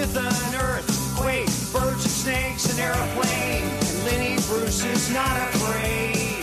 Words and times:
with 0.00 0.16
an 0.16 0.54
earthquake, 0.54 1.44
birds 1.72 2.04
and 2.04 2.10
snakes, 2.10 2.72
an 2.72 2.80
airplane. 2.80 3.62
And 3.64 4.04
Lenny 4.06 4.36
Bruce 4.46 4.82
is 4.82 5.12
not 5.12 5.36
afraid. 5.52 6.42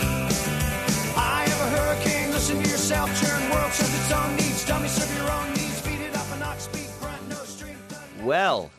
I 1.16 1.44
have 1.48 1.60
a 1.66 1.76
hurricane, 1.76 2.30
listen 2.30 2.62
to 2.62 2.68
yourself, 2.70 3.08
churn 3.20 3.50
world 3.50 3.72
serves 3.72 3.94
its 3.98 4.12
own 4.12 4.36
needs. 4.36 4.64
Dummy 4.64 4.86
serve 4.86 5.12
your 5.16 5.30
own 5.32 5.48
needs, 5.54 5.82
beat 5.82 6.00
it 6.00 6.14
up 6.14 6.30
and 6.30 6.40
not 6.40 6.60
speak, 6.60 6.86
grunt, 7.00 7.28
no 7.28 7.34
strength. 7.34 8.22
Well, 8.22 8.70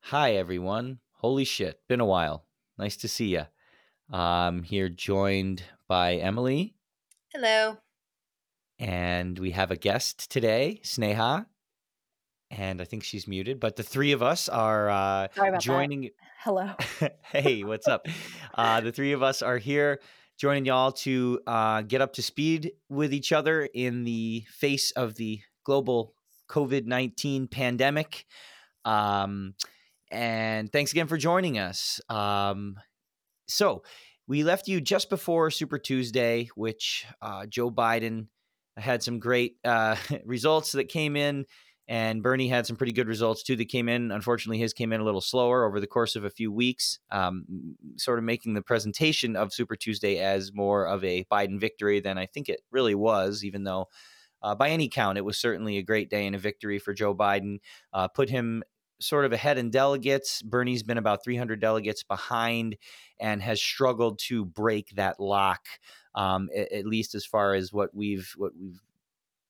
hi 0.00 0.34
everyone. 0.34 0.98
Holy 1.14 1.44
shit, 1.44 1.80
been 1.88 2.00
a 2.00 2.06
while. 2.06 2.44
Nice 2.76 2.98
to 2.98 3.08
see 3.08 3.28
you. 3.28 3.46
I'm 4.10 4.62
here 4.62 4.90
joined 4.90 5.62
by 5.88 6.16
Emily, 6.16 6.74
Hello. 7.32 7.78
and 8.78 9.38
we 9.38 9.52
have 9.52 9.70
a 9.70 9.76
guest 9.76 10.30
today, 10.30 10.80
Sneha. 10.84 11.46
And 12.50 12.80
I 12.80 12.84
think 12.84 13.02
she's 13.02 13.26
muted, 13.26 13.58
but 13.58 13.76
the 13.76 13.82
three 13.82 14.12
of 14.12 14.22
us 14.22 14.48
are 14.48 14.88
uh, 14.88 15.24
about 15.24 15.52
that. 15.52 15.60
joining. 15.60 16.10
Hello. 16.42 16.70
hey, 17.22 17.64
what's 17.64 17.88
up? 17.88 18.06
Uh, 18.54 18.80
the 18.80 18.92
three 18.92 19.12
of 19.12 19.22
us 19.22 19.42
are 19.42 19.58
here 19.58 20.00
joining 20.38 20.64
y'all 20.64 20.92
to 20.92 21.40
uh, 21.46 21.82
get 21.82 22.00
up 22.00 22.12
to 22.14 22.22
speed 22.22 22.72
with 22.88 23.12
each 23.12 23.32
other 23.32 23.68
in 23.74 24.04
the 24.04 24.44
face 24.48 24.92
of 24.92 25.14
the 25.16 25.40
global 25.64 26.14
COVID 26.48 26.86
19 26.86 27.48
pandemic. 27.48 28.26
Um, 28.84 29.54
and 30.10 30.70
thanks 30.70 30.92
again 30.92 31.08
for 31.08 31.16
joining 31.16 31.58
us. 31.58 32.00
Um, 32.08 32.76
so, 33.48 33.82
we 34.28 34.42
left 34.42 34.66
you 34.66 34.80
just 34.80 35.08
before 35.08 35.50
Super 35.52 35.78
Tuesday, 35.78 36.48
which 36.56 37.06
uh, 37.22 37.46
Joe 37.46 37.70
Biden 37.70 38.26
had 38.76 39.02
some 39.02 39.18
great 39.18 39.56
uh, 39.64 39.96
results 40.24 40.72
that 40.72 40.88
came 40.88 41.16
in 41.16 41.46
and 41.88 42.22
Bernie 42.22 42.48
had 42.48 42.66
some 42.66 42.76
pretty 42.76 42.92
good 42.92 43.06
results 43.06 43.42
too 43.42 43.56
that 43.56 43.68
came 43.68 43.88
in. 43.88 44.10
Unfortunately, 44.10 44.58
his 44.58 44.72
came 44.72 44.92
in 44.92 45.00
a 45.00 45.04
little 45.04 45.20
slower 45.20 45.64
over 45.64 45.78
the 45.78 45.86
course 45.86 46.16
of 46.16 46.24
a 46.24 46.30
few 46.30 46.50
weeks, 46.50 46.98
um, 47.12 47.76
sort 47.96 48.18
of 48.18 48.24
making 48.24 48.54
the 48.54 48.62
presentation 48.62 49.36
of 49.36 49.52
Super 49.52 49.76
Tuesday 49.76 50.18
as 50.18 50.52
more 50.52 50.86
of 50.86 51.04
a 51.04 51.24
Biden 51.30 51.60
victory 51.60 52.00
than 52.00 52.18
I 52.18 52.26
think 52.26 52.48
it 52.48 52.60
really 52.70 52.94
was, 52.94 53.44
even 53.44 53.64
though. 53.64 53.88
Uh, 54.42 54.54
by 54.54 54.68
any 54.68 54.88
count, 54.88 55.16
it 55.18 55.24
was 55.24 55.38
certainly 55.38 55.78
a 55.78 55.82
great 55.82 56.10
day 56.10 56.26
and 56.26 56.36
a 56.36 56.38
victory 56.38 56.78
for 56.78 56.92
Joe 56.92 57.14
Biden. 57.14 57.58
Uh, 57.92 58.06
put 58.06 58.28
him 58.28 58.62
sort 59.00 59.24
of 59.24 59.32
ahead 59.32 59.58
in 59.58 59.70
delegates. 59.70 60.42
Bernie's 60.42 60.82
been 60.82 60.98
about 60.98 61.24
300 61.24 61.60
delegates 61.60 62.02
behind 62.02 62.76
and 63.18 63.42
has 63.42 63.60
struggled 63.60 64.18
to 64.26 64.44
break 64.44 64.90
that 64.96 65.18
lock, 65.20 65.66
um, 66.14 66.48
at, 66.54 66.70
at 66.72 66.86
least 66.86 67.14
as 67.14 67.24
far 67.24 67.54
as 67.54 67.72
what 67.72 67.94
we've 67.94 68.32
what 68.36 68.52
we've 68.58 68.80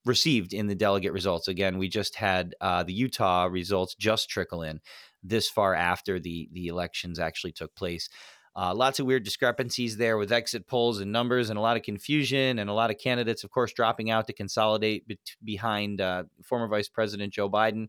received 0.07 0.53
in 0.53 0.67
the 0.67 0.75
delegate 0.75 1.13
results. 1.13 1.47
Again, 1.47 1.77
we 1.77 1.89
just 1.89 2.15
had 2.15 2.55
uh, 2.61 2.83
the 2.83 2.93
Utah 2.93 3.45
results 3.45 3.95
just 3.95 4.29
trickle 4.29 4.63
in 4.63 4.79
this 5.23 5.49
far 5.49 5.73
after 5.73 6.19
the 6.19 6.49
the 6.51 6.67
elections 6.67 7.19
actually 7.19 7.51
took 7.51 7.75
place. 7.75 8.09
Uh, 8.55 8.73
lots 8.73 8.99
of 8.99 9.05
weird 9.05 9.23
discrepancies 9.23 9.97
there 9.97 10.17
with 10.17 10.31
exit 10.31 10.65
polls 10.65 10.99
and 10.99 11.11
numbers, 11.11 11.51
and 11.51 11.59
a 11.59 11.61
lot 11.61 11.77
of 11.77 11.83
confusion, 11.83 12.57
and 12.57 12.71
a 12.71 12.73
lot 12.73 12.89
of 12.89 12.97
candidates, 12.97 13.43
of 13.43 13.51
course, 13.51 13.71
dropping 13.71 14.09
out 14.09 14.25
to 14.25 14.33
consolidate 14.33 15.07
bet- 15.07 15.35
behind 15.43 16.01
uh, 16.01 16.23
former 16.43 16.67
Vice 16.67 16.89
President 16.89 17.31
Joe 17.31 17.51
Biden, 17.51 17.87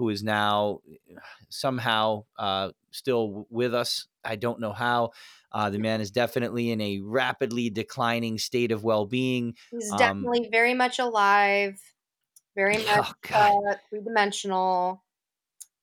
who 0.00 0.08
is 0.08 0.22
now 0.24 0.80
somehow 1.50 2.24
uh, 2.38 2.72
still 2.90 3.46
with 3.50 3.74
us. 3.74 4.08
I 4.24 4.36
don't 4.36 4.60
know 4.60 4.72
how. 4.72 5.12
Uh, 5.52 5.70
the 5.70 5.78
man 5.78 6.00
is 6.00 6.10
definitely 6.10 6.70
in 6.70 6.80
a 6.80 7.00
rapidly 7.00 7.70
declining 7.70 8.38
state 8.38 8.72
of 8.72 8.82
well 8.84 9.06
being. 9.06 9.54
He's 9.70 9.90
Um, 9.92 10.26
definitely 10.26 10.48
very 10.50 10.74
much 10.74 10.98
alive, 10.98 11.80
very 12.56 12.78
much 12.84 13.06
Oh, 13.32 13.70
uh, 13.70 13.74
three 13.88 14.02
dimensional. 14.02 15.04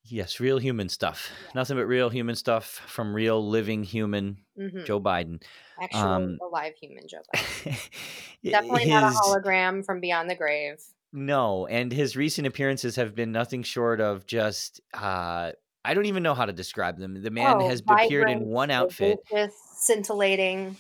Yes, 0.04 0.40
real 0.40 0.58
human 0.58 0.90
stuff. 0.90 1.32
Nothing 1.54 1.78
but 1.78 1.86
real 1.86 2.10
human 2.10 2.36
stuff 2.36 2.66
from 2.88 3.14
real 3.14 3.46
living 3.46 3.84
human 3.84 4.46
hmm 4.56 4.86
Joe 4.86 5.02
Biden. 5.02 5.44
Actually, 5.80 6.10
um, 6.16 6.40
alive 6.42 6.76
human 6.82 7.08
Joe 7.08 7.22
Biden. 7.36 7.90
Definitely 8.50 8.86
not 8.86 9.04
a 9.04 9.08
hologram 9.08 9.86
from 9.86 10.00
beyond 10.00 10.30
the 10.30 10.36
grave. 10.36 10.82
No, 11.14 11.66
and 11.68 11.92
his 11.92 12.16
recent 12.16 12.48
appearances 12.48 12.96
have 12.98 13.16
been 13.16 13.32
nothing 13.32 13.64
short 13.64 14.02
of 14.02 14.26
just 14.26 14.82
uh 14.94 15.52
I 15.86 15.94
don't 15.94 16.06
even 16.08 16.22
know 16.22 16.34
how 16.34 16.46
to 16.46 16.52
describe 16.52 17.00
them. 17.00 17.22
The 17.22 17.32
man 17.32 17.62
Oh, 17.62 17.68
has 17.70 17.82
appeared 17.88 18.30
in 18.30 18.46
one 18.46 18.70
outfit. 18.72 19.20
scintillating. 19.78 20.76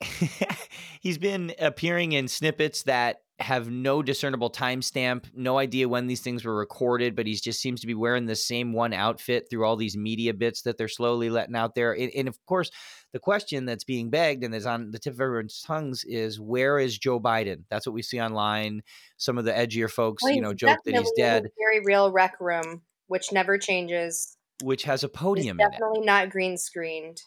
He's 1.00 1.18
been 1.18 1.54
appearing 1.58 2.12
in 2.12 2.28
snippets 2.28 2.84
that 2.84 3.22
have 3.40 3.70
no 3.70 4.02
discernible 4.02 4.50
timestamp, 4.50 5.26
no 5.34 5.58
idea 5.58 5.88
when 5.88 6.06
these 6.06 6.20
things 6.20 6.44
were 6.44 6.56
recorded, 6.56 7.14
but 7.14 7.26
he 7.26 7.34
just 7.34 7.60
seems 7.60 7.80
to 7.82 7.86
be 7.86 7.94
wearing 7.94 8.26
the 8.26 8.34
same 8.34 8.72
one 8.72 8.92
outfit 8.92 9.48
through 9.48 9.64
all 9.64 9.76
these 9.76 9.96
media 9.96 10.34
bits 10.34 10.62
that 10.62 10.76
they're 10.76 10.88
slowly 10.88 11.30
letting 11.30 11.54
out 11.54 11.74
there. 11.74 11.92
And, 11.92 12.10
and 12.16 12.26
of 12.26 12.38
course, 12.46 12.70
the 13.12 13.18
question 13.18 13.64
that's 13.64 13.84
being 13.84 14.10
begged 14.10 14.44
and 14.44 14.54
is 14.54 14.66
on 14.66 14.90
the 14.90 14.98
tip 14.98 15.14
of 15.14 15.20
everyone's 15.20 15.62
tongues 15.62 16.04
is 16.04 16.38
where 16.40 16.78
is 16.78 16.98
Joe 16.98 17.18
Biden? 17.18 17.64
That's 17.70 17.86
what 17.86 17.94
we 17.94 18.02
see 18.02 18.20
online. 18.20 18.82
Some 19.16 19.38
of 19.38 19.44
the 19.44 19.52
edgier 19.52 19.90
folks, 19.90 20.22
Well, 20.22 20.34
you 20.34 20.42
know, 20.42 20.54
joke 20.54 20.78
that 20.84 20.94
he's 20.94 21.12
dead, 21.16 21.50
Very 21.58 21.80
real 21.84 22.12
rec 22.12 22.38
room, 22.40 22.82
which 23.06 23.32
never 23.32 23.56
changes. 23.58 24.36
which 24.62 24.84
has 24.84 25.02
a 25.04 25.06
It's 25.06 25.16
podium 25.16 25.58
in 25.60 25.66
it. 25.66 25.72
definitely 25.72 26.00
not 26.04 26.30
green 26.30 26.56
screened. 26.58 27.22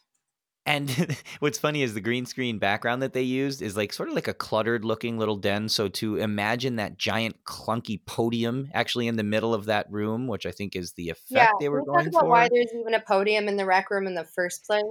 And 0.64 1.18
what's 1.40 1.58
funny 1.58 1.82
is 1.82 1.96
the 1.96 2.02
green 2.02 2.28
screen 2.28 2.60
background 2.60 3.02
that 3.02 3.14
they 3.14 3.24
used 3.24 3.64
is 3.64 3.76
like 3.76 3.92
sort 3.92 4.10
of 4.10 4.16
like 4.16 4.28
a 4.28 4.34
cluttered 4.34 4.86
looking 4.86 5.18
little 5.18 5.36
den. 5.38 5.68
So 5.70 5.88
to 5.90 6.18
imagine 6.18 6.76
that 6.76 6.98
giant 7.00 7.44
clunky 7.46 8.00
podium 8.06 8.70
actually 8.74 9.08
in 9.08 9.16
the 9.16 9.24
middle 9.24 9.56
of 9.56 9.66
that 9.66 9.92
room, 9.92 10.28
which 10.28 10.46
I 10.46 10.52
think 10.52 10.76
is 10.76 10.94
the 10.94 11.10
effect 11.10 11.30
Yeah, 11.32 11.50
they 11.60 11.68
were 11.70 11.82
we 11.82 11.86
talk 11.88 12.06
about 12.06 12.20
for. 12.22 12.30
why 12.30 12.50
there's 12.54 12.72
even 12.80 12.94
a 12.94 13.00
podium 13.00 13.48
in 13.48 13.58
the 13.58 13.66
rec 13.66 13.90
room 13.90 14.06
in 14.06 14.14
the 14.14 14.24
first 14.24 14.66
place? 14.66 14.84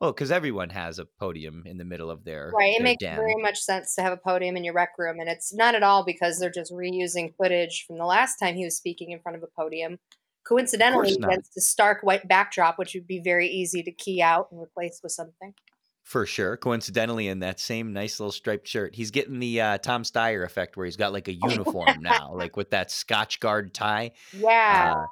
Well, 0.00 0.12
because 0.12 0.30
everyone 0.30 0.70
has 0.70 0.98
a 0.98 1.04
podium 1.04 1.64
in 1.66 1.76
the 1.76 1.84
middle 1.84 2.10
of 2.10 2.24
their 2.24 2.50
Right. 2.54 2.70
It 2.70 2.78
their 2.78 2.84
makes 2.84 3.04
den. 3.04 3.16
very 3.16 3.36
much 3.36 3.58
sense 3.58 3.94
to 3.96 4.02
have 4.02 4.12
a 4.12 4.16
podium 4.16 4.56
in 4.56 4.64
your 4.64 4.72
rec 4.72 4.90
room, 4.98 5.20
and 5.20 5.28
it's 5.28 5.52
not 5.52 5.74
at 5.74 5.82
all 5.82 6.04
because 6.04 6.38
they're 6.38 6.50
just 6.50 6.72
reusing 6.72 7.34
footage 7.36 7.84
from 7.86 7.98
the 7.98 8.06
last 8.06 8.36
time 8.36 8.54
he 8.54 8.64
was 8.64 8.76
speaking 8.76 9.10
in 9.10 9.20
front 9.20 9.36
of 9.36 9.42
a 9.42 9.46
podium. 9.46 9.98
Coincidentally, 10.46 11.12
against 11.12 11.56
a 11.56 11.60
stark 11.60 12.02
white 12.02 12.26
backdrop, 12.26 12.78
which 12.78 12.94
would 12.94 13.06
be 13.06 13.20
very 13.20 13.46
easy 13.46 13.82
to 13.82 13.92
key 13.92 14.22
out 14.22 14.48
and 14.50 14.60
replace 14.60 15.00
with 15.02 15.12
something. 15.12 15.52
For 16.02 16.24
sure. 16.24 16.56
Coincidentally, 16.56 17.28
in 17.28 17.40
that 17.40 17.60
same 17.60 17.92
nice 17.92 18.18
little 18.18 18.32
striped 18.32 18.66
shirt, 18.66 18.94
he's 18.94 19.10
getting 19.10 19.38
the 19.38 19.60
uh, 19.60 19.78
Tom 19.78 20.02
Steyer 20.02 20.44
effect 20.44 20.76
where 20.76 20.86
he's 20.86 20.96
got 20.96 21.12
like 21.12 21.28
a 21.28 21.34
uniform 21.34 22.00
now, 22.00 22.32
like 22.34 22.56
with 22.56 22.70
that 22.70 22.90
Scotch 22.90 23.38
guard 23.38 23.74
tie. 23.74 24.12
Yeah. 24.32 24.94
Uh, 24.96 25.06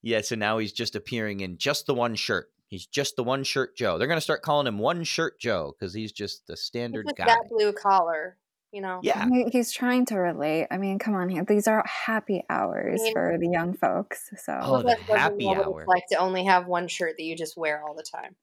yeah, 0.00 0.20
so 0.20 0.36
now 0.36 0.58
he's 0.58 0.72
just 0.72 0.94
appearing 0.94 1.40
in 1.40 1.58
just 1.58 1.86
the 1.86 1.92
one 1.92 2.14
shirt. 2.14 2.50
He's 2.68 2.86
just 2.86 3.16
the 3.16 3.24
one 3.24 3.44
shirt 3.44 3.76
Joe. 3.76 3.98
They're 3.98 4.06
going 4.08 4.18
to 4.18 4.22
start 4.22 4.42
calling 4.42 4.66
him 4.66 4.78
One 4.78 5.02
Shirt 5.04 5.40
Joe 5.40 5.74
because 5.78 5.94
he's 5.94 6.12
just 6.12 6.46
the 6.46 6.52
It's 6.52 6.62
standard 6.62 7.06
guy. 7.16 7.24
that 7.26 7.44
blue 7.48 7.72
collar, 7.72 8.36
you 8.72 8.82
know? 8.82 9.00
Yeah. 9.02 9.26
He- 9.28 9.48
He's 9.50 9.72
trying 9.72 10.04
to 10.06 10.16
relate. 10.16 10.66
I 10.70 10.76
mean, 10.76 10.98
come 10.98 11.14
on 11.14 11.28
here. 11.30 11.44
These 11.48 11.66
are 11.66 11.82
happy 11.86 12.42
hours 12.50 13.00
mean- 13.00 13.12
for 13.14 13.36
the 13.40 13.48
young 13.48 13.72
folks. 13.74 14.28
So 14.44 14.58
Oh, 14.60 14.72
the 14.78 14.78
of 14.78 14.86
us 14.86 14.98
doesn't 15.06 15.16
happy 15.18 15.48
hour. 15.48 15.84
Like 15.86 16.04
to 16.12 16.18
only 16.18 16.44
have 16.44 16.66
one 16.66 16.88
shirt 16.88 17.14
that 17.16 17.24
you 17.24 17.36
just 17.36 17.56
wear 17.56 17.82
all 17.82 17.94
the 17.94 18.02
time. 18.04 18.36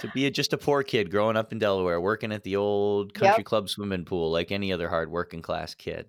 To 0.00 0.08
be 0.12 0.26
a, 0.26 0.30
just 0.30 0.52
a 0.52 0.58
poor 0.58 0.82
kid 0.82 1.10
growing 1.10 1.36
up 1.36 1.52
in 1.52 1.58
Delaware, 1.58 2.00
working 2.00 2.32
at 2.32 2.42
the 2.42 2.56
old 2.56 3.14
country 3.14 3.44
club 3.44 3.68
swimming 3.68 4.04
pool 4.04 4.30
like 4.32 4.50
any 4.50 4.72
other 4.72 4.88
hard 4.88 5.10
working 5.10 5.40
class 5.42 5.74
kid. 5.74 6.06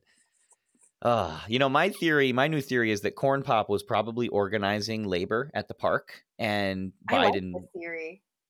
Uh, 1.03 1.37
you 1.47 1.59
know, 1.59 1.69
my 1.69 1.89
theory, 1.89 2.31
my 2.33 2.47
new 2.47 2.61
theory 2.61 2.89
is 2.89 3.01
that 3.01 3.15
Corn 3.15 3.43
Pop 3.43 3.69
was 3.69 3.83
probably 3.83 4.27
organizing 4.29 5.03
labor 5.03 5.51
at 5.53 5.67
the 5.67 5.73
park 5.73 6.23
and 6.43 6.91
I 7.09 7.15
like 7.17 7.33
Biden 7.33 7.53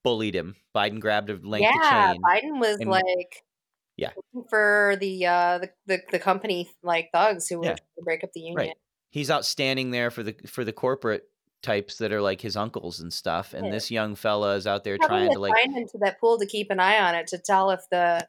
bullied 0.03 0.35
him. 0.35 0.55
Biden 0.75 0.99
grabbed 0.99 1.29
a 1.29 1.35
length 1.35 1.63
yeah, 1.73 2.11
of 2.11 2.15
chain. 2.15 2.21
Biden 2.21 2.59
was 2.59 2.77
and- 2.79 2.89
like, 2.89 3.43
Yeah. 3.97 4.11
for 4.49 4.97
the 4.99 5.25
uh 5.25 5.57
the, 5.59 5.69
the 5.85 6.01
the 6.11 6.19
company 6.19 6.69
like 6.84 7.09
thugs 7.13 7.47
who 7.47 7.59
were 7.59 7.66
Yeah. 7.66 7.75
trying 7.75 7.95
to 7.97 8.03
break 8.03 8.23
up 8.23 8.31
the 8.34 8.41
union. 8.41 8.57
Right. 8.57 8.78
He's 9.11 9.29
out 9.29 9.45
standing 9.45 9.91
there 9.91 10.09
for 10.11 10.23
the 10.23 10.35
for 10.47 10.63
the 10.66 10.73
corporate 10.73 11.23
types 11.61 11.97
that 11.99 12.11
are 12.11 12.22
like 12.22 12.41
his 12.41 12.57
uncles 12.57 12.99
and 12.99 13.13
stuff. 13.13 13.53
And 13.53 13.67
Yeah. 13.67 13.72
this 13.72 13.90
young 13.91 14.16
fella 14.16 14.55
is 14.55 14.67
out 14.67 14.84
there 14.84 14.97
Probably 14.97 15.17
trying 15.19 15.31
to 15.34 15.39
like 15.39 15.53
assigned 15.53 15.78
him 15.78 15.87
to 15.89 15.97
that 15.99 16.19
pool 16.19 16.37
to 16.39 16.46
keep 16.46 16.72
an 16.72 16.79
eye 16.79 16.99
on 16.99 17.16
it 17.16 17.28
to 17.28 17.37
tell 17.37 17.69
if 17.72 17.81
the 17.89 18.28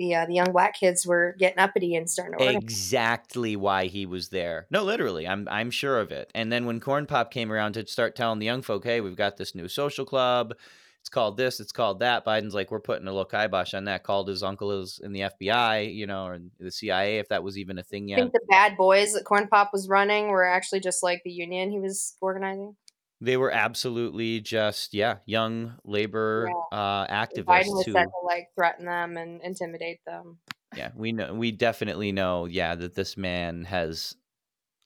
the 0.00 0.14
uh, 0.14 0.26
the 0.26 0.34
young 0.34 0.50
black 0.50 0.74
kids 0.74 1.06
were 1.06 1.36
getting 1.38 1.58
uppity 1.58 1.94
and 1.94 2.10
starting 2.10 2.38
to 2.38 2.56
exactly 2.56 3.54
why 3.54 3.84
he 3.86 4.06
was 4.06 4.30
there. 4.30 4.66
No, 4.70 4.82
literally, 4.82 5.28
I'm 5.28 5.46
I'm 5.50 5.70
sure 5.70 6.00
of 6.00 6.10
it. 6.10 6.30
And 6.34 6.50
then 6.50 6.64
when 6.64 6.80
Corn 6.80 7.06
Pop 7.06 7.30
came 7.30 7.52
around 7.52 7.74
to 7.74 7.86
start 7.86 8.16
telling 8.16 8.38
the 8.38 8.46
young 8.46 8.62
folk, 8.62 8.82
"Hey, 8.82 9.02
we've 9.02 9.14
got 9.14 9.36
this 9.36 9.54
new 9.54 9.68
social 9.68 10.06
club. 10.06 10.54
It's 11.00 11.10
called 11.10 11.36
this. 11.36 11.60
It's 11.60 11.72
called 11.72 12.00
that." 12.00 12.24
Biden's 12.24 12.54
like, 12.54 12.70
"We're 12.70 12.80
putting 12.80 13.06
a 13.06 13.10
little 13.10 13.26
kibosh 13.26 13.74
on 13.74 13.84
that." 13.84 14.02
Called 14.02 14.28
his 14.28 14.42
uncle 14.42 14.72
is 14.80 15.00
in 15.04 15.12
the 15.12 15.20
FBI, 15.20 15.94
you 15.94 16.06
know, 16.06 16.24
or 16.24 16.38
the 16.58 16.70
CIA, 16.70 17.18
if 17.18 17.28
that 17.28 17.42
was 17.42 17.58
even 17.58 17.78
a 17.78 17.82
thing 17.82 18.04
I 18.04 18.16
yet. 18.16 18.16
think 18.16 18.32
the 18.32 18.40
bad 18.48 18.78
boys 18.78 19.12
that 19.12 19.24
Corn 19.24 19.48
Pop 19.48 19.70
was 19.70 19.86
running 19.86 20.28
were 20.28 20.44
actually 20.44 20.80
just 20.80 21.02
like 21.02 21.20
the 21.24 21.30
union 21.30 21.70
he 21.70 21.78
was 21.78 22.16
organizing. 22.22 22.74
They 23.20 23.36
were 23.36 23.50
absolutely 23.50 24.40
just 24.40 24.94
yeah, 24.94 25.16
young 25.26 25.74
labor 25.84 26.50
uh, 26.72 27.06
Biden 27.06 27.10
activists 27.10 27.66
was 27.66 27.86
who 27.86 27.92
set 27.92 28.04
to 28.04 28.26
like 28.26 28.48
threaten 28.54 28.86
them 28.86 29.16
and 29.16 29.42
intimidate 29.42 30.00
them. 30.06 30.38
yeah, 30.76 30.90
we 30.94 31.12
know 31.12 31.34
we 31.34 31.52
definitely 31.52 32.12
know 32.12 32.46
yeah 32.46 32.74
that 32.74 32.94
this 32.94 33.16
man 33.16 33.64
has 33.64 34.14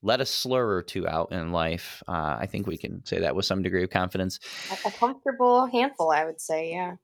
let 0.03 0.21
a 0.21 0.27
slur 0.27 0.69
or 0.69 0.83
two 0.83 1.09
out 1.09 1.33
in 1.33 1.51
life. 1.51 2.03
Uh, 2.07 2.37
I 2.39 2.47
think 2.47 2.67
we 2.67 2.77
can 2.77 3.05
say 3.07 3.21
that 3.21 3.35
with 3.35 3.47
some 3.47 3.63
degree 3.63 3.83
of 3.83 3.91
confidence. 3.91 4.39
A 4.85 4.91
comfortable 4.91 5.67
handful, 5.67 6.11
I 6.11 6.27
would 6.27 6.41
say. 6.41 6.73
Yeah. 6.73 6.97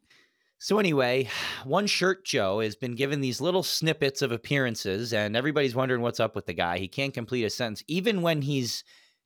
So 0.58 0.78
anyway, 0.78 1.30
one 1.64 1.86
shirt 1.86 2.26
Joe 2.26 2.60
has 2.60 2.76
been 2.76 2.94
given 2.94 3.22
these 3.22 3.40
little 3.40 3.62
snippets 3.62 4.20
of 4.20 4.30
appearances, 4.30 5.14
and 5.14 5.34
everybody's 5.34 5.74
wondering 5.74 6.02
what's 6.02 6.20
up 6.20 6.36
with 6.36 6.44
the 6.44 6.52
guy. 6.52 6.76
He 6.76 6.86
can't 6.86 7.14
complete 7.14 7.44
a 7.44 7.50
sentence, 7.50 7.82
even 7.88 8.20
when 8.20 8.42
he's 8.42 8.84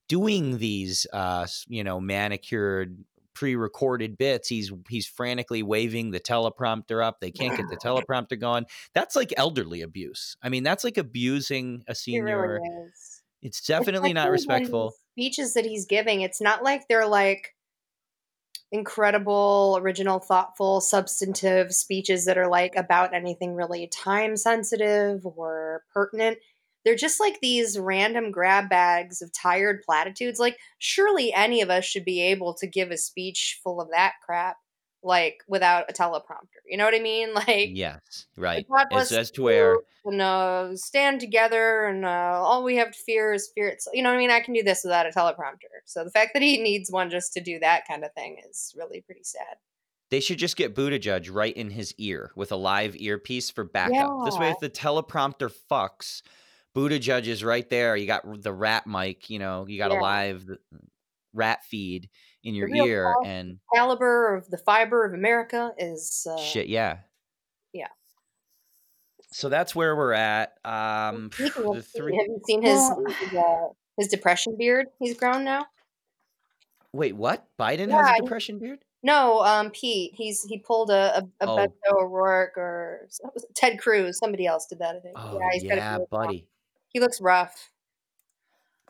doing 0.09 0.59
these, 0.59 1.07
uh, 1.13 1.47
you 1.69 1.85
know, 1.85 2.01
manicured, 2.01 2.97
pre-recorded 3.35 4.17
bits. 4.17 4.49
He's 4.49 4.73
he's 4.89 5.07
frantically 5.07 5.63
waving 5.63 6.13
the 6.13 6.21
teleprompter 6.21 7.05
up. 7.05 7.21
They 7.21 7.31
can't 7.31 7.57
get 7.57 7.69
the 7.69 7.77
teleprompter 7.77 8.39
going. 8.39 8.67
That's 8.95 9.17
like 9.17 9.35
elderly 9.37 9.83
abuse. 9.83 10.37
I 10.43 10.49
mean, 10.49 10.63
that's 10.63 10.85
like 10.85 10.97
abusing 10.99 11.83
a 11.89 11.93
It 11.93 11.97
senior. 11.97 12.61
really 12.61 12.89
is. 12.89 13.23
It's 13.43 13.67
definitely 13.67 14.13
not 14.13 14.31
respectful. 14.31 14.95
Speeches 15.13 15.55
that 15.55 15.67
he's 15.67 15.85
giving, 15.87 16.23
it's 16.23 16.41
not 16.41 16.63
like 16.63 16.89
they're 16.89 17.07
like 17.07 17.55
incredible, 18.73 19.79
original, 19.81 20.19
thoughtful, 20.19 20.81
substantive 20.81 21.73
speeches 21.73 22.25
that 22.25 22.39
are 22.39 22.49
like 22.49 22.75
about 22.77 23.15
anything 23.15 23.55
really 23.55 23.87
time 23.87 24.37
sensitive 24.37 25.25
or 25.25 25.83
pertinent. 25.93 26.39
They're 26.85 26.95
just 26.95 27.21
like 27.21 27.41
these 27.41 27.79
random 27.79 28.31
grab 28.31 28.69
bags 28.69 29.23
of 29.23 29.33
tired 29.33 29.83
platitudes. 29.85 30.39
Like, 30.39 30.59
surely 30.79 31.33
any 31.33 31.63
of 31.63 31.71
us 31.71 31.85
should 31.85 32.05
be 32.05 32.21
able 32.21 32.55
to 32.55 32.67
give 32.67 32.91
a 32.91 32.99
speech 32.99 33.61
full 33.63 33.81
of 33.81 33.91
that 33.91 34.15
crap, 34.25 34.57
like 35.03 35.39
without 35.49 35.91
a 35.91 35.95
teleprompter. 35.95 36.61
You 36.67 36.77
know 36.77 36.85
what 36.85 36.95
I 36.95 37.01
mean? 37.01 37.31
Like, 37.35 37.71
Yes, 37.73 38.27
right. 38.37 38.67
God 38.71 38.87
bless 38.91 39.13
as 39.13 39.31
to 39.33 39.43
where 39.43 39.77
and 40.05 40.21
uh, 40.21 40.77
stand 40.77 41.21
together, 41.21 41.87
and 41.87 42.05
uh, 42.05 42.09
all 42.43 42.63
we 42.63 42.77
have 42.77 42.93
to 42.93 42.99
fear 42.99 43.33
is 43.33 43.51
fear. 43.55 43.69
It's, 43.69 43.89
you 43.93 44.03
know 44.03 44.11
what 44.11 44.17
I 44.17 44.19
mean? 44.19 44.31
I 44.31 44.41
can 44.41 44.55
do 44.55 44.63
this 44.63 44.83
without 44.85 45.07
a 45.07 45.11
teleprompter. 45.11 45.81
So 45.87 46.05
the 46.05 46.11
fact 46.11 46.31
that 46.35 46.43
he 46.43 46.63
needs 46.63 46.91
one 46.91 47.11
just 47.11 47.33
to 47.35 47.41
do 47.41 47.59
that 47.61 47.89
kind 47.89 48.05
of 48.05 48.13
thing 48.13 48.37
is 48.49 48.75
really 48.77 49.01
pretty 49.01 49.25
sad. 49.25 49.57
They 50.11 50.21
should 50.21 50.39
just 50.39 50.57
get 50.57 50.75
Buttigieg 50.75 51.29
right 51.33 51.57
in 51.57 51.71
his 51.71 51.95
ear 51.99 52.31
with 52.37 52.53
a 52.53 52.57
live 52.57 52.95
earpiece 52.97 53.51
for 53.51 53.65
backup. 53.65 54.25
This 54.25 54.39
way, 54.39 54.51
if 54.51 54.61
the 54.61 54.71
teleprompter 54.71 55.51
fucks, 55.71 56.23
Buttigieg 56.75 57.27
is 57.27 57.45
right 57.45 57.69
there. 57.71 57.97
You 57.97 58.07
got 58.07 58.43
the 58.43 58.53
rat 58.53 58.87
mic, 58.87 59.31
you 59.31 59.39
know, 59.39 59.67
you 59.67 59.79
got 59.79 59.91
a 59.91 59.95
live 59.95 60.45
rat 61.33 61.65
feed 61.65 62.09
in 62.43 62.55
your 62.55 62.69
ear, 62.69 63.15
and 63.25 63.59
Caliber 63.75 64.35
of 64.37 64.51
the 64.51 64.59
fiber 64.59 65.05
of 65.05 65.15
America 65.15 65.73
is 65.79 66.27
uh, 66.31 66.37
shit, 66.37 66.67
yeah. 66.67 66.99
yeah. 67.73 67.89
So 69.33 69.49
that's 69.49 69.75
where 69.75 69.97
we're 69.97 70.13
at. 70.13 70.55
Um, 70.65 71.31
the 71.39 71.85
three. 71.97 72.17
have 72.17 72.27
you 72.27 72.41
seen 72.47 72.63
his 72.63 72.91
his, 73.21 73.35
uh, 73.39 73.69
his 73.97 74.09
depression 74.09 74.57
beard? 74.59 74.87
He's 74.99 75.17
grown 75.17 75.45
now. 75.45 75.67
Wait, 76.93 77.17
what? 77.17 77.47
Biden 77.59 77.91
has 77.91 78.07
Yeah, 78.07 78.11
a 78.11 78.15
he- 78.15 78.21
depression 78.21 78.59
beard? 78.59 78.81
No, 79.03 79.41
um, 79.43 79.71
Pete. 79.71 80.13
He's 80.17 80.43
he 80.45 80.59
pulled 80.59 80.91
a 80.91 81.19
a, 81.19 81.47
a 81.47 81.49
Oh. 81.51 81.57
Beto 81.57 82.03
O'Rourke 82.03 82.57
or 82.57 83.09
Ted 83.55 83.79
Cruz. 83.79 84.19
Somebody 84.19 84.47
else 84.47 84.67
did 84.67 84.79
that. 84.79 84.97
I 84.97 85.01
think. 85.01 85.15
Oh 85.19 85.39
yeah, 85.39 85.49
he's 85.53 85.63
got 85.65 85.73
a 85.73 85.77
yeah, 85.77 85.99
buddy. 86.11 86.47
He 86.95 87.01
looks 87.01 87.21
rough. 87.21 87.71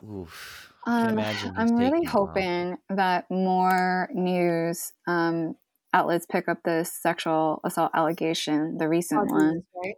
Oof. 0.08 0.72
Um, 0.86 1.18
I'm 1.56 1.76
really 1.76 1.90
taking 1.90 2.02
it 2.04 2.08
hoping 2.10 2.76
that 2.90 3.24
more 3.30 4.08
news 4.12 4.92
um, 5.08 5.56
outlets 5.94 6.26
pick 6.26 6.46
up 6.46 6.58
this 6.64 6.92
sexual 6.92 7.62
assault 7.64 7.90
allegation, 7.94 8.76
the 8.76 8.86
recent 8.86 9.22
on 9.22 9.28
one. 9.28 9.54
Jesus, 9.54 9.66
right? 9.82 9.94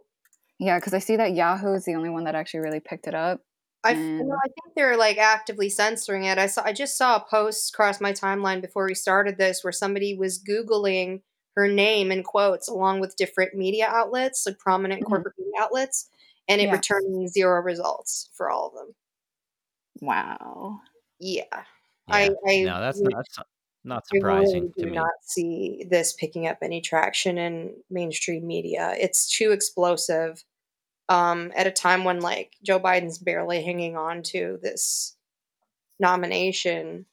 Yeah, 0.59 0.79
because 0.79 0.93
I 0.93 0.99
see 0.99 1.17
that 1.17 1.33
Yahoo 1.33 1.73
is 1.73 1.83
the 1.83 1.95
only 1.95 2.09
one 2.09 2.23
that 2.23 2.35
actually 2.35 2.61
really 2.61 2.79
picked 2.79 3.07
it 3.07 3.13
up. 3.13 3.41
I, 3.83 3.91
f- 3.91 3.97
And- 3.97 4.19
no, 4.19 4.35
I 4.35 4.47
think 4.47 4.75
they're 4.77 4.95
like 4.97 5.17
actively 5.17 5.69
censoring 5.69 6.23
it. 6.23 6.37
I 6.37 6.47
saw 6.47 6.63
I 6.63 6.71
just 6.71 6.97
saw 6.97 7.17
a 7.17 7.25
post 7.29 7.73
cross 7.75 7.99
my 7.99 8.13
timeline 8.13 8.61
before 8.61 8.85
we 8.87 8.95
started 8.95 9.37
this 9.37 9.63
where 9.63 9.73
somebody 9.73 10.15
was 10.17 10.41
googling 10.41 11.21
her 11.57 11.67
name 11.67 12.11
in 12.11 12.23
quotes 12.23 12.69
along 12.69 13.01
with 13.01 13.17
different 13.17 13.55
media 13.55 13.87
outlets, 13.89 14.45
like 14.45 14.57
prominent 14.57 15.03
Mhm. 15.03 15.07
corporate 15.07 15.35
media 15.37 15.53
outlets, 15.61 16.09
and 16.47 16.61
it 16.61 16.65
Yeah. 16.65 16.71
returned 16.73 17.29
zero 17.29 17.61
results 17.61 18.29
for 18.33 18.49
all 18.49 18.67
of 18.67 18.73
them. 18.73 18.95
Wow. 20.01 20.79
Yeah, 21.19 21.43
Yeah. 21.51 21.63
I, 22.09 22.29
I 22.47 22.61
no, 22.63 22.79
that's 22.79 22.99
would- 23.01 23.11
not 23.13 23.25
su- 23.31 23.41
not 23.83 24.03
I 24.13 24.17
really 24.17 24.45
surprising 24.45 24.73
do 24.75 24.83
to 24.83 24.89
me. 24.89 24.95
not 24.95 25.11
see 25.21 25.85
this 25.89 26.13
picking 26.13 26.47
up 26.47 26.57
any 26.61 26.81
traction 26.81 27.37
in 27.37 27.73
mainstream 27.89 28.45
media. 28.45 28.93
It's 28.99 29.29
too 29.35 29.51
explosive. 29.51 30.43
Um, 31.09 31.53
at 31.55 31.67
a 31.67 31.71
time 31.71 32.03
when 32.03 32.19
like 32.19 32.57
Joe 32.63 32.79
Biden's 32.81 33.17
barely 33.17 33.63
hanging 33.63 33.95
on 33.95 34.23
to 34.23 34.59
this 34.61 35.15
nomination, 35.99 37.05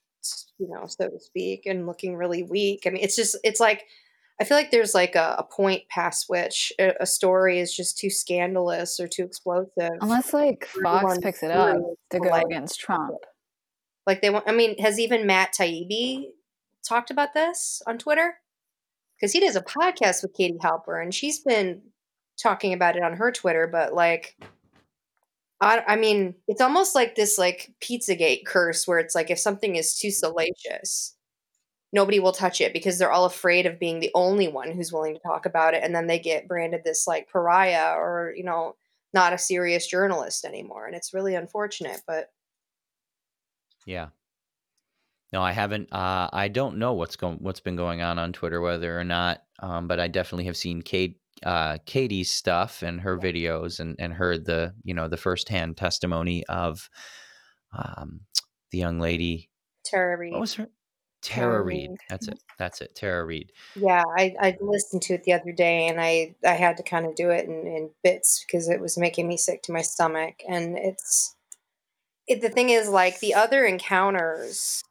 you 0.59 0.67
know, 0.67 0.85
so 0.87 1.09
to 1.09 1.19
speak, 1.19 1.65
and 1.65 1.87
looking 1.87 2.15
really 2.15 2.43
weak. 2.43 2.83
I 2.85 2.89
mean, 2.89 3.03
it's 3.03 3.15
just 3.15 3.37
it's 3.43 3.59
like 3.61 3.85
I 4.39 4.43
feel 4.43 4.57
like 4.57 4.71
there's 4.71 4.93
like 4.93 5.15
a, 5.15 5.35
a 5.39 5.43
point 5.43 5.83
past 5.89 6.25
which 6.27 6.73
a, 6.77 6.93
a 6.99 7.05
story 7.05 7.59
is 7.59 7.73
just 7.73 7.97
too 7.97 8.09
scandalous 8.09 8.99
or 8.99 9.07
too 9.07 9.23
explosive. 9.23 9.91
Unless 10.01 10.33
like 10.33 10.67
Fox 10.83 11.17
picks 11.19 11.41
it 11.41 11.51
up 11.51 11.77
to 11.77 11.95
to 12.11 12.19
go 12.19 12.29
like 12.29 12.45
against 12.45 12.79
Trump. 12.79 13.15
like 14.05 14.21
they 14.21 14.29
want. 14.29 14.47
I 14.47 14.51
mean, 14.51 14.77
has 14.79 14.99
even 14.99 15.25
Matt 15.25 15.53
Taibbi 15.53 16.25
talked 16.87 17.11
about 17.11 17.33
this 17.33 17.81
on 17.87 17.97
Twitter? 17.97 18.35
Because 19.15 19.31
he 19.31 19.39
does 19.39 19.55
a 19.55 19.61
podcast 19.61 20.21
with 20.21 20.33
Katie 20.33 20.57
Halper, 20.61 21.01
and 21.01 21.13
she's 21.13 21.39
been 21.39 21.81
talking 22.41 22.73
about 22.73 22.97
it 22.97 23.03
on 23.03 23.13
her 23.13 23.31
Twitter. 23.31 23.67
But 23.71 23.93
like, 23.93 24.35
I, 25.61 25.81
I 25.87 25.95
mean, 25.95 26.35
it's 26.49 26.59
almost 26.59 26.93
like 26.93 27.15
this 27.15 27.37
like 27.37 27.71
Pizzagate 27.81 28.45
curse, 28.45 28.85
where 28.85 28.99
it's 28.99 29.15
like 29.15 29.31
if 29.31 29.39
something 29.39 29.77
is 29.77 29.97
too 29.97 30.11
salacious, 30.11 31.14
nobody 31.95 32.19
will 32.19 32.33
touch 32.33 32.59
it 32.59 32.73
because 32.73 32.99
they're 32.99 33.11
all 33.11 33.25
afraid 33.25 33.65
of 33.65 33.79
being 33.79 34.01
the 34.01 34.11
only 34.13 34.49
one 34.49 34.69
who's 34.69 34.91
willing 34.91 35.15
to 35.15 35.21
talk 35.21 35.45
about 35.45 35.73
it, 35.73 35.81
and 35.81 35.95
then 35.95 36.07
they 36.07 36.19
get 36.19 36.47
branded 36.47 36.81
this 36.83 37.07
like 37.07 37.31
pariah 37.31 37.95
or 37.97 38.33
you 38.35 38.43
know 38.43 38.75
not 39.13 39.33
a 39.33 39.37
serious 39.37 39.87
journalist 39.87 40.43
anymore, 40.45 40.85
and 40.85 40.95
it's 40.95 41.13
really 41.13 41.33
unfortunate. 41.33 42.01
But 42.05 42.31
Yeah. 43.87 44.09
No, 45.33 45.41
I 45.41 45.53
haven't. 45.53 45.91
Uh, 45.91 46.29
I 46.31 46.49
don't 46.49 46.77
know 46.77 46.93
what's 46.93 47.15
going, 47.15 47.37
what's 47.39 47.59
been 47.59 47.75
going 47.75 48.01
on 48.01 48.19
on 48.19 48.31
Twitter, 48.31 48.61
whether 48.61 48.97
or 48.97 49.03
not. 49.03 49.41
Um, 49.59 49.87
but 49.87 49.99
I 49.99 50.07
definitely 50.07 50.45
have 50.45 50.57
seen 50.57 50.81
Kate, 50.81 51.19
uh, 51.43 51.77
Katie's 51.85 52.29
stuff 52.29 52.83
and 52.83 53.01
her 53.01 53.17
videos, 53.17 53.79
and 53.79 53.95
and 53.99 54.13
heard 54.13 54.45
the 54.45 54.73
you 54.83 54.93
know 54.93 55.07
the 55.07 55.17
firsthand 55.17 55.77
testimony 55.77 56.45
of, 56.47 56.89
um, 57.77 58.21
the 58.71 58.77
young 58.77 58.99
lady. 58.99 59.49
Tara 59.85 60.17
Reade. 60.17 60.33
What 60.33 60.41
was 60.41 60.55
her? 60.55 60.67
Tara. 61.25 61.61
Reade. 61.61 61.97
That's 62.09 62.27
it. 62.27 62.39
That's 62.57 62.81
it. 62.81 62.95
Tara 62.95 63.25
Reade. 63.25 63.51
Yeah, 63.75 64.03
I, 64.17 64.35
I 64.39 64.57
listened 64.61 65.01
to 65.03 65.15
it 65.15 65.23
the 65.23 65.33
other 65.33 65.51
day 65.51 65.87
and 65.87 65.99
I, 65.99 66.35
I 66.45 66.53
had 66.53 66.77
to 66.77 66.83
kind 66.83 67.05
of 67.05 67.15
do 67.15 67.29
it 67.29 67.45
in, 67.45 67.67
in 67.67 67.89
bits 68.03 68.45
because 68.45 68.69
it 68.69 68.79
was 68.79 68.97
making 68.97 69.27
me 69.27 69.37
sick 69.37 69.63
to 69.63 69.71
my 69.71 69.81
stomach. 69.81 70.35
And 70.47 70.77
it's 70.77 71.35
it, 72.27 72.41
the 72.41 72.49
thing 72.49 72.69
is, 72.69 72.89
like 72.89 73.19
the 73.19 73.33
other 73.33 73.65
encounters 73.65 74.83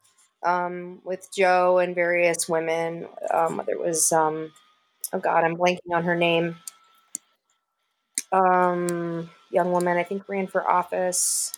um, 0.45 1.01
with 1.03 1.27
Joe 1.35 1.79
and 1.79 1.95
various 1.95 2.47
women, 2.47 3.07
um, 3.33 3.57
whether 3.57 3.73
it 3.73 3.79
was, 3.79 4.11
um, 4.11 4.53
oh 5.11 5.19
God, 5.19 5.43
I'm 5.43 5.57
blanking 5.57 5.93
on 5.93 6.03
her 6.03 6.15
name. 6.15 6.55
Um, 8.31 9.29
young 9.49 9.71
woman, 9.71 9.97
I 9.97 10.03
think 10.03 10.27
ran 10.29 10.47
for 10.47 10.69
office. 10.69 11.53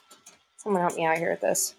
Someone 0.57 0.81
help 0.81 0.95
me 0.95 1.05
out 1.05 1.17
here 1.17 1.31
with 1.31 1.41
this. 1.41 1.75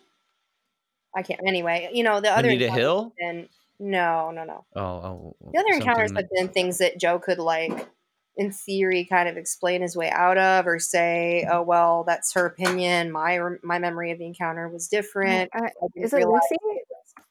I 1.17 1.23
can't. 1.23 1.41
Anyway, 1.47 1.91
you 1.93 2.05
know 2.05 2.21
the 2.21 2.31
other 2.31 2.49
Anita 2.49 2.65
encounters 2.67 2.83
Hill? 2.83 3.03
have 3.05 3.35
been- 3.35 3.49
no, 3.81 4.33
no, 4.33 4.43
no. 4.45 4.65
Oh, 4.75 4.83
oh. 4.83 5.37
The 5.53 5.61
other 5.61 5.75
encounters 5.75 6.11
have 6.17 6.29
been 6.35 6.49
things 6.49 6.79
that 6.79 6.99
Joe 6.99 7.21
could 7.21 7.39
like, 7.39 7.89
in 8.37 8.51
theory, 8.51 9.05
kind 9.05 9.29
of 9.29 9.37
explain 9.37 9.83
his 9.83 9.97
way 9.97 10.11
out 10.11 10.37
of, 10.37 10.67
or 10.67 10.81
say, 10.81 11.47
"Oh 11.49 11.63
well, 11.63 12.03
that's 12.05 12.33
her 12.35 12.47
opinion. 12.47 13.13
My 13.13 13.39
my 13.63 13.79
memory 13.79 14.11
of 14.11 14.19
the 14.19 14.27
encounter 14.27 14.69
was 14.69 14.89
different." 14.89 15.51
Uh, 15.55 15.63
I 15.67 15.71
didn't 15.95 16.07
is 16.07 16.13
it 16.13 16.27
Lucy? 16.27 16.57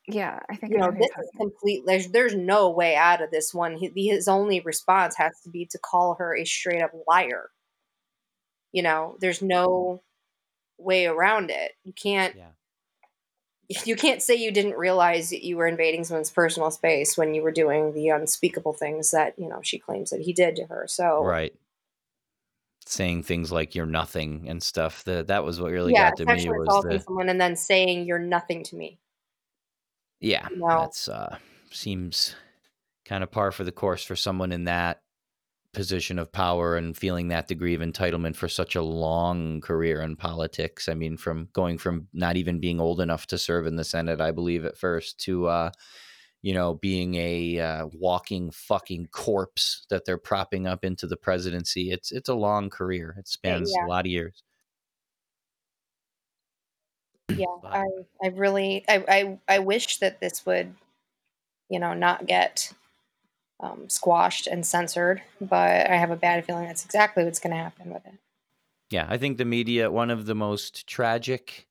Yeah, 0.07 0.39
I 0.50 0.55
think 0.55 0.72
You 0.72 0.79
know, 0.79 0.91
this 0.91 1.01
is 1.01 1.10
talking 1.13 1.29
complete. 1.38 1.84
There's, 1.86 2.07
there's 2.07 2.34
no 2.34 2.69
way 2.69 2.96
out 2.96 3.22
of 3.22 3.29
this 3.29 3.53
one. 3.53 3.75
He, 3.75 4.07
his 4.07 4.29
only 4.29 4.62
response 4.62 5.17
has 5.17 5.34
to 5.43 5.50
be 5.50 5.65
to 5.72 5.79
call 5.79 6.15
her 6.19 6.34
a 6.36 6.46
straight 6.46 6.81
up 6.81 6.91
liar. 7.07 7.50
You 8.72 8.84
know, 8.84 9.17
there's 9.19 9.41
no 9.41 10.01
way 10.77 11.07
around 11.07 11.50
it. 11.50 11.74
You 11.84 11.91
can't 11.91 12.36
Yeah. 12.38 12.51
You 13.86 13.96
can't 13.96 14.22
say 14.22 14.36
you 14.36 14.52
didn't 14.52 14.78
realize 14.78 15.30
that 15.30 15.44
you 15.46 15.58
were 15.58 15.68
invading 15.68 16.04
someone's 16.04 16.32
personal 16.32 16.72
space 16.72 17.18
when 17.18 17.34
you 17.34 17.42
were 17.42 17.52
doing 17.52 17.94
the 17.94 18.10
unspeakable 18.10 18.74
things 18.74 19.12
that 19.12 19.38
you 19.38 19.48
know 19.50 19.60
she 19.62 19.78
claims 19.78 20.10
that 20.10 20.22
he 20.22 20.34
did 20.34 20.56
to 20.56 20.66
her. 20.66 20.86
So 20.88 21.24
Right. 21.24 21.54
Saying 22.86 23.24
things 23.24 23.52
like 23.52 23.76
"you're 23.76 23.86
nothing" 23.86 24.48
and 24.48 24.64
stuff. 24.64 25.04
That 25.04 25.28
that 25.28 25.44
was 25.44 25.60
what 25.60 25.72
really 25.72 25.92
yeah, 25.92 26.10
got 26.10 26.18
to 26.18 26.26
me 26.26 26.50
was 26.50 26.84
the 26.84 27.00
someone 27.06 27.28
and 27.28 27.42
then 27.42 27.58
saying 27.58 28.06
you're 28.06 28.18
nothing 28.20 28.64
to 28.64 28.76
me. 28.78 28.98
yeah. 30.22 30.48
No. 30.56 30.68
That's 30.82 31.10
uh 31.10 31.38
seems 31.70 32.36
kind 33.04 33.24
of 33.24 33.32
par 33.32 33.52
for 33.52 33.66
the 33.66 33.72
course 33.74 34.04
for 34.04 34.16
someone 34.16 34.54
in 34.54 34.66
that 34.66 35.02
position 35.74 36.18
of 36.18 36.32
power 36.32 36.76
and 36.76 36.98
feeling 36.98 37.28
that 37.28 37.48
degree 37.48 37.76
of 37.76 37.82
entitlement 37.82 38.36
for 38.36 38.48
such 38.48 38.76
a 38.76 38.82
long 38.82 39.62
career 39.62 40.02
in 40.02 40.16
politics. 40.16 40.90
I 40.90 40.94
mean, 40.94 41.18
from 41.18 41.50
going 41.54 41.78
from 41.78 42.08
not 42.14 42.36
even 42.38 42.60
being 42.60 42.80
old 42.80 43.00
enough 43.02 43.28
to 43.28 43.38
serve 43.38 43.68
in 43.68 43.76
the 43.76 43.84
Senate, 43.84 44.22
I 44.22 44.32
believe 44.32 44.66
at 44.66 44.78
first, 44.78 45.20
to 45.22 45.48
uh, 45.48 45.72
you 46.42 46.54
know 46.54 46.76
being 46.76 47.16
a 47.16 47.60
uh, 47.60 47.88
walking 47.94 48.52
fucking 48.52 49.08
corpse 49.12 49.86
that 49.90 50.06
they're 50.06 50.18
propping 50.18 50.68
up 50.68 50.84
into 50.84 51.06
the 51.08 51.18
presidency. 51.18 51.92
It's 51.92 52.12
it's 52.12 52.30
a 52.30 52.36
long 52.36 52.70
career. 52.70 53.16
It 53.20 53.28
spans 53.28 53.72
yeah. 53.76 53.86
a 53.86 53.88
lot 53.88 54.06
of 54.06 54.12
years. 54.12 54.44
Yeah, 57.30 57.46
But- 57.62 57.74
I, 57.74 57.84
I 58.24 58.28
really, 58.30 58.84
I, 58.88 59.04
I, 59.08 59.56
I 59.56 59.60
wish 59.60 59.98
that 59.98 60.20
this 60.20 60.46
would, 60.46 60.74
you 61.70 61.80
know, 61.80 61.94
not 61.94 62.26
get 62.26 62.72
um, 63.60 63.90
squashed 63.90 64.48
and 64.48 64.66
censored, 64.66 65.22
but 65.42 65.90
I 65.90 65.96
have 65.96 66.12
a 66.12 66.16
bad 66.16 66.46
feeling 66.46 66.66
that's 66.66 66.86
exactly 66.86 67.24
what's 67.24 67.40
going 67.40 67.56
to 67.56 67.62
happen 67.62 67.92
with 67.94 68.06
it. 68.06 68.14
Yeah, 68.90 69.06
I 69.10 69.18
think 69.18 69.38
the 69.38 69.46
media, 69.46 69.92
one 69.92 70.10
of 70.10 70.26
the 70.28 70.36
most 70.36 70.88
tragic 70.88 71.68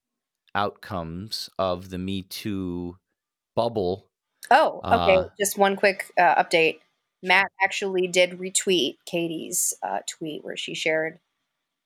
outcomes 0.54 1.48
of 1.58 1.90
the 1.90 1.98
Me 1.98 2.22
Too 2.22 2.98
bubble. 3.54 4.06
Oh, 4.50 4.80
okay. 4.84 5.16
Uh, 5.16 5.24
Just 5.38 5.56
one 5.58 5.76
quick 5.76 6.12
uh, 6.18 6.42
update. 6.42 6.80
Matt 7.22 7.50
actually 7.62 8.06
did 8.06 8.38
retweet 8.38 8.98
Katie's 9.06 9.74
uh, 9.82 10.00
tweet 10.08 10.44
where 10.44 10.56
she 10.56 10.74
shared. 10.74 11.18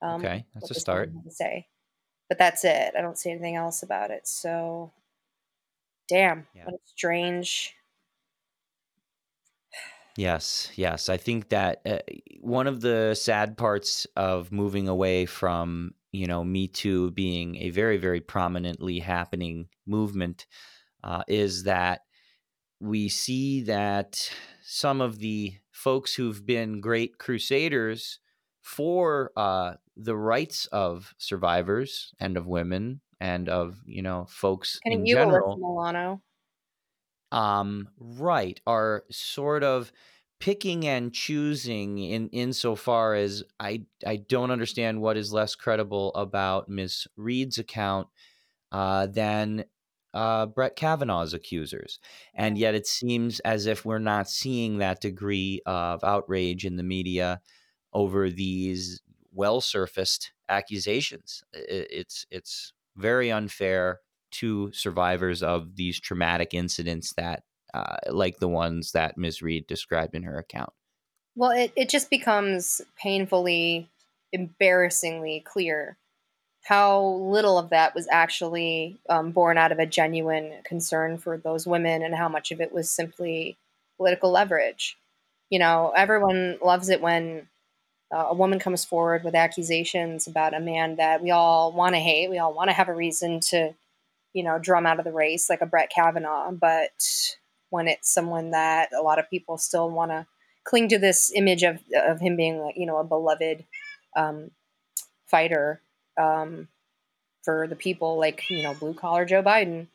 Um, 0.03 0.21
Okay, 0.21 0.45
that's 0.55 0.71
a 0.71 0.75
start. 0.75 1.09
woman 1.11 1.23
had 1.25 1.31
to 1.31 1.35
say, 1.35 1.69
but 2.29 2.39
that's 2.39 2.65
it. 2.65 2.95
I 2.99 3.01
don't 3.01 3.17
see 3.19 3.31
anything 3.31 3.55
else 3.57 3.83
about 3.83 4.11
it. 4.11 4.27
So, 4.27 4.91
damn, 6.09 6.47
Yeah. 6.55 6.65
what 6.65 6.75
a 6.75 6.79
strange. 6.87 7.75
Yes, 10.17 10.71
yes. 10.77 11.09
I 11.09 11.17
think 11.17 11.49
that 11.51 11.81
uh, 11.87 11.99
one 12.41 12.67
of 12.67 12.81
the 12.81 13.15
sad 13.15 13.57
parts 13.57 14.07
of 14.17 14.53
moving 14.53 14.89
away 14.89 15.25
from, 15.27 15.95
you 16.13 16.27
know, 16.27 16.43
Me 16.45 16.69
Too 16.69 17.11
being 17.13 17.57
a 17.57 17.71
very, 17.71 17.97
very 17.97 18.21
prominently 18.21 18.99
happening 18.99 19.69
movement 19.87 20.47
uh, 21.05 21.25
is 21.29 21.65
that 21.65 22.03
we 22.81 23.09
see 23.09 23.63
that 23.63 24.33
some 24.63 25.01
of 25.01 25.19
the 25.21 25.55
folks 25.73 26.15
who've 26.15 26.47
been 26.47 26.81
great 26.81 27.19
crusaders 27.19 28.21
for 28.63 29.33
uh, 29.37 29.75
the 29.97 30.17
rights 30.17 30.67
of 30.67 31.15
survivors 31.19 32.15
and 32.21 32.37
of 32.37 32.47
women 32.47 33.01
and 33.21 33.49
of, 33.49 33.83
you 33.87 34.03
know, 34.03 34.27
folks 34.27 34.83
Kind 34.85 34.95
in 34.95 35.07
you, 35.07 35.17
general 35.17 35.57
Milano. 35.57 36.23
Um 37.33 37.89
right 37.99 38.61
are 38.67 39.05
sort 39.11 39.63
of 39.65 39.93
picking 40.41 40.87
and 40.87 41.13
choosing 41.13 41.99
in 41.99 42.29
insofar 42.31 43.15
as 43.15 43.45
i 43.61 43.83
i 44.07 44.17
don't 44.17 44.51
understand 44.51 45.01
what 45.03 45.17
is 45.19 45.33
less 45.35 45.55
credible 45.55 46.15
about 46.15 46.67
miss 46.67 47.07
reade's 47.17 47.59
account 47.59 48.09
uh 48.73 49.07
than 49.07 49.65
uh 50.15 50.47
brett 50.47 50.77
kavanaugh's 50.77 51.35
accusers. 51.35 51.99
And 52.35 52.59
yet 52.59 52.75
it 52.75 52.87
seems 52.87 53.41
as 53.41 53.67
if 53.67 53.85
we're 53.85 53.99
not 53.99 54.29
seeing 54.29 54.79
that 54.79 55.01
degree 55.01 55.61
of 55.67 56.03
outrage 56.05 56.65
in 56.65 56.77
the 56.77 56.83
media 56.83 57.41
over 57.93 58.31
these 58.31 59.03
well 59.33 59.61
surfaced 59.61 60.33
accusations 60.49 61.45
it's 61.53 62.27
it's 62.31 62.73
very 62.97 63.31
unfair 63.31 64.01
to 64.33 64.71
survivors 64.73 65.43
of 65.43 65.77
these 65.77 66.01
traumatic 66.01 66.55
incidents 66.55 67.13
that 67.15 67.43
uh, 67.75 67.97
like 68.11 68.39
the 68.39 68.49
ones 68.49 68.93
that 68.93 69.17
Ms. 69.17 69.43
Reade 69.43 69.67
described 69.67 70.15
in 70.15 70.25
her 70.25 70.39
account. 70.39 70.73
Well, 71.37 71.53
it, 71.53 71.73
it 71.77 71.89
just 71.89 72.11
becomes 72.11 72.81
painfully, 73.01 73.89
embarrassingly 74.33 75.45
clear 75.47 75.97
how 76.65 77.03
little 77.03 77.59
of 77.59 77.71
that 77.71 77.95
was 77.95 78.07
actually 78.11 78.99
um, 79.09 79.31
born 79.31 79.57
out 79.57 79.73
of 79.73 79.79
a 79.79 79.87
genuine 79.87 80.53
concern 80.65 81.17
for 81.17 81.39
those 81.39 81.67
women 81.67 82.03
and 82.03 82.15
how 82.15 82.29
much 82.29 82.53
of 82.53 82.61
it 82.61 82.73
was 82.73 82.91
simply 82.91 83.57
political 83.97 84.31
leverage. 84.31 84.99
You 85.49 85.59
know, 85.59 85.93
everyone 85.97 86.59
loves 86.63 86.89
it 86.91 87.01
when 87.01 87.49
uh, 88.15 88.27
a 88.29 88.35
woman 88.35 88.59
comes 88.59 88.85
forward 88.85 89.25
with 89.25 89.35
accusations 89.35 90.27
about 90.27 90.55
a 90.55 90.61
man 90.61 90.97
that 90.97 91.23
we 91.23 91.31
all 91.31 91.73
want 91.73 91.95
to 91.95 92.01
hate. 92.01 92.29
We 92.29 92.39
all 92.39 92.53
want 92.53 92.69
to 92.69 92.75
have 92.75 92.89
a 92.89 92.95
reason 92.95 93.41
to, 93.51 93.75
you 94.33 94.43
know, 94.43 94.59
drum 94.59 94.87
out 94.87 94.99
of 94.99 95.05
the 95.05 95.13
race, 95.13 95.51
like 95.51 95.61
a 95.61 95.67
Brett 95.67 95.91
Kavanaugh. 95.95 96.53
But 96.53 96.91
when 97.71 97.89
it's 97.89 98.13
someone 98.13 98.51
that 98.51 98.91
a 98.93 99.03
lot 99.03 99.19
of 99.19 99.31
people 99.31 99.59
still 99.59 99.91
want 99.91 100.11
to 100.11 100.27
cling 100.65 100.89
to 100.89 100.99
this 100.99 101.33
image 101.35 101.63
of 101.63 101.81
of 101.97 102.21
him 102.21 102.37
being 102.37 102.59
like, 102.59 102.77
you 102.77 102.87
know, 102.87 102.99
a 102.99 103.05
beloved 103.05 103.65
um, 104.17 104.51
fighter 105.27 105.81
um, 106.21 106.69
for 107.43 107.67
the 107.67 107.77
people, 107.77 108.19
like 108.19 108.49
you 108.51 108.63
know, 108.63 108.75
blue 108.75 108.95
collar 108.95 109.25
Joe 109.25 109.43
Biden. 109.43 109.89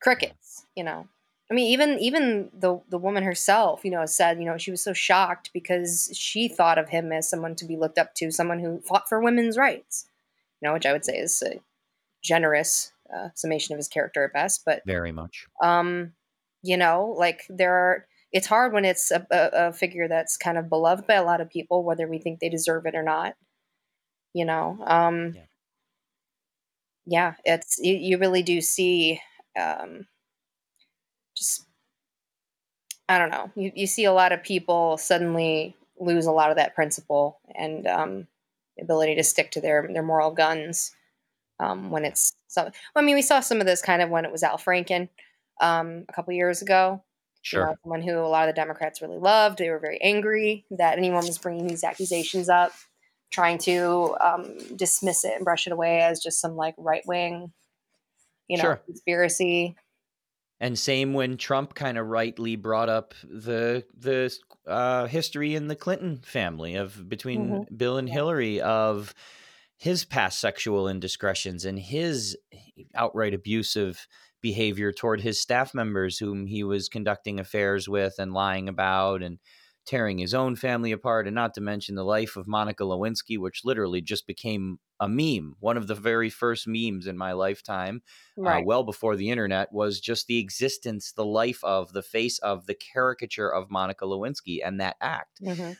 Crickets, 0.00 0.64
you 0.76 0.84
know. 0.84 1.08
I 1.50 1.54
mean, 1.54 1.66
even 1.72 1.98
even 1.98 2.50
the 2.52 2.80
the 2.88 2.98
woman 2.98 3.24
herself, 3.24 3.84
you 3.84 3.90
know, 3.90 4.04
said, 4.06 4.38
you 4.38 4.44
know, 4.44 4.58
she 4.58 4.70
was 4.70 4.82
so 4.82 4.92
shocked 4.92 5.50
because 5.52 6.10
she 6.14 6.46
thought 6.46 6.78
of 6.78 6.90
him 6.90 7.10
as 7.10 7.28
someone 7.28 7.54
to 7.56 7.64
be 7.64 7.76
looked 7.76 7.98
up 7.98 8.14
to, 8.16 8.30
someone 8.30 8.60
who 8.60 8.80
fought 8.80 9.08
for 9.08 9.20
women's 9.20 9.56
rights. 9.56 10.06
You 10.60 10.68
know, 10.68 10.74
which 10.74 10.86
I 10.86 10.92
would 10.92 11.04
say 11.04 11.16
is 11.16 11.42
a 11.42 11.60
generous 12.22 12.92
uh, 13.14 13.28
summation 13.34 13.74
of 13.74 13.78
his 13.78 13.88
character 13.88 14.24
at 14.24 14.32
best. 14.32 14.62
But 14.64 14.82
Very 14.86 15.12
much. 15.12 15.46
um, 15.62 16.12
you 16.62 16.76
know, 16.76 17.14
like 17.18 17.42
there 17.48 17.74
are. 17.74 18.06
It's 18.30 18.46
hard 18.46 18.74
when 18.74 18.84
it's 18.84 19.10
a, 19.10 19.26
a, 19.30 19.68
a 19.68 19.72
figure 19.72 20.06
that's 20.06 20.36
kind 20.36 20.58
of 20.58 20.68
beloved 20.68 21.06
by 21.06 21.14
a 21.14 21.24
lot 21.24 21.40
of 21.40 21.48
people, 21.48 21.82
whether 21.82 22.06
we 22.06 22.18
think 22.18 22.40
they 22.40 22.50
deserve 22.50 22.84
it 22.84 22.94
or 22.94 23.02
not. 23.02 23.34
You 24.34 24.44
know, 24.44 24.78
um, 24.86 25.32
Yeah. 25.34 25.44
yeah, 27.06 27.34
it's 27.44 27.78
you, 27.78 27.94
you 27.94 28.18
really 28.18 28.42
do 28.42 28.60
see 28.60 29.20
um, 29.58 30.06
just 31.36 31.64
I 33.08 33.18
don't 33.18 33.30
know. 33.30 33.50
You, 33.56 33.72
you 33.74 33.86
see 33.86 34.04
a 34.04 34.12
lot 34.12 34.32
of 34.32 34.42
people 34.42 34.98
suddenly 34.98 35.74
lose 35.98 36.26
a 36.26 36.32
lot 36.32 36.50
of 36.50 36.56
that 36.56 36.74
principle 36.74 37.40
and 37.54 37.86
um, 37.86 38.26
ability 38.78 39.14
to 39.14 39.24
stick 39.24 39.50
to 39.52 39.60
their 39.60 39.88
their 39.92 40.02
moral 40.02 40.30
guns 40.32 40.92
um, 41.60 41.90
when 41.90 42.04
it's 42.04 42.34
some. 42.48 42.70
I 42.94 43.02
mean, 43.02 43.14
we 43.14 43.22
saw 43.22 43.40
some 43.40 43.60
of 43.60 43.66
this 43.66 43.82
kind 43.82 44.02
of 44.02 44.10
when 44.10 44.24
it 44.24 44.32
was 44.32 44.42
Al 44.42 44.58
Franken 44.58 45.08
um, 45.60 46.04
a 46.08 46.12
couple 46.12 46.32
years 46.34 46.62
ago. 46.62 47.02
You 47.52 47.60
know, 47.60 47.64
Sure. 47.66 47.78
someone 47.82 48.02
who 48.02 48.18
a 48.18 48.28
lot 48.28 48.48
of 48.48 48.54
the 48.54 48.60
Democrats 48.60 49.00
really 49.00 49.18
loved. 49.18 49.58
They 49.58 49.70
were 49.70 49.78
very 49.78 50.00
angry 50.02 50.66
that 50.72 50.98
anyone 50.98 51.24
was 51.24 51.38
bringing 51.38 51.66
these 51.66 51.84
accusations 51.84 52.48
up, 52.48 52.72
trying 53.30 53.58
to 53.58 54.16
um, 54.20 54.58
dismiss 54.76 55.24
it 55.24 55.32
and 55.36 55.44
brush 55.44 55.66
it 55.66 55.72
away 55.72 56.00
as 56.00 56.20
just 56.20 56.40
some 56.40 56.56
like 56.56 56.74
right 56.76 57.06
wing, 57.06 57.52
you 58.48 58.56
know, 58.56 58.62
Sure. 58.62 58.76
conspiracy. 58.86 59.76
And 60.60 60.76
same 60.76 61.14
when 61.14 61.36
Trump 61.36 61.74
kind 61.74 61.96
of 61.96 62.08
rightly 62.08 62.56
brought 62.56 62.88
up 62.88 63.14
the 63.22 63.84
the 63.96 64.36
uh, 64.66 65.06
history 65.06 65.54
in 65.54 65.68
the 65.68 65.76
Clinton 65.76 66.18
family 66.24 66.74
of 66.74 67.08
between 67.08 67.64
Bill 67.74 67.96
and 67.96 68.08
Hillary 68.08 68.60
of 68.60 69.14
his 69.78 70.04
past 70.04 70.40
sexual 70.40 70.88
indiscretions 70.88 71.64
and 71.64 71.78
his 71.78 72.36
outright 72.94 73.32
abusive 73.32 74.06
behavior 74.40 74.92
toward 74.92 75.20
his 75.20 75.40
staff 75.40 75.72
members 75.74 76.18
whom 76.18 76.46
he 76.46 76.62
was 76.62 76.88
conducting 76.88 77.40
affairs 77.40 77.88
with 77.88 78.14
and 78.18 78.32
lying 78.32 78.68
about 78.68 79.22
and 79.22 79.38
tearing 79.86 80.18
his 80.18 80.34
own 80.34 80.54
family 80.54 80.92
apart 80.92 81.26
and 81.26 81.34
not 81.34 81.54
to 81.54 81.60
mention 81.60 81.94
the 81.94 82.04
life 82.04 82.36
of 82.36 82.46
Monica 82.46 82.84
Lewinsky 82.84 83.38
which 83.38 83.64
literally 83.64 84.00
just 84.00 84.26
became 84.26 84.78
a 85.00 85.08
meme 85.08 85.54
one 85.60 85.76
of 85.76 85.86
the 85.86 85.94
very 85.94 86.28
first 86.28 86.66
memes 86.66 87.06
in 87.06 87.16
my 87.16 87.32
lifetime 87.32 88.02
uh, 88.44 88.60
well 88.60 88.84
before 88.84 89.16
the 89.16 89.30
internet 89.30 89.72
was 89.72 90.00
just 90.00 90.26
the 90.26 90.38
existence, 90.38 91.12
the 91.12 91.24
life 91.24 91.62
of, 91.64 91.92
the 91.92 92.02
face 92.02 92.38
of, 92.40 92.66
the 92.66 92.74
caricature 92.74 93.52
of 93.52 93.70
Monica 93.70 94.04
Lewinsky 94.04 94.58
and 94.64 94.80
that 94.80 94.96
act. 95.00 95.42
hmm 95.44 95.52
Uh, 95.62 95.74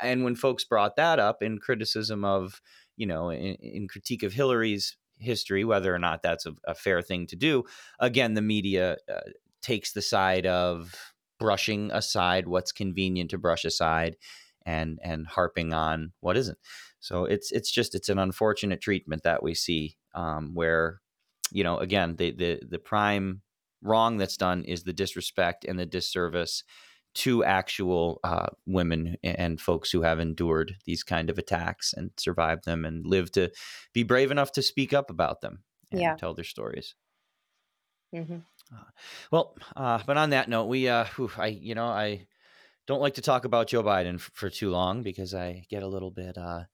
and 0.00 0.24
when 0.24 0.36
folks 0.36 0.64
brought 0.64 0.96
that 0.96 1.18
up 1.18 1.42
in 1.42 1.58
criticism 1.58 2.24
of, 2.24 2.60
you 2.96 3.06
know, 3.06 3.30
in, 3.30 3.54
in 3.56 3.88
critique 3.88 4.22
of 4.22 4.32
Hillary's 4.32 4.96
history, 5.18 5.64
whether 5.64 5.94
or 5.94 5.98
not 5.98 6.22
that's 6.22 6.46
a, 6.46 6.54
a 6.66 6.74
fair 6.74 7.02
thing 7.02 7.26
to 7.28 7.36
do, 7.36 7.64
again, 7.98 8.34
the 8.34 8.42
media 8.42 8.96
uh, 9.12 9.20
takes 9.60 9.92
the 9.92 10.02
side 10.02 10.46
of 10.46 10.94
brushing 11.38 11.90
aside 11.92 12.46
what's 12.46 12.72
convenient 12.72 13.30
to 13.30 13.38
brush 13.38 13.64
aside 13.64 14.16
and 14.64 15.00
and 15.02 15.26
harping 15.26 15.72
on 15.72 16.12
what 16.20 16.36
isn't. 16.36 16.58
So 17.00 17.24
it's 17.24 17.50
it's 17.50 17.70
just 17.70 17.94
it's 17.94 18.08
an 18.08 18.18
unfortunate 18.18 18.80
treatment 18.80 19.24
that 19.24 19.42
we 19.42 19.54
see 19.54 19.96
um, 20.14 20.54
where 20.54 21.00
you 21.50 21.64
know 21.64 21.78
again 21.78 22.16
the 22.16 22.30
the 22.32 22.60
the 22.68 22.78
prime 22.78 23.42
wrong 23.82 24.16
that's 24.16 24.36
done 24.36 24.64
is 24.64 24.84
the 24.84 24.92
disrespect 24.92 25.64
and 25.64 25.78
the 25.78 25.86
disservice 25.86 26.62
to 27.14 27.44
actual 27.44 28.20
uh, 28.24 28.46
women 28.66 29.16
and 29.22 29.60
folks 29.60 29.90
who 29.90 30.02
have 30.02 30.20
endured 30.20 30.76
these 30.86 31.02
kind 31.02 31.30
of 31.30 31.38
attacks 31.38 31.92
and 31.92 32.10
survived 32.18 32.64
them 32.64 32.84
and 32.84 33.06
lived 33.06 33.34
to 33.34 33.50
be 33.92 34.02
brave 34.02 34.30
enough 34.30 34.52
to 34.52 34.62
speak 34.62 34.92
up 34.92 35.10
about 35.10 35.40
them 35.40 35.64
and 35.90 36.02
Yeah. 36.02 36.18
tell 36.18 36.34
their 36.34 36.44
stories. 36.44 36.94
hmm 38.12 38.42
Well, 39.30 39.56
uh, 39.76 40.02
but 40.06 40.16
on 40.16 40.30
that 40.30 40.48
note, 40.48 40.66
we, 40.66 40.88
uh, 40.88 41.04
whew, 41.16 41.30
I, 41.36 41.46
you 41.48 41.74
know, 41.74 41.86
I 41.86 42.28
don't 42.86 43.00
like 43.00 43.14
to 43.14 43.22
talk 43.22 43.44
about 43.44 43.68
Joe 43.68 43.82
Biden 43.84 44.16
f- 44.16 44.30
for 44.34 44.50
too 44.50 44.70
long 44.70 45.02
because 45.02 45.34
I 45.34 45.66
get 45.70 45.82
a 45.82 45.88
little 45.88 46.10
bit 46.10 46.38
uh, 46.38 46.64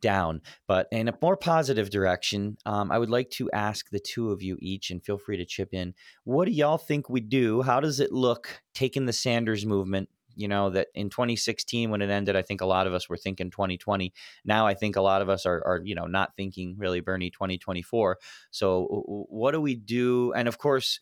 down. 0.00 0.40
But 0.66 0.88
in 0.92 1.08
a 1.08 1.18
more 1.20 1.36
positive 1.36 1.90
direction, 1.90 2.56
um, 2.66 2.90
I 2.90 2.98
would 2.98 3.10
like 3.10 3.30
to 3.30 3.50
ask 3.52 3.90
the 3.90 4.00
two 4.00 4.30
of 4.30 4.42
you 4.42 4.56
each, 4.60 4.90
and 4.90 5.04
feel 5.04 5.18
free 5.18 5.36
to 5.36 5.44
chip 5.44 5.72
in. 5.72 5.94
What 6.24 6.46
do 6.46 6.52
y'all 6.52 6.78
think 6.78 7.08
we 7.08 7.20
do? 7.20 7.62
How 7.62 7.80
does 7.80 8.00
it 8.00 8.12
look 8.12 8.62
taking 8.74 9.06
the 9.06 9.12
Sanders 9.12 9.66
movement? 9.66 10.08
You 10.34 10.46
know, 10.46 10.70
that 10.70 10.88
in 10.94 11.10
2016, 11.10 11.90
when 11.90 12.00
it 12.00 12.10
ended, 12.10 12.36
I 12.36 12.42
think 12.42 12.60
a 12.60 12.66
lot 12.66 12.86
of 12.86 12.94
us 12.94 13.08
were 13.08 13.16
thinking 13.16 13.50
2020. 13.50 14.12
Now 14.44 14.68
I 14.68 14.74
think 14.74 14.94
a 14.94 15.00
lot 15.00 15.20
of 15.20 15.28
us 15.28 15.46
are, 15.46 15.60
are 15.66 15.80
you 15.84 15.96
know, 15.96 16.06
not 16.06 16.36
thinking 16.36 16.76
really 16.78 17.00
Bernie 17.00 17.30
2024. 17.30 18.18
So 18.52 19.02
what 19.28 19.50
do 19.50 19.60
we 19.60 19.74
do? 19.74 20.32
And 20.34 20.46
of 20.46 20.58
course, 20.58 21.00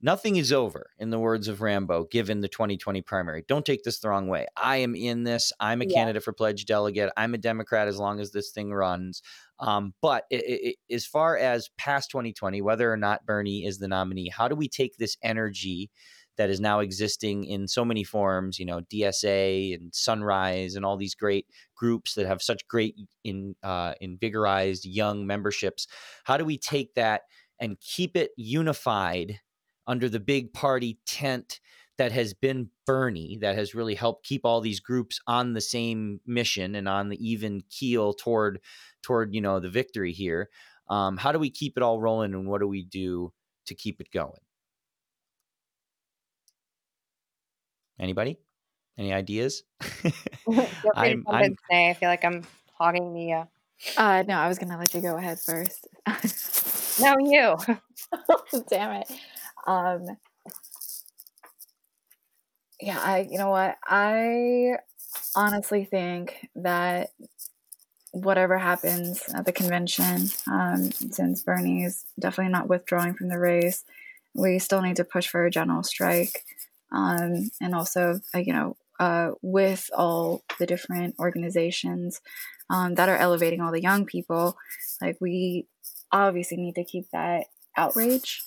Nothing 0.00 0.36
is 0.36 0.52
over, 0.52 0.90
in 0.98 1.10
the 1.10 1.18
words 1.18 1.48
of 1.48 1.60
Rambo, 1.60 2.04
given 2.04 2.40
the 2.40 2.48
2020 2.48 3.02
primary. 3.02 3.44
Don't 3.48 3.66
take 3.66 3.82
this 3.82 3.98
the 3.98 4.08
wrong 4.08 4.28
way. 4.28 4.46
I 4.56 4.76
am 4.76 4.94
in 4.94 5.24
this. 5.24 5.52
I'm 5.58 5.82
a 5.82 5.86
yeah. 5.86 5.94
candidate 5.94 6.22
for 6.22 6.32
pledge 6.32 6.66
delegate. 6.66 7.10
I'm 7.16 7.34
a 7.34 7.38
Democrat 7.38 7.88
as 7.88 7.98
long 7.98 8.20
as 8.20 8.30
this 8.30 8.52
thing 8.52 8.72
runs. 8.72 9.22
Um, 9.58 9.94
but 10.00 10.24
it, 10.30 10.76
it, 10.88 10.94
as 10.94 11.04
far 11.04 11.36
as 11.36 11.70
past 11.78 12.12
2020, 12.12 12.62
whether 12.62 12.92
or 12.92 12.96
not 12.96 13.26
Bernie 13.26 13.66
is 13.66 13.78
the 13.78 13.88
nominee, 13.88 14.28
how 14.28 14.46
do 14.46 14.54
we 14.54 14.68
take 14.68 14.96
this 14.96 15.16
energy 15.20 15.90
that 16.36 16.48
is 16.48 16.60
now 16.60 16.78
existing 16.78 17.44
in 17.44 17.66
so 17.66 17.84
many 17.84 18.04
forms, 18.04 18.60
you 18.60 18.66
know, 18.66 18.80
DSA 18.82 19.74
and 19.74 19.92
Sunrise 19.92 20.76
and 20.76 20.84
all 20.84 20.96
these 20.96 21.16
great 21.16 21.46
groups 21.74 22.14
that 22.14 22.26
have 22.26 22.40
such 22.40 22.68
great 22.68 22.94
in 23.24 23.56
uh, 23.64 23.94
invigorized 24.00 24.82
young 24.84 25.26
memberships? 25.26 25.88
How 26.22 26.36
do 26.36 26.44
we 26.44 26.56
take 26.56 26.94
that 26.94 27.22
and 27.60 27.80
keep 27.80 28.16
it 28.16 28.30
unified? 28.36 29.40
Under 29.88 30.08
the 30.08 30.20
big 30.20 30.52
party 30.52 30.98
tent 31.06 31.58
that 31.96 32.12
has 32.12 32.32
been 32.32 32.70
Bernie, 32.86 33.38
that 33.40 33.56
has 33.56 33.74
really 33.74 33.96
helped 33.96 34.24
keep 34.24 34.42
all 34.44 34.60
these 34.60 34.78
groups 34.78 35.20
on 35.26 35.54
the 35.54 35.60
same 35.60 36.20
mission 36.24 36.76
and 36.76 36.88
on 36.88 37.08
the 37.08 37.18
even 37.28 37.62
keel 37.70 38.12
toward 38.12 38.60
toward 39.02 39.34
you 39.34 39.40
know 39.40 39.58
the 39.58 39.68
victory 39.70 40.12
here. 40.12 40.48
Um, 40.88 41.16
how 41.16 41.32
do 41.32 41.38
we 41.38 41.50
keep 41.50 41.76
it 41.76 41.82
all 41.82 42.00
rolling, 42.00 42.34
and 42.34 42.46
what 42.46 42.60
do 42.60 42.68
we 42.68 42.84
do 42.84 43.32
to 43.66 43.74
keep 43.74 44.00
it 44.00 44.10
going? 44.12 44.40
Anybody? 47.98 48.38
Any 48.96 49.12
ideas? 49.12 49.64
I'm, 50.94 51.24
I'm, 51.28 51.56
I 51.70 51.94
feel 51.94 52.08
like 52.08 52.24
I'm 52.24 52.42
hogging 52.74 53.12
the. 53.12 53.32
Uh... 53.32 53.44
Uh, 53.96 54.22
no, 54.26 54.34
I 54.34 54.48
was 54.48 54.58
gonna 54.58 54.78
let 54.78 54.94
you 54.94 55.00
go 55.00 55.16
ahead 55.16 55.38
first. 55.40 55.86
no, 57.00 57.16
you. 57.18 57.56
Damn 58.70 59.02
it. 59.02 59.10
Um, 59.68 60.16
yeah, 62.80 62.98
I, 62.98 63.28
you 63.30 63.36
know 63.36 63.50
what? 63.50 63.76
I 63.84 64.76
honestly 65.36 65.84
think 65.84 66.48
that 66.56 67.10
whatever 68.12 68.56
happens 68.56 69.22
at 69.34 69.44
the 69.44 69.52
convention, 69.52 70.30
um, 70.50 70.90
since 70.90 71.42
Bernie 71.42 71.84
is 71.84 72.06
definitely 72.18 72.52
not 72.52 72.68
withdrawing 72.68 73.12
from 73.12 73.28
the 73.28 73.38
race, 73.38 73.84
we 74.34 74.58
still 74.58 74.80
need 74.80 74.96
to 74.96 75.04
push 75.04 75.28
for 75.28 75.44
a 75.44 75.50
general 75.50 75.82
strike. 75.82 76.44
Um, 76.90 77.50
and 77.60 77.74
also, 77.74 78.20
uh, 78.34 78.38
you 78.38 78.54
know, 78.54 78.76
uh, 78.98 79.32
with 79.42 79.90
all 79.94 80.42
the 80.58 80.64
different 80.64 81.14
organizations 81.18 82.22
um, 82.70 82.94
that 82.94 83.10
are 83.10 83.18
elevating 83.18 83.60
all 83.60 83.72
the 83.72 83.82
young 83.82 84.06
people, 84.06 84.56
like 85.02 85.18
we 85.20 85.66
obviously 86.10 86.56
need 86.56 86.76
to 86.76 86.84
keep 86.84 87.04
that 87.12 87.48
outrage 87.76 88.42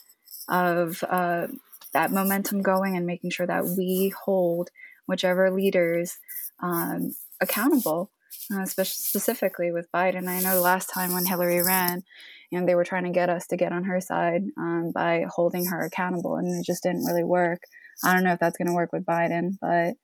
of 0.47 1.03
uh, 1.09 1.47
that 1.93 2.11
momentum 2.11 2.61
going 2.61 2.95
and 2.95 3.05
making 3.05 3.31
sure 3.31 3.47
that 3.47 3.65
we 3.77 4.13
hold 4.25 4.69
whichever 5.05 5.51
leaders 5.51 6.17
um, 6.61 7.13
accountable, 7.41 8.11
uh, 8.53 8.65
specifically 8.65 9.71
with 9.71 9.91
Biden. 9.91 10.27
I 10.27 10.39
know 10.39 10.61
last 10.61 10.89
time 10.89 11.13
when 11.13 11.25
Hillary 11.25 11.61
ran, 11.61 12.03
and 12.51 12.67
they 12.67 12.75
were 12.75 12.83
trying 12.83 13.03
to 13.03 13.11
get 13.11 13.29
us 13.29 13.47
to 13.47 13.57
get 13.57 13.71
on 13.71 13.85
her 13.85 13.99
side 14.01 14.43
um, 14.57 14.91
by 14.93 15.25
holding 15.29 15.65
her 15.65 15.81
accountable, 15.81 16.35
and 16.35 16.47
it 16.47 16.65
just 16.65 16.83
didn't 16.83 17.05
really 17.05 17.23
work. 17.23 17.63
I 18.03 18.13
don't 18.13 18.23
know 18.23 18.33
if 18.33 18.39
that's 18.39 18.57
going 18.57 18.67
to 18.67 18.73
work 18.73 18.91
with 18.91 19.05
Biden, 19.05 19.57
but 19.61 19.95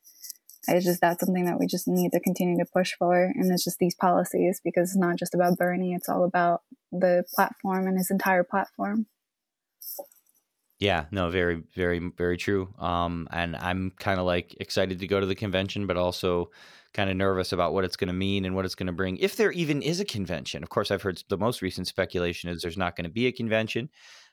it's 0.68 0.86
just 0.86 1.02
that's 1.02 1.26
something 1.26 1.46
that 1.46 1.60
we 1.60 1.68
just 1.68 1.88
need 1.88 2.12
to 2.12 2.20
continue 2.20 2.58
to 2.58 2.72
push 2.72 2.94
for, 2.98 3.24
and 3.24 3.52
it's 3.52 3.64
just 3.64 3.80
these 3.80 3.96
policies 3.96 4.62
because 4.64 4.90
it's 4.90 4.98
not 4.98 5.18
just 5.18 5.34
about 5.34 5.58
Bernie; 5.58 5.94
it's 5.94 6.10
all 6.10 6.24
about 6.24 6.62
the 6.92 7.24
platform 7.34 7.88
and 7.88 7.98
his 7.98 8.12
entire 8.12 8.44
platform. 8.44 9.08
Yeah, 10.80 11.06
no, 11.12 11.30
very, 11.32 11.64
very, 11.76 12.00
very 12.18 12.38
true. 12.38 12.72
Um, 12.78 13.28
and 13.32 13.56
I'm 13.56 13.92
kind 13.98 14.20
of 14.20 14.28
like 14.28 14.56
excited 14.60 15.00
to 15.00 15.08
go 15.08 15.20
to 15.20 15.26
the 15.26 15.34
convention, 15.36 15.88
but 15.88 15.98
also 15.98 16.52
kind 16.94 17.10
of 17.10 17.16
nervous 17.16 17.52
about 17.52 17.74
what 17.74 17.84
it's 17.84 17.96
going 17.96 18.08
to 18.10 18.14
mean 18.14 18.46
and 18.46 18.56
what 18.56 18.64
it's 18.64 18.76
going 18.76 18.88
to 18.88 18.94
bring, 18.94 19.18
if 19.18 19.36
there 19.36 19.52
even 19.52 19.82
is 19.82 20.00
a 20.00 20.06
convention. 20.06 20.62
Of 20.62 20.70
course, 20.70 20.92
I've 20.92 21.02
heard 21.02 21.22
the 21.30 21.38
most 21.38 21.62
recent 21.64 21.88
speculation 21.88 22.50
is 22.50 22.62
there's 22.62 22.78
not 22.78 22.96
going 22.96 23.06
to 23.06 23.10
be 23.10 23.26
a 23.26 23.32
convention. 23.32 23.90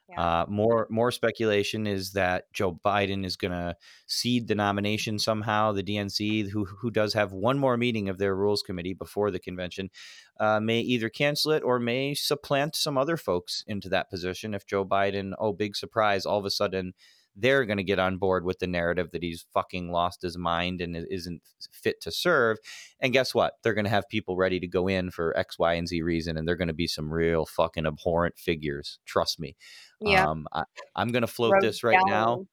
Yeah. 0.09 0.21
Uh, 0.21 0.47
more 0.49 0.87
more 0.91 1.11
speculation 1.11 1.87
is 1.87 2.13
that 2.13 2.53
Joe 2.53 2.79
Biden 2.85 3.25
is 3.25 3.37
going 3.37 3.53
to 3.53 3.75
cede 4.07 4.49
the 4.49 4.55
nomination 4.55 5.19
somehow. 5.19 5.73
The 5.73 5.83
DNC, 5.83 6.51
who 6.51 6.67
who 6.67 6.91
does 6.91 7.15
have 7.15 7.33
one 7.33 7.59
more 7.59 7.79
meeting 7.79 8.11
of 8.11 8.19
their 8.19 8.37
rules 8.37 8.63
committee 8.63 8.93
before 8.93 9.31
the 9.31 9.39
convention, 9.39 9.91
uh, 10.39 10.61
may 10.61 10.81
either 10.81 11.09
cancel 11.09 11.53
it 11.53 11.63
or 11.63 11.79
may 11.79 12.13
supplant 12.13 12.77
some 12.77 12.99
other 12.99 13.17
folks 13.17 13.65
into 13.67 13.89
that 13.89 14.11
position. 14.11 14.53
If 14.53 14.67
Joe 14.67 14.85
Biden, 14.85 15.33
oh 15.39 15.55
big 15.55 15.75
surprise, 15.75 16.27
all 16.27 16.39
of 16.39 16.45
a 16.45 16.51
sudden 16.51 16.93
they're 17.37 17.65
going 17.65 17.79
to 17.79 17.85
get 17.85 17.99
on 17.99 18.19
board 18.19 18.45
with 18.45 18.59
the 18.59 18.67
narrative 18.67 19.11
that 19.13 19.23
he's 19.23 19.47
fucking 19.53 19.91
lost 19.91 20.23
his 20.23 20.39
mind 20.39 20.81
and 20.81 20.97
isn't 21.11 21.43
fit 21.73 22.01
to 22.03 22.13
serve. 22.13 22.59
And 23.01 23.13
guess 23.13 23.35
what? 23.35 23.55
They're 23.63 23.75
going 23.75 23.87
to 23.87 23.91
have 23.91 24.09
people 24.09 24.37
ready 24.37 24.61
to 24.61 24.67
go 24.67 24.89
in 24.89 25.11
for 25.11 25.37
X, 25.37 25.59
Y, 25.59 25.75
and 25.75 25.89
Z 25.89 26.03
reason, 26.03 26.37
and 26.37 26.47
they're 26.47 26.57
going 26.57 26.69
to 26.69 26.75
be 26.75 26.87
some 26.87 27.13
real 27.13 27.47
fucking 27.47 27.87
abhorrent 27.87 28.39
figures. 28.39 28.99
Trust 29.05 29.41
me. 29.41 29.57
Yeah. 30.01 30.27
Um, 30.27 30.47
I, 30.53 30.65
am 30.97 31.09
going 31.09 31.23
to 31.23 31.27
float 31.27 31.55
this 31.61 31.83
right 31.83 31.99
down. 32.07 32.09
now. 32.09 32.47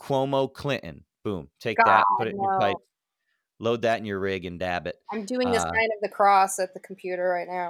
Cuomo 0.00 0.52
Clinton. 0.52 1.04
Boom. 1.24 1.48
Take 1.60 1.78
God, 1.78 1.86
that. 1.86 2.04
Put 2.18 2.28
it 2.28 2.34
in 2.34 2.42
your 2.42 2.58
pipe 2.58 2.76
load 3.60 3.82
that 3.82 3.98
in 3.98 4.06
your 4.06 4.18
rig 4.18 4.46
and 4.46 4.58
dab 4.58 4.86
it. 4.86 4.96
I'm 5.12 5.26
doing 5.26 5.50
the 5.50 5.58
uh, 5.58 5.62
sign 5.62 5.88
of 5.94 6.00
the 6.02 6.08
cross 6.08 6.58
at 6.58 6.72
the 6.72 6.80
computer 6.80 7.28
right 7.28 7.46
now. 7.46 7.68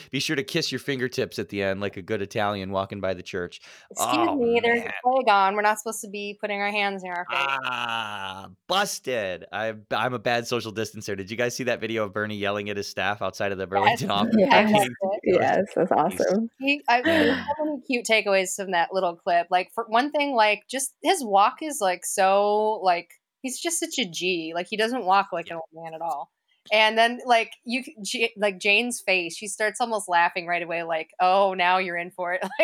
Be 0.10 0.20
sure 0.20 0.36
to 0.36 0.44
kiss 0.44 0.70
your 0.70 0.78
fingertips 0.78 1.38
at 1.38 1.48
the 1.48 1.62
end, 1.62 1.80
like 1.80 1.96
a 1.96 2.02
good 2.02 2.22
Italian 2.22 2.70
walking 2.70 3.00
by 3.00 3.14
the 3.14 3.22
church. 3.22 3.60
Excuse 3.90 4.28
oh, 4.30 4.36
me, 4.36 4.60
there's 4.62 4.82
a 4.82 4.92
plague 5.02 5.28
on. 5.28 5.56
We're 5.56 5.62
not 5.62 5.78
supposed 5.78 6.00
to 6.02 6.08
be 6.08 6.38
putting 6.40 6.60
our 6.60 6.70
hands 6.70 7.02
in 7.02 7.10
our 7.10 7.26
face. 7.28 7.46
Ah, 7.64 8.48
busted. 8.68 9.44
I, 9.52 9.74
I'm 9.90 10.14
a 10.14 10.18
bad 10.18 10.46
social 10.46 10.72
distancer. 10.72 11.16
Did 11.16 11.30
you 11.30 11.36
guys 11.36 11.56
see 11.56 11.64
that 11.64 11.80
video 11.80 12.04
of 12.04 12.14
Bernie 12.14 12.36
yelling 12.36 12.70
at 12.70 12.76
his 12.76 12.88
staff 12.88 13.22
outside 13.22 13.50
of 13.50 13.58
the 13.58 13.66
Burlington 13.66 14.08
yes. 14.08 14.18
office? 14.20 14.34
Yes, 14.38 14.90
yes 15.24 15.64
that's 15.74 15.92
awesome. 15.92 16.48
He, 16.60 16.80
I, 16.88 17.02
there's 17.02 17.36
so 17.36 17.64
many 17.64 17.80
cute 17.86 18.06
takeaways 18.06 18.54
from 18.54 18.70
that 18.70 18.90
little 18.92 19.16
clip. 19.16 19.48
Like, 19.50 19.70
for 19.74 19.84
one 19.88 20.12
thing, 20.12 20.34
like, 20.34 20.62
just 20.70 20.94
his 21.02 21.24
walk 21.24 21.56
is 21.60 21.78
like 21.80 22.06
so, 22.06 22.80
like, 22.84 23.10
he's 23.44 23.60
just 23.60 23.78
such 23.78 23.98
a 23.98 24.04
G. 24.04 24.52
Like 24.54 24.66
he 24.68 24.76
doesn't 24.76 25.04
walk 25.04 25.28
like 25.32 25.50
an 25.50 25.56
old 25.56 25.68
man 25.72 25.94
at 25.94 26.00
all. 26.00 26.32
And 26.72 26.96
then 26.96 27.20
like 27.26 27.52
you 27.64 27.84
G, 28.02 28.30
like 28.36 28.58
Jane's 28.58 29.00
face, 29.00 29.36
she 29.36 29.46
starts 29.46 29.80
almost 29.80 30.08
laughing 30.08 30.46
right 30.46 30.62
away, 30.62 30.82
like, 30.82 31.10
"Oh, 31.20 31.52
now 31.52 31.76
you're 31.76 31.98
in 31.98 32.10
for 32.10 32.32
it." 32.32 32.42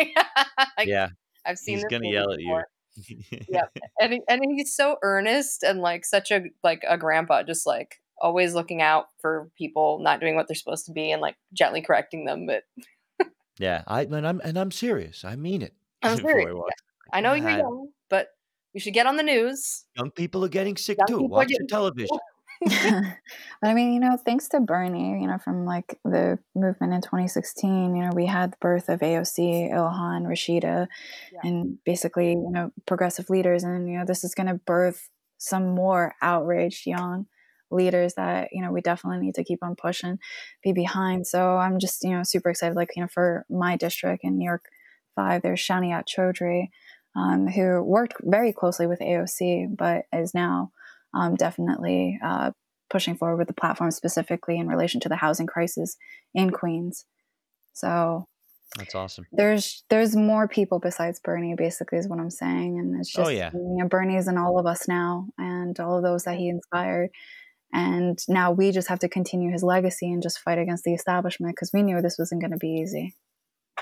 like, 0.77 0.87
yeah, 0.87 1.09
I've 1.45 1.59
seen. 1.59 1.75
He's 1.75 1.85
gonna 1.85 2.09
yell 2.09 2.35
before. 2.35 2.61
at 2.97 3.09
you. 3.09 3.19
yeah, 3.47 3.65
and 4.01 4.21
and 4.27 4.41
he's 4.57 4.75
so 4.75 4.97
earnest 5.03 5.61
and 5.61 5.81
like 5.81 6.03
such 6.03 6.31
a 6.31 6.45
like 6.63 6.83
a 6.89 6.97
grandpa, 6.97 7.43
just 7.43 7.67
like 7.67 8.01
always 8.19 8.55
looking 8.55 8.81
out 8.81 9.05
for 9.19 9.49
people 9.55 9.99
not 10.01 10.19
doing 10.19 10.35
what 10.35 10.47
they're 10.47 10.55
supposed 10.55 10.87
to 10.87 10.91
be 10.93 11.11
and 11.11 11.21
like 11.21 11.35
gently 11.53 11.81
correcting 11.81 12.25
them. 12.25 12.47
But 12.47 12.63
yeah, 13.59 13.83
I 13.85 14.01
and 14.01 14.27
I'm 14.27 14.41
and 14.43 14.57
I'm 14.57 14.71
serious. 14.71 15.23
I 15.23 15.35
mean 15.35 15.61
it. 15.61 15.75
I'm 16.01 16.17
serious. 16.21 16.55
Yeah. 16.55 17.13
I 17.13 17.21
know 17.21 17.33
you're 17.33 17.49
young, 17.51 17.89
but 18.71 18.79
you 18.79 18.81
should 18.81 18.93
get 18.93 19.05
on 19.05 19.17
the 19.17 19.23
news. 19.23 19.85
Young 19.97 20.11
people 20.11 20.45
are 20.45 20.49
getting 20.49 20.77
sick 20.77 20.97
Young 20.97 21.19
too. 21.19 21.23
Watch 21.25 21.49
your 21.49 21.67
television. 21.67 22.17
but 22.63 23.69
I 23.69 23.73
mean, 23.73 23.93
you 23.93 23.99
know, 23.99 24.17
thanks 24.23 24.47
to 24.49 24.59
Bernie, 24.59 25.19
you 25.19 25.27
know, 25.27 25.39
from 25.39 25.65
like 25.65 25.99
the 26.05 26.37
movement 26.55 26.93
in 26.93 27.01
2016, 27.01 27.95
you 27.95 28.03
know, 28.03 28.11
we 28.13 28.27
had 28.27 28.51
the 28.51 28.57
birth 28.61 28.87
of 28.87 28.99
AOC, 28.99 29.71
Ilhan, 29.71 30.27
Rashida, 30.27 30.87
yeah. 31.33 31.39
and 31.43 31.83
basically, 31.85 32.33
you 32.33 32.51
know, 32.51 32.71
progressive 32.85 33.31
leaders. 33.31 33.63
And, 33.63 33.89
you 33.89 33.97
know, 33.97 34.05
this 34.05 34.23
is 34.23 34.35
going 34.35 34.47
to 34.47 34.55
birth 34.65 35.09
some 35.39 35.73
more 35.73 36.13
outraged 36.21 36.85
young 36.85 37.25
leaders 37.71 38.13
that, 38.13 38.49
you 38.51 38.61
know, 38.61 38.71
we 38.71 38.81
definitely 38.81 39.25
need 39.25 39.35
to 39.35 39.43
keep 39.43 39.63
on 39.63 39.75
pushing, 39.75 40.19
be 40.63 40.71
behind. 40.71 41.25
So 41.25 41.57
I'm 41.57 41.79
just, 41.79 42.03
you 42.03 42.11
know, 42.11 42.21
super 42.21 42.51
excited. 42.51 42.75
Like, 42.75 42.89
you 42.95 43.01
know, 43.01 43.09
for 43.11 43.43
my 43.49 43.75
district 43.75 44.23
in 44.23 44.37
New 44.37 44.45
York 44.45 44.65
5, 45.15 45.41
there's 45.41 45.59
Shaniyat 45.59 46.03
Chowdhury 46.05 46.67
um, 47.15 47.47
who 47.47 47.81
worked 47.81 48.15
very 48.21 48.53
closely 48.53 48.87
with 48.87 48.99
AOC, 48.99 49.75
but 49.75 50.05
is 50.13 50.33
now 50.33 50.71
um, 51.13 51.35
definitely 51.35 52.19
uh, 52.23 52.51
pushing 52.89 53.15
forward 53.15 53.37
with 53.37 53.47
the 53.47 53.53
platform 53.53 53.91
specifically 53.91 54.57
in 54.57 54.67
relation 54.67 54.99
to 55.01 55.09
the 55.09 55.15
housing 55.15 55.47
crisis 55.47 55.97
in 56.33 56.51
Queens. 56.51 57.05
So, 57.73 58.25
That's 58.77 58.95
awesome. 58.95 59.25
There's 59.31 59.83
there's 59.89 60.15
more 60.15 60.47
people 60.47 60.79
besides 60.79 61.19
Bernie, 61.23 61.55
basically, 61.55 61.97
is 61.97 62.07
what 62.07 62.19
I'm 62.19 62.29
saying, 62.29 62.79
and 62.79 62.99
it's 62.99 63.17
Oh 63.17 63.23
just 63.23 63.33
yeah, 63.33 63.51
you 63.53 63.77
know 63.77 63.87
Bernie's 63.87 64.27
in 64.27 64.37
all 64.37 64.59
of 64.59 64.65
us 64.65 64.87
now, 64.87 65.27
and 65.37 65.77
all 65.79 65.97
of 65.97 66.03
those 66.03 66.23
that 66.23 66.37
he 66.37 66.49
inspired, 66.49 67.09
and 67.73 68.19
now 68.27 68.51
we 68.51 68.71
just 68.71 68.89
have 68.89 68.99
to 68.99 69.09
continue 69.09 69.51
his 69.51 69.63
legacy 69.63 70.11
and 70.11 70.23
just 70.23 70.39
fight 70.39 70.57
against 70.57 70.83
the 70.83 70.93
establishment 70.93 71.55
because 71.55 71.71
we 71.73 71.83
knew 71.83 72.01
this 72.01 72.17
wasn't 72.17 72.41
going 72.41 72.51
to 72.51 72.57
be 72.57 72.81
easy. 72.81 73.15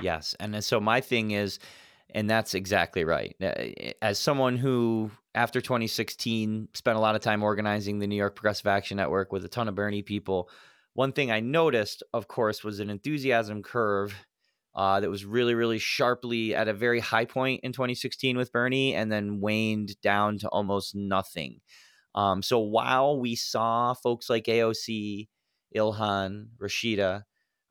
yes. 0.01 0.35
And 0.39 0.63
so 0.63 0.79
my 0.79 1.01
thing 1.01 1.31
is, 1.31 1.59
and 2.13 2.29
that's 2.29 2.53
exactly 2.53 3.03
right. 3.03 3.35
Uh, 3.41 3.91
As 4.01 4.19
someone 4.19 4.57
who, 4.57 5.11
after 5.35 5.61
2016, 5.61 6.69
spent 6.73 6.97
a 6.97 7.01
lot 7.01 7.15
of 7.15 7.21
time 7.21 7.43
organizing 7.43 7.99
the 7.99 8.07
New 8.07 8.15
York 8.15 8.35
Progressive 8.35 8.67
Action 8.67 8.97
Network 8.97 9.31
with 9.31 9.45
a 9.45 9.49
ton 9.49 9.67
of 9.67 9.75
Bernie 9.75 10.01
people, 10.01 10.49
one 10.93 11.11
thing 11.11 11.31
I 11.31 11.39
noticed, 11.39 12.03
of 12.13 12.27
course, 12.27 12.63
was 12.63 12.79
an 12.79 12.89
enthusiasm 12.89 13.61
curve 13.63 14.13
uh, 14.75 14.99
that 14.99 15.09
was 15.09 15.25
really, 15.25 15.55
really 15.55 15.79
sharply 15.79 16.55
at 16.55 16.67
a 16.67 16.73
very 16.73 16.99
high 16.99 17.25
point 17.25 17.61
in 17.63 17.71
2016 17.71 18.37
with 18.37 18.51
Bernie 18.51 18.95
and 18.95 19.11
then 19.11 19.39
waned 19.39 19.99
down 20.01 20.37
to 20.39 20.47
almost 20.49 20.95
nothing. 20.95 21.61
Um, 22.15 22.41
so 22.41 22.59
while 22.59 23.19
we 23.19 23.35
saw 23.35 23.93
folks 23.93 24.29
like 24.29 24.45
AOC, 24.45 25.27
Ilhan, 25.75 26.47
Rashida, 26.59 27.23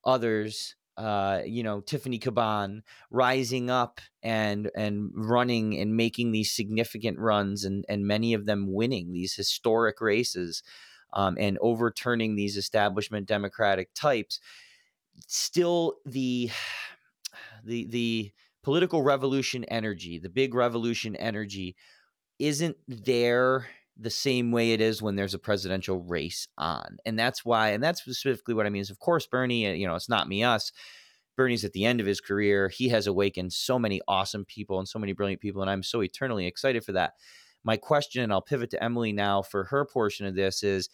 others, 0.05 0.77
uh, 0.99 1.43
you 1.47 1.63
know, 1.63 1.81
Tiffany 1.81 2.19
Caban 2.19 2.83
rising 3.11 3.71
up 3.71 4.01
and 4.23 4.71
and 4.77 5.11
running 5.15 5.79
and 5.79 5.97
making 5.97 6.33
these 6.33 6.51
significant 6.51 7.19
runs 7.19 7.65
and 7.65 7.85
and 7.89 8.07
many 8.07 8.35
of 8.35 8.47
them 8.47 8.73
winning 8.73 9.13
these 9.13 9.35
historic 9.35 10.01
races 10.01 10.63
um, 11.13 11.37
and 11.39 11.57
overturning 11.61 12.35
these 12.35 12.57
establishment 12.57 13.27
democratic 13.27 13.95
types 13.95 14.41
still 15.27 15.97
the 16.05 16.51
the 17.65 17.87
the 17.87 18.33
political 18.63 19.03
revolution 19.03 19.65
energy 19.65 20.19
the 20.19 20.29
big 20.29 20.55
revolution 20.55 21.17
energy 21.17 21.77
isn't 22.39 22.77
there 22.87 23.69
the 23.99 24.11
same 24.11 24.53
way 24.53 24.73
it 24.73 24.81
is 24.81 25.03
when 25.03 25.17
there's 25.17 25.35
a 25.35 25.39
presidential 25.39 26.01
race 26.01 26.47
on 26.57 26.99
and 27.05 27.19
that's 27.19 27.45
why 27.45 27.71
and 27.71 27.83
that's 27.83 28.01
specifically 28.01 28.55
what 28.55 28.67
i 28.67 28.71
mean 28.71 28.83
is 28.83 28.91
of 28.91 28.99
course 28.99 29.27
bernie 29.27 29.67
uh, 29.67 29.73
you 29.73 29.87
know 29.87 29.95
it's 29.95 30.09
not 30.09 30.29
me 30.29 30.43
us. 30.45 30.73
Bernie's 31.37 31.65
at 31.65 31.73
the 31.73 31.85
end 31.85 32.01
of 32.01 32.07
his 32.07 32.21
career. 32.21 32.69
He 32.69 32.89
has 32.89 33.07
awakened 33.07 33.53
so 33.53 33.79
many 33.79 34.01
awesome 34.09 34.45
people 34.45 34.81
and 34.81 34.89
so 34.89 34.99
many 34.99 35.13
brilliant 35.13 35.41
people 35.41 35.63
and 35.63 35.71
i'm 35.71 35.83
so 35.83 36.03
eternally 36.03 36.47
excited 36.47 36.85
for 36.85 36.93
that. 36.93 37.15
My 37.65 37.77
question 37.77 38.23
and 38.23 38.33
i'll 38.33 38.43
pivot 38.43 38.71
to 38.71 38.83
emily 38.83 39.13
now 39.13 39.43
for 39.43 39.65
her 39.65 39.85
portion 39.85 40.27
of 40.27 40.35
this 40.35 40.63
is 40.63 40.89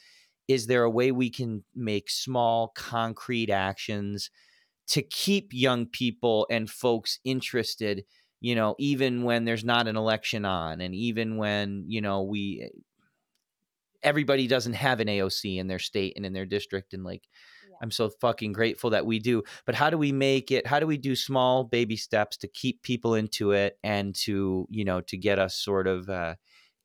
is 0.47 0.67
there 0.67 0.85
a 0.85 0.90
way 0.90 1.11
we 1.12 1.31
can 1.31 1.64
make 1.75 2.11
small 2.11 2.69
concrete 2.69 3.49
actions 3.51 4.31
to 4.87 5.01
keep 5.01 5.53
young 5.53 5.87
people 5.87 6.47
and 6.51 6.69
folks 6.69 7.19
interested 7.25 8.05
you 8.40 8.55
know 8.55 8.75
even 8.79 9.23
when 9.23 9.45
there's 9.45 9.64
not 9.64 9.88
an 9.88 9.97
election 9.97 10.45
on 10.45 10.81
and 10.81 10.95
even 10.95 11.38
when 11.38 11.85
you 11.87 12.03
know 12.03 12.23
we 12.23 12.71
everybody 14.05 14.47
doesn't 14.47 14.75
have 14.75 15.01
an 15.01 15.09
AOC 15.09 15.59
in 15.59 15.67
their 15.67 15.79
state 15.81 16.12
and 16.17 16.25
in 16.25 16.33
their 16.33 16.47
district 16.47 16.95
and 16.95 17.03
like 17.05 17.23
Yeah. 17.69 17.77
I'm 17.83 17.90
so 17.90 18.11
fucking 18.21 18.53
grateful 18.53 18.90
that 18.90 19.07
we 19.07 19.19
do 19.19 19.43
but 19.67 19.75
how 19.75 19.90
do 19.90 19.99
we 19.99 20.12
make 20.12 20.51
it 20.53 20.67
how 20.67 20.79
do 20.79 20.87
we 20.87 20.97
do 20.99 21.17
small 21.17 21.64
baby 21.64 21.97
steps 21.97 22.37
to 22.38 22.49
keep 22.49 22.83
people 22.83 23.14
into 23.14 23.51
it 23.53 23.79
and 23.83 24.14
to 24.27 24.67
you 24.71 24.85
know 24.85 25.01
to 25.03 25.17
get 25.17 25.38
us 25.38 25.57
sort 25.57 25.87
of 25.88 26.09
uh 26.09 26.35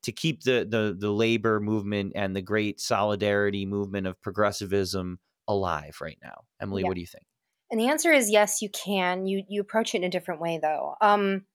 to 0.04 0.12
keep 0.12 0.44
the 0.44 0.66
the 0.70 0.96
the 0.98 1.12
labor 1.12 1.60
movement 1.60 2.14
and 2.16 2.36
the 2.36 2.42
great 2.42 2.80
solidarity 2.80 3.66
movement 3.66 4.08
of 4.08 4.20
progressivism 4.22 5.20
alive 5.48 5.98
right 6.02 6.18
now 6.24 6.42
Emily 6.62 6.82
Yeah. 6.84 6.88
what 6.88 6.96
do 6.96 7.02
you 7.02 7.08
think 7.08 7.26
And 7.72 7.80
the 7.80 7.90
answer 7.90 8.12
is 8.12 8.32
yes, 8.32 8.62
you 8.64 8.70
can. 8.70 9.28
You 9.28 9.44
you 9.48 9.62
approach 9.62 9.94
it 9.94 9.98
in 10.00 10.04
a 10.06 10.10
different 10.10 10.42
way 10.42 10.58
though. 10.62 10.96
Um, 11.02 11.46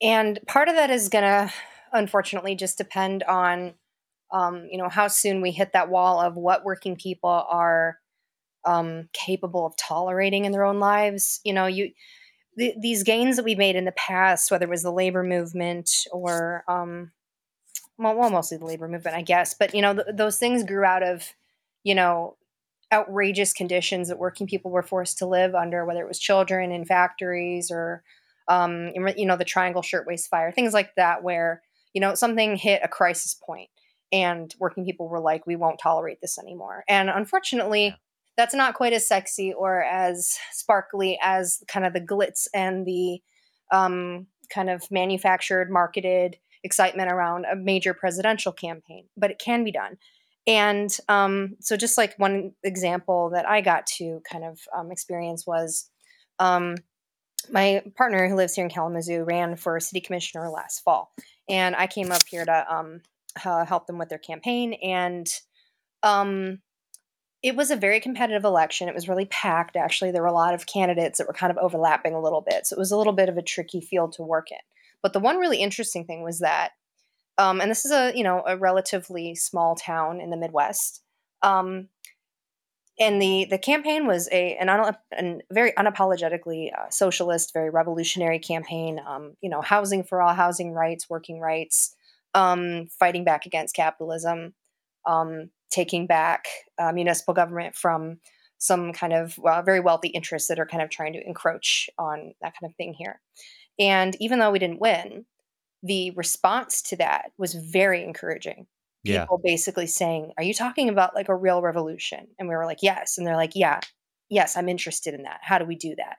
and 0.00 0.38
part 0.46 0.68
of 0.68 0.76
that 0.76 0.90
is 0.90 1.08
gonna 1.08 1.52
unfortunately 1.92 2.54
just 2.54 2.78
depend 2.78 3.22
on 3.24 3.74
um, 4.32 4.66
you 4.70 4.78
know 4.78 4.88
how 4.88 5.08
soon 5.08 5.40
we 5.40 5.50
hit 5.50 5.72
that 5.72 5.88
wall 5.88 6.20
of 6.20 6.36
what 6.36 6.64
working 6.64 6.96
people 6.96 7.30
are 7.30 7.98
um, 8.64 9.08
capable 9.12 9.66
of 9.66 9.76
tolerating 9.76 10.44
in 10.44 10.52
their 10.52 10.64
own 10.64 10.78
lives. 10.78 11.40
You 11.44 11.52
know, 11.52 11.66
you 11.66 11.92
th- 12.58 12.76
these 12.80 13.02
gains 13.02 13.36
that 13.36 13.44
we 13.44 13.54
made 13.54 13.76
in 13.76 13.84
the 13.84 13.92
past, 13.92 14.50
whether 14.50 14.66
it 14.66 14.70
was 14.70 14.82
the 14.82 14.92
labor 14.92 15.22
movement 15.22 16.06
or 16.12 16.64
um, 16.68 17.12
well, 17.98 18.16
well, 18.16 18.30
mostly 18.30 18.58
the 18.58 18.66
labor 18.66 18.88
movement, 18.88 19.16
I 19.16 19.22
guess. 19.22 19.54
But 19.54 19.74
you 19.74 19.82
know, 19.82 19.94
th- 19.94 20.06
those 20.14 20.38
things 20.38 20.64
grew 20.64 20.84
out 20.84 21.02
of 21.02 21.34
you 21.84 21.94
know 21.94 22.36
outrageous 22.92 23.52
conditions 23.52 24.08
that 24.08 24.18
working 24.18 24.46
people 24.46 24.70
were 24.70 24.82
forced 24.82 25.18
to 25.18 25.26
live 25.26 25.54
under, 25.54 25.84
whether 25.84 26.02
it 26.02 26.08
was 26.08 26.18
children 26.18 26.72
in 26.72 26.84
factories 26.84 27.70
or 27.70 28.02
um, 28.48 28.90
you 29.16 29.26
know 29.26 29.36
the 29.36 29.44
Triangle 29.44 29.82
Shirtwaist 29.82 30.28
Fire, 30.28 30.52
things 30.52 30.74
like 30.74 30.94
that, 30.96 31.22
where 31.22 31.62
you 31.92 32.00
know 32.00 32.14
something 32.14 32.56
hit 32.56 32.80
a 32.84 32.88
crisis 32.88 33.34
point 33.34 33.70
and 34.12 34.54
working 34.58 34.84
people 34.84 35.08
were 35.08 35.20
like, 35.20 35.46
we 35.46 35.56
won't 35.56 35.78
tolerate 35.78 36.20
this 36.20 36.38
anymore. 36.38 36.84
And 36.88 37.08
unfortunately, 37.10 37.86
Yeah. 37.86 37.94
that's 38.36 38.54
not 38.54 38.74
quite 38.74 38.92
as 38.92 39.06
sexy 39.06 39.52
or 39.52 39.82
as 39.82 40.38
sparkly 40.52 41.18
as 41.22 41.62
kind 41.68 41.86
of 41.86 41.92
the 41.92 42.00
glitz 42.00 42.46
and 42.54 42.86
the 42.86 43.20
um, 43.72 44.26
kind 44.52 44.68
of 44.70 44.90
manufactured, 44.90 45.70
marketed 45.70 46.36
excitement 46.64 47.10
around 47.10 47.44
a 47.46 47.56
major 47.56 47.94
presidential 47.94 48.52
campaign, 48.52 49.06
but 49.16 49.30
it 49.30 49.38
can 49.38 49.64
be 49.64 49.72
done. 49.72 49.96
And 50.46 50.94
um, 51.08 51.56
so, 51.60 51.76
just 51.76 51.96
like 51.96 52.18
one 52.18 52.52
example 52.64 53.30
that 53.30 53.48
I 53.48 53.60
got 53.60 53.86
to 53.98 54.20
kind 54.30 54.44
of 54.44 54.58
um, 54.76 54.90
experience 54.90 55.46
was 55.46 55.88
um, 56.38 56.76
my 57.52 57.82
partner 57.96 58.28
who 58.28 58.34
lives 58.34 58.54
here 58.54 58.64
in 58.64 58.70
Kalamazoo 58.70 59.22
ran 59.24 59.56
for 59.56 59.78
city 59.80 60.00
commissioner 60.00 60.48
last 60.48 60.80
fall. 60.80 61.12
And 61.48 61.76
I 61.76 61.86
came 61.86 62.10
up 62.10 62.22
here 62.28 62.44
to 62.44 62.74
um, 62.74 63.00
uh, 63.44 63.64
help 63.64 63.86
them 63.86 63.98
with 63.98 64.08
their 64.08 64.18
campaign. 64.18 64.74
And 64.82 65.26
um, 66.02 66.60
it 67.42 67.56
was 67.56 67.70
a 67.70 67.76
very 67.76 68.00
competitive 68.00 68.44
election. 68.44 68.88
It 68.88 68.94
was 68.94 69.08
really 69.08 69.26
packed, 69.26 69.76
actually. 69.76 70.10
There 70.10 70.22
were 70.22 70.28
a 70.28 70.32
lot 70.32 70.54
of 70.54 70.66
candidates 70.66 71.18
that 71.18 71.26
were 71.26 71.32
kind 71.32 71.50
of 71.50 71.58
overlapping 71.58 72.14
a 72.14 72.20
little 72.20 72.42
bit. 72.42 72.66
So 72.66 72.76
it 72.76 72.78
was 72.78 72.90
a 72.90 72.96
little 72.96 73.12
bit 73.12 73.28
of 73.28 73.36
a 73.36 73.42
tricky 73.42 73.80
field 73.80 74.12
to 74.12 74.22
work 74.22 74.50
in. 74.50 74.58
But 75.02 75.12
the 75.12 75.20
one 75.20 75.38
really 75.38 75.58
interesting 75.58 76.04
thing 76.04 76.22
was 76.22 76.40
that, 76.40 76.72
um, 77.38 77.60
and 77.60 77.70
this 77.70 77.86
is 77.86 77.92
a 77.92 78.12
you 78.14 78.22
know 78.22 78.42
a 78.46 78.56
relatively 78.58 79.34
small 79.34 79.74
town 79.74 80.20
in 80.20 80.28
the 80.28 80.36
Midwest, 80.36 81.02
um, 81.42 81.88
and 82.98 83.22
the 83.22 83.46
the 83.48 83.56
campaign 83.56 84.06
was 84.06 84.28
a 84.30 84.56
an, 84.56 84.68
un, 84.68 84.94
an 85.12 85.40
very 85.50 85.72
unapologetically 85.72 86.70
uh, 86.72 86.90
socialist, 86.90 87.54
very 87.54 87.70
revolutionary 87.70 88.38
campaign. 88.38 89.00
Um, 89.06 89.36
you 89.40 89.48
know, 89.48 89.62
housing 89.62 90.04
for 90.04 90.20
all, 90.20 90.34
housing 90.34 90.72
rights, 90.72 91.08
working 91.08 91.40
rights, 91.40 91.96
um, 92.34 92.86
fighting 92.98 93.24
back 93.24 93.46
against 93.46 93.74
capitalism, 93.74 94.54
um, 95.06 95.50
taking 95.70 96.06
back 96.06 96.46
uh, 96.78 96.92
municipal 96.92 97.34
government 97.34 97.74
from 97.74 98.18
some 98.58 98.92
kind 98.92 99.12
of 99.12 99.38
uh, 99.44 99.62
very 99.62 99.80
wealthy 99.80 100.08
interests 100.08 100.48
that 100.48 100.58
are 100.58 100.66
kind 100.66 100.82
of 100.82 100.90
trying 100.90 101.14
to 101.14 101.26
encroach 101.26 101.88
on 101.98 102.34
that 102.42 102.52
kind 102.60 102.70
of 102.70 102.76
thing 102.76 102.92
here. 102.92 103.20
And 103.78 104.14
even 104.20 104.38
though 104.38 104.50
we 104.50 104.58
didn't 104.58 104.80
win, 104.80 105.24
the 105.82 106.10
response 106.10 106.82
to 106.82 106.96
that 106.96 107.32
was 107.38 107.54
very 107.54 108.04
encouraging 108.04 108.66
yeah 109.02 109.22
people 109.22 109.40
basically 109.42 109.86
saying, 109.86 110.32
Are 110.36 110.44
you 110.44 110.52
talking 110.52 110.90
about 110.90 111.14
like 111.14 111.30
a 111.30 111.34
real 111.34 111.62
revolution? 111.62 112.26
And 112.38 112.48
we 112.48 112.54
were 112.54 112.66
like, 112.66 112.82
Yes. 112.82 113.16
And 113.16 113.26
they're 113.26 113.36
like, 113.36 113.52
Yeah, 113.54 113.80
yes, 114.28 114.56
I'm 114.58 114.68
interested 114.68 115.14
in 115.14 115.22
that. 115.22 115.40
How 115.42 115.58
do 115.58 115.64
we 115.64 115.76
do 115.76 115.94
that? 115.96 116.16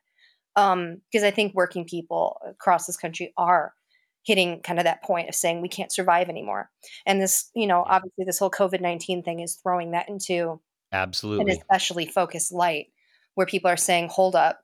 Um, 0.56 1.02
because 1.12 1.24
I 1.24 1.32
think 1.32 1.54
working 1.54 1.86
people 1.86 2.38
across 2.46 2.88
this 2.88 2.98
country 2.98 3.34
are 3.38 3.74
hitting 4.24 4.62
kind 4.62 4.80
of 4.80 4.86
that 4.86 5.04
point 5.04 5.30
of 5.30 5.36
saying 5.36 5.62
we 5.62 5.70
can't 5.70 5.92
survive 5.92 6.30
anymore. 6.30 6.70
And 7.06 7.22
this, 7.22 7.50
you 7.56 7.68
know, 7.68 7.84
obviously 7.88 8.26
this 8.26 8.40
whole 8.40 8.52
COVID 8.52 8.82
19 8.82 9.24
thing 9.24 9.40
is 9.40 9.60
throwing 9.62 9.92
that 9.92 10.10
into 10.10 10.60
absolutely 10.92 11.52
an 11.52 11.58
especially 11.58 12.06
focused 12.06 12.52
light 12.52 12.88
where 13.36 13.48
people 13.48 13.72
are 13.72 13.78
saying, 13.78 14.10
Hold 14.10 14.36
up, 14.36 14.60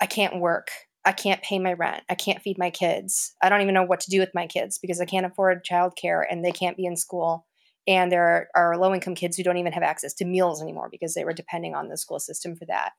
I 0.00 0.06
can't 0.06 0.40
work. 0.40 0.70
I 1.04 1.12
can't 1.12 1.42
pay 1.42 1.58
my 1.58 1.72
rent. 1.72 2.02
I 2.10 2.14
can't 2.14 2.42
feed 2.42 2.58
my 2.58 2.70
kids. 2.70 3.34
I 3.42 3.48
don't 3.48 3.62
even 3.62 3.74
know 3.74 3.84
what 3.84 4.00
to 4.00 4.10
do 4.10 4.20
with 4.20 4.34
my 4.34 4.46
kids 4.46 4.78
because 4.78 5.00
I 5.00 5.06
can't 5.06 5.24
afford 5.24 5.64
childcare 5.64 6.22
and 6.28 6.44
they 6.44 6.52
can't 6.52 6.76
be 6.76 6.84
in 6.84 6.96
school. 6.96 7.46
And 7.86 8.12
there 8.12 8.48
are 8.54 8.76
low 8.76 8.92
income 8.92 9.14
kids 9.14 9.36
who 9.36 9.42
don't 9.42 9.56
even 9.56 9.72
have 9.72 9.82
access 9.82 10.12
to 10.14 10.26
meals 10.26 10.60
anymore 10.60 10.88
because 10.90 11.14
they 11.14 11.24
were 11.24 11.32
depending 11.32 11.74
on 11.74 11.88
the 11.88 11.96
school 11.96 12.20
system 12.20 12.54
for 12.56 12.66
that. 12.66 12.90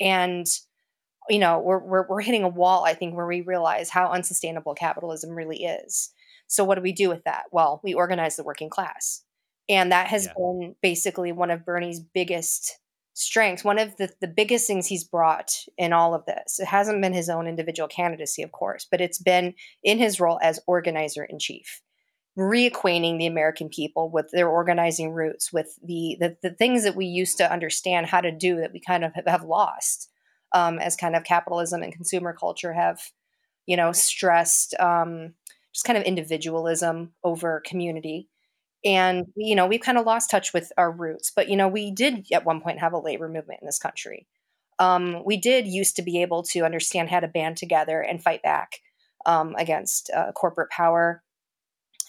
And 0.00 0.46
you 1.28 1.38
know, 1.38 1.58
we're, 1.60 1.78
we're, 1.78 2.06
we're 2.08 2.20
hitting 2.20 2.42
a 2.44 2.48
wall, 2.48 2.84
I 2.84 2.94
think, 2.94 3.14
where 3.14 3.26
we 3.26 3.40
realize 3.42 3.90
how 3.90 4.10
unsustainable 4.10 4.74
capitalism 4.74 5.30
really 5.30 5.64
is. 5.64 6.10
So, 6.46 6.64
what 6.64 6.74
do 6.76 6.82
we 6.82 6.92
do 6.92 7.08
with 7.08 7.24
that? 7.24 7.44
Well, 7.52 7.80
we 7.84 7.94
organize 7.94 8.36
the 8.36 8.44
working 8.44 8.70
class. 8.70 9.22
And 9.68 9.92
that 9.92 10.08
has 10.08 10.26
Yeah. 10.26 10.32
been 10.36 10.74
basically 10.82 11.32
one 11.32 11.50
of 11.50 11.64
Bernie's 11.64 12.00
biggest 12.00 12.78
strengths, 13.14 13.62
one 13.64 13.78
of 13.78 13.96
the, 13.96 14.10
the 14.20 14.26
biggest 14.26 14.66
things 14.66 14.86
he's 14.86 15.04
brought 15.04 15.52
in 15.78 15.92
all 15.92 16.14
of 16.14 16.24
this. 16.26 16.58
It 16.58 16.66
hasn't 16.66 17.00
been 17.02 17.12
his 17.12 17.28
own 17.28 17.46
individual 17.46 17.88
candidacy, 17.88 18.42
of 18.42 18.52
course, 18.52 18.86
but 18.90 19.00
it's 19.00 19.18
been 19.18 19.54
in 19.82 19.98
his 19.98 20.18
role 20.18 20.38
as 20.42 20.60
organizer 20.66 21.24
in 21.24 21.38
chief, 21.38 21.82
reacquainting 22.38 23.18
the 23.18 23.26
American 23.26 23.68
people 23.68 24.10
with 24.10 24.30
their 24.32 24.48
organizing 24.48 25.12
roots, 25.12 25.52
with 25.52 25.78
the, 25.82 26.16
the, 26.20 26.36
the 26.42 26.54
things 26.54 26.84
that 26.84 26.96
we 26.96 27.06
used 27.06 27.36
to 27.38 27.52
understand 27.52 28.06
how 28.06 28.20
to 28.20 28.32
do 28.32 28.56
that 28.56 28.72
we 28.72 28.80
kind 28.80 29.04
of 29.04 29.14
have, 29.14 29.26
have 29.26 29.44
lost. 29.44 30.10
Um, 30.54 30.78
as 30.78 30.96
kind 30.96 31.16
of 31.16 31.24
capitalism 31.24 31.82
and 31.82 31.92
consumer 31.92 32.32
culture 32.32 32.72
have, 32.72 33.00
you 33.66 33.76
know, 33.76 33.92
stressed 33.92 34.74
um, 34.80 35.34
just 35.72 35.84
kind 35.84 35.98
of 35.98 36.04
individualism 36.04 37.12
over 37.24 37.62
community. 37.64 38.28
And, 38.84 39.26
you 39.36 39.54
know, 39.54 39.66
we've 39.66 39.80
kind 39.80 39.98
of 39.98 40.06
lost 40.06 40.30
touch 40.30 40.52
with 40.52 40.72
our 40.76 40.90
roots. 40.90 41.30
But, 41.34 41.48
you 41.48 41.56
know, 41.56 41.68
we 41.68 41.90
did 41.90 42.26
at 42.32 42.44
one 42.44 42.60
point 42.60 42.80
have 42.80 42.92
a 42.92 42.98
labor 42.98 43.28
movement 43.28 43.60
in 43.62 43.66
this 43.66 43.78
country. 43.78 44.26
Um, 44.78 45.22
we 45.24 45.36
did 45.36 45.66
used 45.68 45.96
to 45.96 46.02
be 46.02 46.22
able 46.22 46.42
to 46.44 46.64
understand 46.64 47.08
how 47.08 47.20
to 47.20 47.28
band 47.28 47.56
together 47.56 48.00
and 48.00 48.22
fight 48.22 48.42
back 48.42 48.80
um, 49.24 49.54
against 49.56 50.10
uh, 50.10 50.32
corporate 50.32 50.70
power 50.70 51.22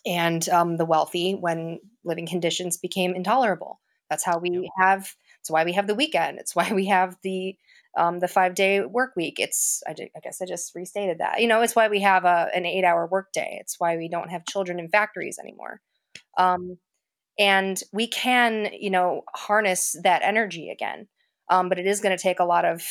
and 0.06 0.48
um, 0.50 0.78
the 0.78 0.86
wealthy 0.86 1.34
when 1.34 1.80
living 2.04 2.26
conditions 2.26 2.78
became 2.78 3.14
intolerable. 3.14 3.80
That's 4.10 4.24
how 4.24 4.40
we 4.40 4.70
have. 4.78 5.14
It's 5.40 5.52
why 5.52 5.64
we 5.64 5.74
have 5.74 5.88
the 5.88 5.96
weekend. 5.96 6.40
It's 6.40 6.56
why 6.56 6.72
we 6.74 6.88
have 6.88 7.18
the 7.22 7.56
um, 7.96 8.20
the 8.20 8.28
five 8.28 8.56
day 8.56 8.82
work 8.82 9.16
week. 9.16 9.40
It's 9.40 9.84
I, 9.88 9.92
I, 9.92 10.20
guess 10.22 10.42
I 10.42 10.46
just 10.46 10.74
restated 10.76 11.20
that. 11.20 11.42
You 11.42 11.48
know, 11.48 11.62
it's 11.62 11.76
why 11.76 11.88
we 11.88 12.02
have 12.02 12.26
a, 12.26 12.50
an 12.54 12.66
eight 12.66 12.84
hour 12.84 13.06
work 13.06 13.32
day. 13.34 13.58
It's 13.60 13.80
why 13.80 13.98
we 13.98 14.10
don't 14.10 14.30
have 14.30 14.46
children 14.46 14.80
in 14.80 14.90
factories 14.90 15.40
anymore. 15.40 15.82
Um, 16.38 16.78
and 17.38 17.82
we 17.92 18.08
can, 18.08 18.70
you 18.80 18.90
know, 18.90 19.24
harness 19.34 19.96
that 20.04 20.22
energy 20.24 20.70
again. 20.70 21.08
Um, 21.50 21.70
but 21.70 21.80
it 21.80 21.86
is 21.86 22.00
going 22.00 22.16
to 22.16 22.22
take 22.22 22.40
a 22.40 22.46
lot 22.46 22.66
of, 22.66 22.84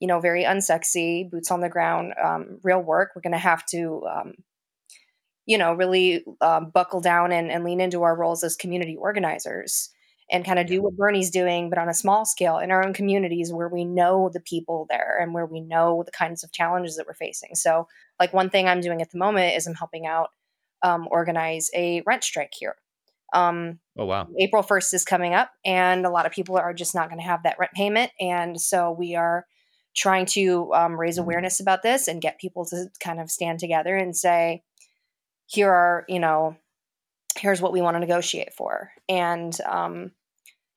you 0.00 0.08
know, 0.08 0.20
very 0.20 0.44
unsexy, 0.44 1.28
boots 1.28 1.50
on 1.50 1.60
the 1.60 1.68
ground, 1.68 2.14
um, 2.22 2.58
real 2.62 2.80
work. 2.80 3.10
We're 3.14 3.22
going 3.22 3.32
to 3.32 3.38
have 3.38 3.64
to, 3.66 4.02
um, 4.10 4.32
you 5.46 5.58
know, 5.58 5.74
really 5.74 6.24
um, 6.40 6.70
buckle 6.70 7.00
down 7.00 7.32
and, 7.32 7.50
and 7.50 7.64
lean 7.64 7.80
into 7.80 8.02
our 8.02 8.16
roles 8.16 8.44
as 8.44 8.56
community 8.56 8.96
organizers 8.96 9.90
and 10.30 10.44
kind 10.44 10.58
of 10.58 10.66
do 10.66 10.82
what 10.82 10.96
Bernie's 10.96 11.30
doing, 11.30 11.70
but 11.70 11.78
on 11.78 11.88
a 11.88 11.94
small 11.94 12.26
scale 12.26 12.58
in 12.58 12.70
our 12.70 12.84
own 12.84 12.92
communities 12.92 13.52
where 13.52 13.68
we 13.68 13.84
know 13.84 14.30
the 14.32 14.40
people 14.40 14.86
there 14.90 15.18
and 15.20 15.32
where 15.32 15.46
we 15.46 15.60
know 15.60 16.02
the 16.04 16.12
kinds 16.12 16.44
of 16.44 16.52
challenges 16.52 16.96
that 16.96 17.06
we're 17.06 17.14
facing. 17.14 17.54
So, 17.54 17.88
like 18.20 18.32
one 18.32 18.50
thing 18.50 18.68
I'm 18.68 18.80
doing 18.80 19.00
at 19.00 19.10
the 19.10 19.18
moment 19.18 19.56
is 19.56 19.66
I'm 19.66 19.74
helping 19.74 20.06
out 20.06 20.30
um, 20.82 21.08
organize 21.10 21.70
a 21.74 22.02
rent 22.06 22.24
strike 22.24 22.52
here. 22.58 22.76
Um, 23.32 23.78
oh 23.96 24.06
wow! 24.06 24.28
April 24.38 24.62
1st 24.62 24.94
is 24.94 25.04
coming 25.04 25.34
up, 25.34 25.50
and 25.64 26.06
a 26.06 26.10
lot 26.10 26.26
of 26.26 26.32
people 26.32 26.56
are 26.56 26.74
just 26.74 26.94
not 26.94 27.08
going 27.08 27.20
to 27.20 27.26
have 27.26 27.42
that 27.42 27.58
rent 27.58 27.72
payment, 27.72 28.10
and 28.20 28.60
so 28.60 28.90
we 28.90 29.16
are 29.16 29.46
trying 29.94 30.26
to 30.26 30.72
um, 30.74 30.98
raise 30.98 31.18
awareness 31.18 31.60
about 31.60 31.82
this 31.82 32.06
and 32.06 32.22
get 32.22 32.38
people 32.38 32.64
to 32.64 32.86
kind 33.00 33.20
of 33.20 33.30
stand 33.30 33.58
together 33.58 33.96
and 33.96 34.16
say, 34.16 34.62
here 35.48 35.70
are 35.70 36.04
you 36.08 36.20
know 36.20 36.56
here's 37.36 37.60
what 37.60 37.72
we 37.72 37.80
want 37.80 37.94
to 37.94 38.00
negotiate 38.00 38.52
for 38.52 38.90
and 39.08 39.60
um, 39.62 40.12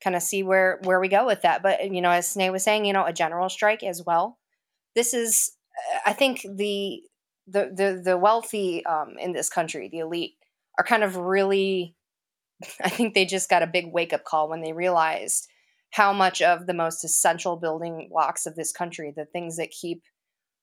kind 0.02 0.16
of 0.16 0.22
see 0.22 0.42
where 0.42 0.80
where 0.84 1.00
we 1.00 1.08
go 1.08 1.26
with 1.26 1.42
that. 1.42 1.62
But 1.62 1.92
you 1.92 2.00
know, 2.00 2.10
as 2.10 2.34
Snay 2.34 2.50
was 2.52 2.62
saying, 2.64 2.84
you 2.84 2.92
know, 2.92 3.04
a 3.04 3.12
general 3.12 3.48
strike 3.48 3.82
as 3.82 4.02
well. 4.04 4.38
This 4.94 5.14
is, 5.14 5.52
I 6.06 6.12
think 6.12 6.42
the 6.42 7.02
the 7.46 7.72
the 7.74 8.00
the 8.04 8.18
wealthy 8.18 8.84
um, 8.86 9.16
in 9.18 9.32
this 9.32 9.48
country, 9.48 9.88
the 9.88 10.00
elite, 10.00 10.34
are 10.78 10.84
kind 10.84 11.04
of 11.04 11.16
really. 11.16 11.94
I 12.84 12.88
think 12.88 13.14
they 13.14 13.24
just 13.24 13.50
got 13.50 13.62
a 13.62 13.66
big 13.66 13.92
wake 13.92 14.12
up 14.12 14.24
call 14.24 14.48
when 14.48 14.62
they 14.62 14.72
realized 14.72 15.48
how 15.92 16.12
much 16.12 16.40
of 16.42 16.66
the 16.66 16.74
most 16.74 17.04
essential 17.04 17.56
building 17.56 18.08
blocks 18.10 18.46
of 18.46 18.54
this 18.56 18.72
country, 18.72 19.12
the 19.14 19.26
things 19.26 19.56
that 19.58 19.70
keep 19.70 20.02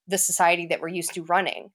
the 0.07 0.17
society 0.17 0.65
that 0.67 0.81
we're 0.81 0.87
used 0.89 1.13
to 1.13 1.23
running, 1.23 1.71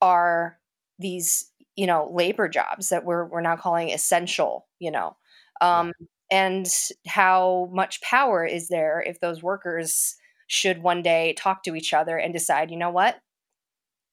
are 0.00 0.58
these 0.98 1.50
you 1.76 1.86
know 1.86 2.10
labor 2.12 2.48
jobs 2.48 2.90
that 2.90 3.04
we're 3.04 3.26
we're 3.26 3.40
now 3.40 3.56
calling 3.56 3.90
essential. 3.90 4.66
You 4.78 4.92
know, 4.92 5.16
um, 5.60 5.92
and 6.34 6.68
how 7.06 7.70
much 7.72 8.00
power 8.00 8.44
is 8.44 8.66
there 8.66 9.00
if 9.06 9.20
those 9.20 9.40
workers 9.40 10.16
should 10.48 10.82
one 10.82 11.00
day 11.00 11.32
talk 11.38 11.62
to 11.62 11.76
each 11.76 11.94
other 11.94 12.18
and 12.18 12.32
decide, 12.32 12.72
you 12.72 12.76
know 12.76 12.90
what? 12.90 13.20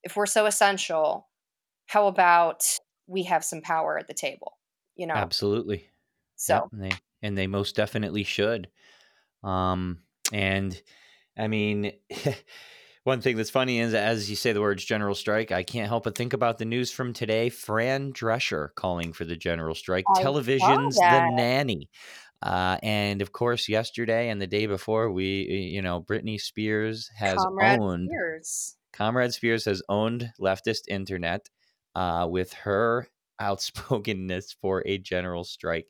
If 0.03 0.15
we're 0.15 0.27
so 0.27 0.45
essential, 0.45 1.27
how 1.88 2.05
about 2.05 2.63
we 3.07 3.23
have 3.23 3.43
some 3.43 3.62
power 3.62 3.97
at 3.97 4.07
the 4.07 4.13
table? 4.13 4.60
You 4.95 5.07
know? 5.07 5.15
Absolutely. 5.15 5.89
So 6.36 6.53
yep, 6.53 6.63
and 6.71 6.84
they 6.84 6.91
and 7.23 7.36
they 7.36 7.47
most 7.47 7.75
definitely 7.75 8.23
should. 8.23 8.67
Um 9.43 10.03
and 10.31 10.79
I 11.36 11.47
mean 11.47 11.91
One 13.04 13.22
thing 13.22 13.36
that's 13.36 13.50
funny 13.50 13.80
is, 13.80 13.96
as 13.96 14.30
you 14.30 14.36
say 14.36 14.54
the 14.54 14.62
words 14.62 14.86
general 14.86 15.16
strike, 15.16 15.52
I 15.52 15.64
can't 15.64 15.88
help 15.88 16.04
but 16.04 16.16
think 16.16 16.34
about 16.34 16.60
the 16.60 16.66
news 16.66 16.92
from 16.92 17.14
today. 17.14 17.50
Fran 17.50 18.14
Drescher 18.14 18.70
calling 18.76 19.12
for 19.12 19.26
the 19.26 19.36
general 19.36 19.74
strike. 19.74 20.06
I 20.16 20.22
Television's 20.22 20.98
The. 20.98 21.30
Nanny. 21.36 21.90
Uh, 22.44 22.78
and 22.84 23.22
of 23.22 23.32
course, 23.32 23.68
yesterday 23.68 24.30
and 24.30 24.40
the 24.42 24.48
day 24.48 24.68
before, 24.68 25.12
we, 25.12 25.44
you 25.74 25.82
know, 25.82 26.02
Britney 26.02 26.40
Spears 26.40 27.10
has 27.18 27.38
Comrade 27.38 27.80
owned, 27.80 28.10
Spears. 28.10 28.78
Comrade 28.94 29.34
Spears 29.34 29.66
has 29.66 29.82
owned 29.90 30.32
leftist 30.40 30.82
internet 30.88 31.50
uh, 31.96 32.28
with 32.30 32.54
her 32.54 33.08
outspokenness 33.42 34.56
for 34.62 34.84
a 34.86 35.00
general 35.00 35.44
strike. 35.44 35.88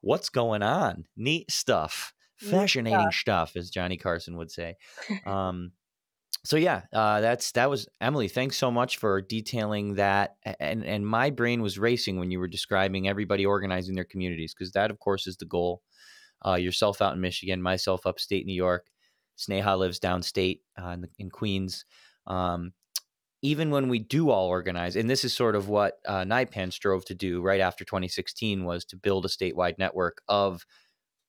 What's 0.00 0.30
going 0.30 0.62
on? 0.62 1.04
Neat 1.16 1.50
stuff. 1.50 2.14
Neat 2.40 2.50
Fascinating 2.50 3.10
stuff, 3.10 3.52
as 3.56 3.70
Johnny 3.70 3.96
Carson 3.96 4.36
would 4.36 4.50
say. 4.50 4.76
Um, 5.26 5.72
so 6.44 6.56
yeah, 6.56 6.82
uh, 6.92 7.22
that's 7.22 7.52
that 7.52 7.70
was 7.70 7.88
Emily. 8.00 8.28
Thanks 8.28 8.58
so 8.58 8.70
much 8.70 8.98
for 8.98 9.22
detailing 9.22 9.94
that. 9.94 10.36
And 10.60 10.84
and 10.84 11.06
my 11.06 11.30
brain 11.30 11.62
was 11.62 11.78
racing 11.78 12.18
when 12.18 12.30
you 12.30 12.38
were 12.38 12.48
describing 12.48 13.08
everybody 13.08 13.46
organizing 13.46 13.94
their 13.94 14.04
communities 14.04 14.54
because 14.54 14.72
that, 14.72 14.90
of 14.90 14.98
course, 14.98 15.26
is 15.26 15.38
the 15.38 15.46
goal. 15.46 15.82
Uh, 16.46 16.56
yourself 16.56 17.00
out 17.00 17.14
in 17.14 17.20
Michigan, 17.22 17.62
myself 17.62 18.04
upstate 18.04 18.44
New 18.44 18.54
York. 18.54 18.86
Sneha 19.38 19.78
lives 19.78 19.98
downstate 19.98 20.60
uh, 20.80 20.88
in, 20.88 21.00
the, 21.00 21.08
in 21.18 21.30
Queens. 21.30 21.86
Um, 22.26 22.72
even 23.40 23.70
when 23.70 23.88
we 23.88 23.98
do 23.98 24.28
all 24.28 24.46
organize, 24.48 24.96
and 24.96 25.08
this 25.08 25.24
is 25.24 25.34
sort 25.34 25.56
of 25.56 25.68
what 25.68 25.94
uh, 26.06 26.24
NYPAN 26.24 26.70
strove 26.70 27.04
to 27.06 27.14
do 27.14 27.40
right 27.40 27.60
after 27.60 27.84
2016 27.84 28.64
was 28.64 28.84
to 28.86 28.96
build 28.96 29.24
a 29.24 29.28
statewide 29.28 29.78
network 29.78 30.20
of 30.28 30.66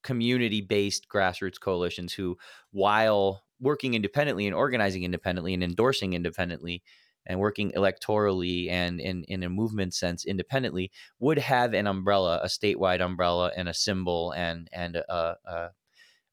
community-based 0.04 1.08
grassroots 1.10 1.60
coalitions 1.60 2.12
who, 2.14 2.38
while 2.72 3.45
working 3.60 3.94
independently 3.94 4.46
and 4.48 4.56
organizing 4.56 5.04
independently 5.04 5.54
and 5.54 5.64
endorsing 5.64 6.14
independently 6.14 6.84
and 7.26 7.40
working 7.40 7.72
electorally 7.72 8.70
and 8.70 9.00
in, 9.00 9.24
in 9.24 9.44
a 9.44 9.50
movement 9.50 9.94
sense 9.94 10.26
independently 10.26 10.92
would 11.20 11.40
have 11.40 11.74
an 11.74 11.88
umbrella, 11.88 12.40
a 12.44 12.48
statewide 12.48 13.02
umbrella 13.02 13.52
and 13.56 13.68
a 13.68 13.74
symbol 13.74 14.32
and 14.32 14.70
and 14.72 14.96
a, 14.96 15.38
a, 15.46 15.70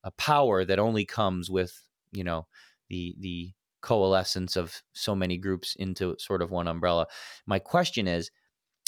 a 0.04 0.10
power 0.12 0.64
that 0.64 0.78
only 0.78 1.04
comes 1.04 1.50
with, 1.50 1.82
you 2.12 2.24
know, 2.24 2.46
the 2.88 3.14
the 3.20 3.52
coalescence 3.80 4.56
of 4.56 4.82
so 4.92 5.14
many 5.14 5.36
groups 5.36 5.74
into 5.76 6.14
sort 6.18 6.42
of 6.42 6.50
one 6.50 6.68
umbrella. 6.68 7.06
My 7.46 7.58
question 7.58 8.06
is, 8.06 8.30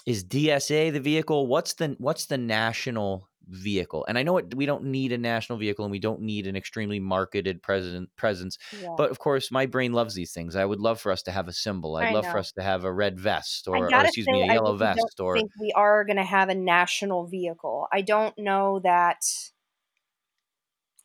is 0.07 0.25
DSA 0.25 0.93
the 0.93 1.01
vehicle? 1.01 1.47
What's 1.47 1.75
the 1.75 1.97
what's 1.99 2.27
the 2.27 2.39
national 2.39 3.29
vehicle? 3.49 4.05
And 4.09 4.19
I 4.19 4.23
know 4.23 4.39
it, 4.39 4.55
we 4.55 4.67
don't 4.67 4.85
need 4.85 5.13
a 5.13 5.19
national 5.19 5.59
vehicle 5.59 5.85
and 5.85 5.93
we 5.93 5.99
don't 5.99 6.21
need 6.21 6.47
an 6.47 6.57
extremely 6.57 7.01
marketed 7.01 7.63
present 7.63 8.11
presence. 8.17 8.59
Yeah. 8.81 8.95
But 8.97 9.11
of 9.11 9.19
course, 9.19 9.51
my 9.51 9.67
brain 9.67 9.93
loves 9.93 10.15
these 10.15 10.33
things. 10.33 10.57
I 10.57 10.65
would 10.65 10.81
love 10.81 11.01
for 11.01 11.13
us 11.13 11.23
to 11.23 11.31
have 11.31 11.49
a 11.49 11.53
symbol. 11.53 11.97
I'd 11.97 12.09
I 12.09 12.13
love 12.13 12.27
for 12.27 12.39
us 12.39 12.53
to 12.53 12.63
have 12.63 12.85
a 12.85 12.93
red 12.93 13.19
vest 13.19 13.69
or, 13.69 13.77
or 13.77 13.89
excuse 13.89 14.27
say, 14.27 14.33
me, 14.33 14.43
a 14.43 14.53
yellow 14.53 14.77
don't 14.77 14.79
vest 14.79 15.21
or 15.21 15.37
think 15.37 15.51
we 15.61 15.73
are 15.73 16.05
going 16.05 16.17
to 16.17 16.25
have 16.25 16.49
a 16.49 16.55
national 16.55 17.27
vehicle. 17.27 17.89
I 17.93 18.01
don't 18.03 18.37
know 18.39 18.81
that. 18.85 19.23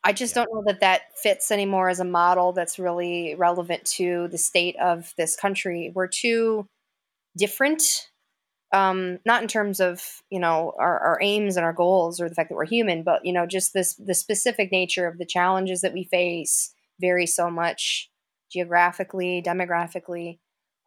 I 0.02 0.12
just 0.14 0.34
Yeah. 0.34 0.44
don't 0.44 0.54
know 0.54 0.72
that 0.72 0.80
that 0.80 1.02
fits 1.18 1.50
anymore 1.50 1.90
as 1.90 2.00
a 2.00 2.04
model 2.04 2.52
that's 2.52 2.78
really 2.78 3.34
relevant 3.34 3.84
to 3.96 4.28
the 4.28 4.38
state 4.38 4.76
of 4.76 5.12
this 5.16 5.36
country. 5.36 5.92
We're 5.94 6.08
too 6.08 6.66
different, 7.36 8.09
um, 8.72 9.18
not 9.26 9.42
in 9.42 9.48
terms 9.48 9.80
of 9.80 10.22
you 10.30 10.40
know 10.40 10.72
our, 10.78 10.98
our 11.00 11.18
aims 11.22 11.56
and 11.56 11.64
our 11.64 11.72
goals 11.72 12.20
or 12.20 12.28
the 12.28 12.34
fact 12.34 12.48
that 12.50 12.56
we're 12.56 12.64
human, 12.64 13.02
but 13.02 13.24
you 13.24 13.32
know 13.32 13.46
just 13.46 13.72
this 13.72 13.94
the 13.94 14.14
specific 14.14 14.70
nature 14.72 15.06
of 15.06 15.18
the 15.18 15.26
challenges 15.26 15.80
that 15.80 15.92
we 15.92 16.04
face 16.04 16.74
vary 17.00 17.26
so 17.26 17.50
much 17.50 18.10
geographically, 18.50 19.42
demographically. 19.42 20.38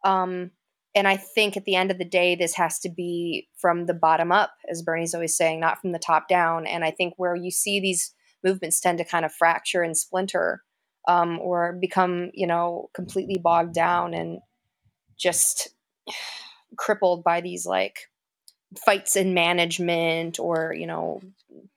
Um, 0.04 0.50
and 0.94 1.08
I 1.08 1.16
think 1.16 1.56
at 1.56 1.64
the 1.64 1.74
end 1.74 1.90
of 1.90 1.98
the 1.98 2.04
day, 2.04 2.36
this 2.36 2.54
has 2.54 2.78
to 2.80 2.88
be 2.88 3.48
from 3.56 3.86
the 3.86 3.94
bottom 3.94 4.30
up, 4.30 4.52
as 4.70 4.82
Bernie's 4.82 5.14
always 5.14 5.36
saying, 5.36 5.58
not 5.58 5.80
from 5.80 5.92
the 5.92 5.98
top 5.98 6.28
down. 6.28 6.66
And 6.66 6.84
I 6.84 6.92
think 6.92 7.14
where 7.16 7.34
you 7.34 7.50
see 7.50 7.80
these 7.80 8.14
movements 8.44 8.80
tend 8.80 8.98
to 8.98 9.04
kind 9.04 9.24
of 9.24 9.32
fracture 9.32 9.82
and 9.82 9.96
splinter 9.96 10.62
um, 11.08 11.40
or 11.40 11.72
become, 11.72 12.30
you 12.32 12.46
know, 12.46 12.90
completely 12.94 13.38
bogged 13.42 13.74
down 13.74 14.14
and 14.14 14.38
just 15.18 15.70
crippled 16.76 17.24
by 17.24 17.40
these 17.40 17.66
like 17.66 17.98
fights 18.84 19.16
in 19.16 19.34
management 19.34 20.38
or, 20.38 20.74
you 20.76 20.86
know, 20.86 21.20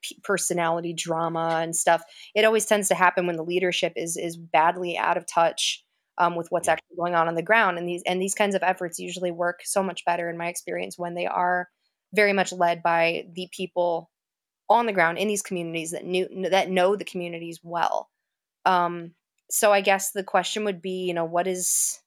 p- 0.02 0.20
personality 0.24 0.94
drama 0.94 1.60
and 1.62 1.76
stuff. 1.76 2.04
It 2.36 2.46
always 2.46 2.66
tends 2.66 2.88
to 2.90 2.96
happen 2.96 3.28
when 3.28 3.36
the 3.38 3.44
leadership 3.44 3.94
is 3.96 4.18
is 4.18 4.38
badly 4.38 4.98
out 4.98 5.18
of 5.18 5.26
touch 5.28 5.84
um, 6.18 6.36
with 6.36 6.48
what's 6.50 6.68
Yeah. 6.68 6.74
actually 6.74 6.96
going 6.98 7.16
on 7.16 7.28
on 7.28 7.36
the 7.36 7.44
ground. 7.44 7.78
And 7.78 7.88
these 7.88 8.04
and 8.08 8.22
these 8.22 8.36
kinds 8.36 8.56
of 8.56 8.64
efforts 8.64 9.00
usually 9.00 9.32
work 9.32 9.62
so 9.64 9.84
much 9.84 10.06
better 10.06 10.30
in 10.30 10.38
my 10.38 10.48
experience 10.48 10.98
when 10.98 11.14
they 11.14 11.28
are 11.28 11.70
very 12.14 12.34
much 12.34 12.52
led 12.54 12.82
by 12.84 13.26
the 13.34 13.48
people 13.52 14.10
on 14.70 14.86
the 14.86 14.94
ground 14.94 15.18
in 15.18 15.28
these 15.28 15.42
communities 15.42 15.92
that 15.92 16.06
knew 16.06 16.28
that 16.50 16.70
know 16.70 16.96
the 16.96 17.06
communities 17.06 17.60
well. 17.64 18.10
Um, 18.66 19.14
so 19.50 19.72
I 19.72 19.82
guess 19.82 20.12
the 20.12 20.24
question 20.24 20.66
would 20.66 20.82
be, 20.82 21.06
you 21.06 21.14
know, 21.14 21.26
what 21.26 21.48
is 21.48 22.02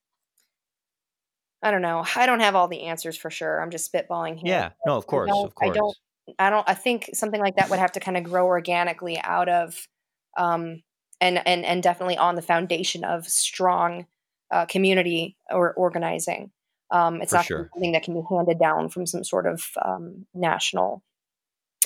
I 1.63 1.71
don't 1.71 1.83
know. 1.83 2.05
I 2.17 2.27
don't 2.27 2.41
have 2.41 2.57
all 2.57 2.69
the 2.69 2.83
answers 2.83 3.17
for 3.17 3.31
sure. 3.31 3.61
I'm 3.61 3.71
just 3.71 3.93
spitballing 3.93 4.39
here. 4.39 4.53
Yeah. 4.53 4.71
No, 4.87 4.97
of 4.97 5.07
course, 5.07 5.31
of 5.33 5.53
I 5.61 5.69
don't. 5.71 5.97
I 6.39 6.49
don't 6.49 6.69
I 6.69 6.75
think 6.75 7.11
something 7.13 7.41
like 7.41 7.57
that 7.57 7.71
would 7.71 7.81
have 7.81 7.93
to 7.93 8.01
kind 8.01 8.17
of 8.17 8.23
grow 8.23 8.47
organically 8.47 9.19
out 9.19 9.49
of 9.49 9.89
um 10.37 10.83
and 11.21 11.47
and 11.47 11.65
and 11.65 11.83
definitely 11.83 12.17
on 12.19 12.37
the 12.37 12.43
foundation 12.43 13.05
of 13.05 13.27
strong 13.27 14.07
uh, 14.51 14.67
community 14.67 15.37
or 15.51 15.73
organizing. 15.75 16.51
Um, 16.91 17.23
it's 17.23 17.31
For 17.31 17.37
not 17.37 17.45
sure. 17.45 17.71
something 17.73 17.93
that 17.93 18.03
can 18.03 18.15
be 18.15 18.23
handed 18.29 18.59
down 18.59 18.89
from 18.89 19.07
some 19.07 19.23
sort 19.23 19.47
of 19.47 19.65
um, 19.85 20.27
national 20.35 21.05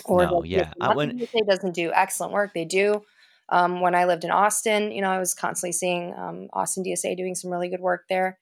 No, 0.08 0.44
yeah. 0.44 0.72
I 0.80 0.94
when 0.94 1.18
DSA 1.18 1.46
doesn't 1.46 1.74
do 1.74 1.92
excellent 1.94 2.32
work; 2.32 2.52
they 2.54 2.64
do. 2.64 3.02
Um, 3.50 3.82
when 3.82 3.94
I 3.94 4.06
lived 4.06 4.24
in 4.24 4.30
Austin, 4.30 4.90
you 4.90 5.02
know, 5.02 5.10
I 5.10 5.18
was 5.18 5.34
constantly 5.34 5.72
seeing 5.72 6.14
um, 6.16 6.48
Austin 6.54 6.84
DSA 6.84 7.16
doing 7.16 7.34
some 7.34 7.50
really 7.50 7.68
good 7.68 7.80
work 7.80 8.04
there. 8.08 8.38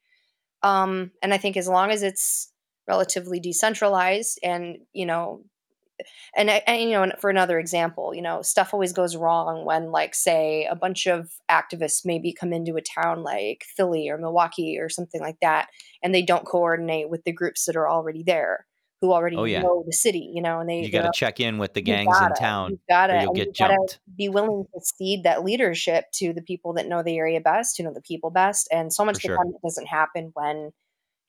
Um, 0.63 1.11
and 1.23 1.35
I 1.35 1.39
think 1.39 1.57
as 1.57 1.69
long 1.69 1.91
as 1.91 2.03
it's 2.03 2.53
relatively 2.89 3.41
decentralized 3.41 4.39
and 4.43 4.79
you 4.93 5.07
know 5.07 5.45
and, 6.37 6.51
and 6.51 6.83
you 6.83 6.91
know 6.91 7.13
for 7.21 7.31
another 7.31 7.59
example 7.59 8.15
you 8.15 8.23
know 8.23 8.43
stuff 8.43 8.73
always 8.73 8.93
goes 8.93 9.17
wrong 9.17 9.65
when 9.65 9.91
like 9.93 10.15
say 10.15 10.67
a 10.71 10.75
bunch 10.75 11.07
of 11.07 11.31
activists 11.51 12.05
maybe 12.05 12.33
come 12.33 12.53
into 12.53 12.77
a 12.77 12.83
town 12.83 13.23
like 13.23 13.65
philly 13.77 14.09
or 14.09 14.19
milwaukee 14.19 14.79
or 14.81 14.89
something 14.89 15.21
like 15.21 15.37
that 15.41 15.69
and 16.03 16.15
they 16.15 16.23
don't 16.23 16.45
coordinate 16.45 17.09
with 17.09 17.23
the 17.25 17.33
groups 17.33 17.65
that 17.67 17.77
are 17.77 17.89
already 17.89 18.23
there 18.25 18.67
who 19.03 19.13
already 19.13 19.37
oh 19.37 19.45
yeah. 19.45 19.61
know 19.61 19.83
the 19.85 19.93
city 19.93 20.31
you 20.33 20.41
know 20.41 20.61
and 20.61 20.71
they 20.71 20.81
You 20.81 20.91
got 20.91 21.03
to 21.03 21.11
check 21.13 21.41
in 21.41 21.59
with 21.59 21.75
the 21.75 21.83
gangs 21.83 22.17
in 22.17 22.23
gotta 22.29 22.41
town 22.41 22.71
you 22.71 22.79
gotta 22.89 23.15
or 23.15 23.21
you'll 23.21 23.29
and 23.31 23.39
you 23.39 23.53
jumped. 23.53 23.99
be 24.17 24.29
willing 24.31 24.65
to 24.73 24.81
cede 24.81 25.25
that 25.25 25.45
leadership 25.45 26.05
to 26.15 26.33
the 26.33 26.41
people 26.41 26.73
that 26.75 26.87
know 26.87 27.03
the 27.03 27.19
area 27.19 27.41
best 27.41 27.77
who 27.77 27.83
know 27.85 27.93
the 27.93 28.01
people 28.01 28.31
best 28.31 28.69
and 28.73 28.93
so 28.93 29.05
much 29.05 29.17
For 29.17 29.19
of 29.19 29.23
the 29.23 29.29
sure. 29.29 29.37
time 29.37 29.49
it 29.49 29.61
doesn't 29.67 29.87
happen 29.89 30.31
when 30.35 30.71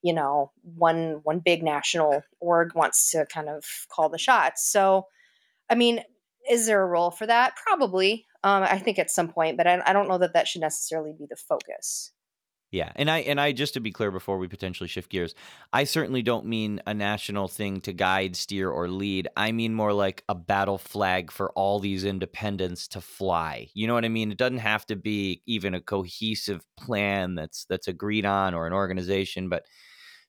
you 0.03 0.13
know 0.13 0.51
one 0.75 1.21
one 1.23 1.39
big 1.39 1.63
national 1.63 2.21
org 2.39 2.75
wants 2.75 3.09
to 3.11 3.25
kind 3.25 3.49
of 3.49 3.65
call 3.89 4.07
the 4.09 4.19
shots 4.19 4.71
so 4.71 5.07
i 5.69 5.75
mean 5.75 6.01
is 6.49 6.67
there 6.67 6.81
a 6.81 6.85
role 6.85 7.09
for 7.09 7.25
that 7.25 7.55
probably 7.55 8.25
um, 8.43 8.61
i 8.63 8.77
think 8.77 8.99
at 8.99 9.09
some 9.09 9.29
point 9.29 9.57
but 9.57 9.65
I, 9.65 9.81
I 9.85 9.93
don't 9.93 10.07
know 10.07 10.19
that 10.19 10.33
that 10.33 10.47
should 10.47 10.61
necessarily 10.61 11.13
be 11.17 11.25
the 11.27 11.35
focus 11.37 12.11
Yeah, 12.73 12.91
and 12.95 13.07
I 13.11 13.19
and 13.19 13.39
I 13.39 13.51
just 13.51 13.75
to 13.75 13.79
be 13.79 13.91
clear 13.91 14.09
before 14.09 14.39
we 14.39 14.47
potentially 14.47 14.87
shift 14.87 15.11
gears, 15.11 15.35
I 15.73 15.83
certainly 15.83 16.23
don't 16.23 16.47
mean 16.47 16.81
a 16.87 16.93
national 16.93 17.47
thing 17.47 17.81
to 17.81 17.93
guide, 17.93 18.35
steer, 18.35 18.71
or 18.71 18.87
lead. 18.87 19.27
I 19.37 19.51
mean 19.51 19.75
more 19.75 19.93
like 19.93 20.23
a 20.27 20.33
battle 20.33 20.79
flag 20.79 21.31
for 21.31 21.51
all 21.51 21.79
these 21.79 22.03
independents 22.03 22.87
to 22.89 23.01
fly. 23.01 23.69
You 23.75 23.85
know 23.85 23.93
what 23.93 24.05
I 24.05 24.09
mean? 24.09 24.31
It 24.31 24.39
doesn't 24.39 24.57
have 24.57 24.87
to 24.87 24.95
be 24.95 25.43
even 25.45 25.75
a 25.75 25.81
cohesive 25.81 26.65
plan 26.75 27.35
that's 27.35 27.65
that's 27.65 27.87
agreed 27.87 28.25
on 28.25 28.55
or 28.55 28.65
an 28.65 28.73
organization, 28.73 29.49
but 29.49 29.67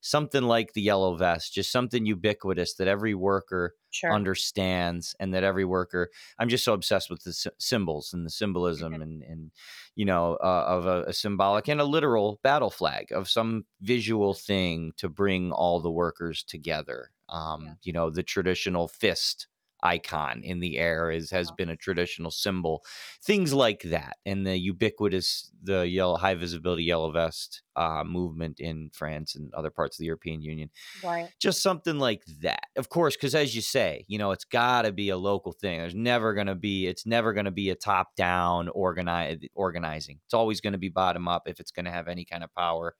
something 0.07 0.43
like 0.43 0.73
the 0.75 0.83
yellow 0.83 1.17
vest, 1.17 1.55
just 1.55 1.73
something 1.73 2.05
ubiquitous 2.07 2.75
that 2.75 2.89
every 2.89 3.15
worker 3.15 3.75
sure 3.91 4.13
understands 4.13 5.15
and 5.21 5.33
that 5.33 5.45
every 5.45 5.65
worker 5.65 6.11
i'm 6.39 6.49
just 6.49 6.65
so 6.65 6.73
obsessed 6.75 7.09
with 7.11 7.23
the 7.23 7.33
sy- 7.33 7.51
symbols 7.59 8.13
and 8.13 8.27
the 8.27 8.31
symbolism 8.31 9.01
and 9.01 9.23
and 9.23 9.53
you 9.95 10.05
know 10.05 10.35
uh, 10.43 10.65
of 10.67 10.87
a, 10.87 11.05
a 11.05 11.13
symbolic 11.13 11.69
and 11.69 11.81
a 11.81 11.85
literal 11.85 12.41
battle 12.43 12.71
flag 12.71 13.13
of 13.13 13.29
some 13.29 13.65
visual 13.81 14.35
thing 14.35 14.93
to 14.97 15.09
bring 15.09 15.53
all 15.53 15.79
the 15.81 15.91
workers 15.91 16.43
together 16.43 17.11
um 17.29 17.65
Yeah. 17.65 17.75
you 17.85 17.93
know 17.93 18.11
the 18.11 18.23
traditional 18.25 18.89
fist 18.89 19.47
icon 19.85 20.41
in 20.43 20.61
the 20.61 20.79
air 20.79 21.11
is 21.11 21.31
has 21.31 21.51
been 21.53 21.69
a 21.69 21.77
traditional 21.77 22.31
symbol 22.31 22.83
things 23.23 23.53
like 23.53 23.83
that 23.83 24.17
and 24.25 24.47
the 24.47 24.57
ubiquitous 24.57 25.51
the 25.63 25.87
yellow 25.87 26.17
high 26.17 26.35
visibility 26.35 26.83
yellow 26.83 27.11
vest 27.11 27.63
uh, 27.77 28.03
movement 28.05 28.61
in 28.61 28.91
france 28.93 29.35
and 29.35 29.53
other 29.55 29.71
parts 29.71 29.97
of 29.97 29.99
the 29.99 30.07
european 30.07 30.41
union. 30.41 30.71
Right. 31.03 31.29
Just 31.41 31.63
something 31.63 31.99
like 31.99 32.23
that. 32.41 32.65
Of 32.77 32.89
course 32.89 33.17
because 33.17 33.35
as 33.35 33.55
you 33.55 33.63
say 33.63 34.05
you 34.09 34.19
know 34.19 34.31
it's 34.31 34.45
got 34.45 34.83
to 34.83 34.93
be 34.93 35.11
a 35.11 35.17
local 35.17 35.53
thing. 35.53 35.81
There's 35.81 35.95
never 35.95 36.35
going 36.35 36.47
to 36.47 36.55
be 36.55 36.87
it's 36.87 37.07
never 37.07 37.33
going 37.33 37.47
to 37.47 37.51
be 37.51 37.71
a 37.71 37.75
top 37.75 38.15
down 38.17 38.69
organize, 38.69 39.39
organizing. 39.55 40.21
It's 40.25 40.35
always 40.35 40.61
going 40.61 40.73
to 40.73 40.79
be 40.79 40.89
bottom 40.89 41.29
up 41.29 41.43
if 41.47 41.61
it's 41.61 41.71
going 41.71 41.85
to 41.85 41.91
have 41.91 42.09
any 42.09 42.25
kind 42.25 42.45
of 42.45 42.55
power. 42.55 42.95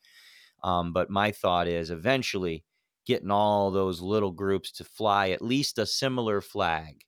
Um, 0.63 0.93
but 0.93 1.11
my 1.11 1.31
thought 1.31 1.69
is 1.69 1.91
eventually 1.91 2.65
getting 3.07 3.31
all 3.31 3.71
those 3.71 4.01
little 4.01 4.33
groups 4.33 4.73
to 4.73 4.85
fly 4.85 5.31
at 5.31 5.43
least 5.43 5.79
a 5.79 5.87
similar 5.87 6.41
flag. 6.41 7.03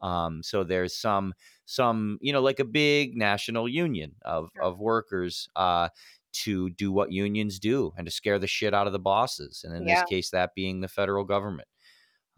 Um, 0.00 0.42
so 0.42 0.64
there's 0.64 0.96
some 0.96 1.34
some 1.66 2.18
you 2.20 2.32
know 2.32 2.42
like 2.42 2.60
a 2.60 2.64
big 2.64 3.16
national 3.16 3.68
union 3.68 4.16
of 4.22 4.50
Sure. 4.54 4.62
of 4.64 4.78
workers 4.78 5.48
uh, 5.56 5.88
to 6.32 6.70
do 6.70 6.92
what 6.92 7.12
unions 7.12 7.58
do 7.58 7.92
and 7.96 8.06
to 8.06 8.10
scare 8.10 8.38
the 8.38 8.46
shit 8.46 8.74
out 8.74 8.86
of 8.86 8.92
the 8.92 8.98
bosses 8.98 9.64
and 9.64 9.74
in 9.74 9.84
this 9.86 10.02
case 10.04 10.30
that 10.30 10.54
being 10.54 10.80
the 10.80 10.88
federal 10.88 11.24
government. 11.24 11.68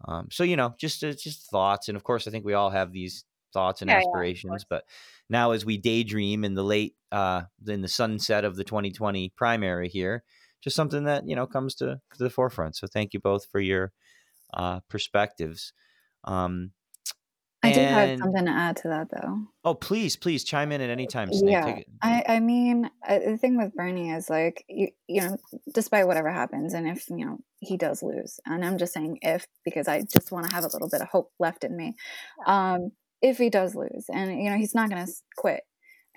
Um, 0.05 0.27
so 0.31 0.43
you 0.43 0.55
know 0.55 0.75
just 0.77 1.03
uh, 1.03 1.11
just 1.13 1.49
thoughts 1.49 1.87
and 1.89 1.95
of 1.97 2.03
course 2.03 2.27
i 2.27 2.31
think 2.31 2.45
we 2.45 2.53
all 2.53 2.69
have 2.69 2.91
these 2.93 3.25
thoughts 3.51 3.81
and 3.81 3.89
yeah 3.89 3.95
yeah 3.95 3.99
aspirations 4.01 4.49
course. 4.51 4.65
but 4.69 4.83
now 5.29 5.51
as 5.51 5.65
we 5.65 5.77
daydream 5.77 6.43
in 6.43 6.53
the 6.53 6.63
late 6.63 6.95
uh 7.11 7.41
in 7.65 7.81
the 7.81 7.87
sunset 7.87 8.45
of 8.45 8.55
the 8.55 8.63
2020 8.63 9.29
primary 9.29 9.89
here 9.89 10.23
just 10.61 10.75
something 10.75 11.03
that 11.05 11.27
you 11.27 11.35
know 11.35 11.47
comes 11.47 11.75
to, 11.75 11.99
to 12.15 12.23
the 12.23 12.29
forefront. 12.29 12.75
So 12.75 12.87
thank 12.87 13.13
you 13.13 13.19
both 13.19 13.45
for 13.45 13.59
your 13.59 13.91
uh 14.53 14.79
perspectives. 14.89 15.73
Um 16.23 16.71
I 17.63 17.71
do 17.71 17.79
have 17.81 18.19
something 18.19 18.45
to 18.45 18.51
add 18.51 18.75
to 18.77 18.87
that, 18.89 19.07
though. 19.09 19.39
oh 19.65 19.73
please 19.73 20.15
please 20.15 20.43
chime 20.43 20.71
in 20.71 20.79
at 20.79 20.89
any 20.89 21.07
time 21.07 21.29
Sneha 21.29 21.51
Yeah, 21.51 21.79
I 22.01 22.23
I 22.27 22.39
mean, 22.39 22.89
uh, 23.07 23.19
the 23.19 23.37
thing 23.37 23.57
with 23.57 23.73
Bernie 23.73 24.11
is 24.11 24.29
like 24.29 24.63
you 24.69 24.89
you 25.07 25.21
know, 25.21 25.37
despite 25.73 26.07
whatever 26.07 26.31
happens, 26.31 26.73
and 26.73 26.87
if 26.87 27.09
you 27.09 27.25
know 27.25 27.39
he 27.59 27.75
does 27.77 28.03
lose, 28.03 28.39
and 28.45 28.63
I'm 28.63 28.77
just 28.77 28.93
saying 28.93 29.19
if 29.21 29.47
because 29.65 29.87
I 29.87 30.01
just 30.01 30.31
want 30.31 30.47
to 30.47 30.53
have 30.53 30.63
a 30.63 30.69
little 30.71 30.89
bit 30.89 31.01
of 31.01 31.07
hope 31.07 31.31
left 31.39 31.63
in 31.63 31.75
me. 31.75 31.95
Um, 32.45 32.91
if 33.21 33.39
he 33.39 33.49
does 33.49 33.73
lose, 33.75 34.05
and 34.13 34.43
you 34.43 34.49
know 34.49 34.57
he's 34.57 34.75
not 34.75 34.89
going 34.89 35.05
to 35.05 35.11
quit, 35.35 35.63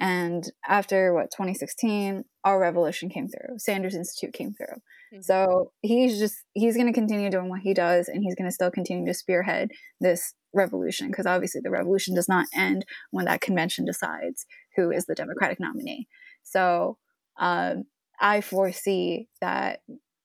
and 0.00 0.50
after 0.66 1.12
what 1.12 1.30
2016, 1.30 2.24
our 2.44 2.58
revolution 2.58 3.10
came 3.10 3.28
through, 3.28 3.58
Sanders 3.58 3.94
Institute 3.94 4.32
came 4.32 4.54
through. 4.54 4.80
Mhm. 5.12 5.24
So 5.24 5.72
he's 5.82 6.18
just 6.18 6.38
he's 6.54 6.74
going 6.74 6.86
to 6.86 6.92
continue 6.92 7.30
doing 7.30 7.50
what 7.50 7.60
he 7.60 7.74
does, 7.74 8.08
and 8.08 8.22
he's 8.22 8.34
going 8.34 8.48
to 8.48 8.54
still 8.54 8.70
continue 8.70 9.06
to 9.06 9.14
spearhead 9.14 9.70
this 10.00 10.34
revolution 10.54 11.08
because 11.08 11.26
obviously 11.26 11.60
the 11.62 11.70
revolution 11.70 12.14
does 12.14 12.28
not 12.28 12.46
end 12.56 12.84
when 13.10 13.26
that 13.26 13.42
convention 13.42 13.84
decides 13.84 14.46
who 14.74 14.90
is 14.90 15.04
the 15.06 15.14
Democratic 15.14 15.60
nominee. 15.60 16.08
So 16.42 16.96
um, 17.38 17.84
I 18.20 18.40
foresee 18.40 19.28
that 19.40 19.80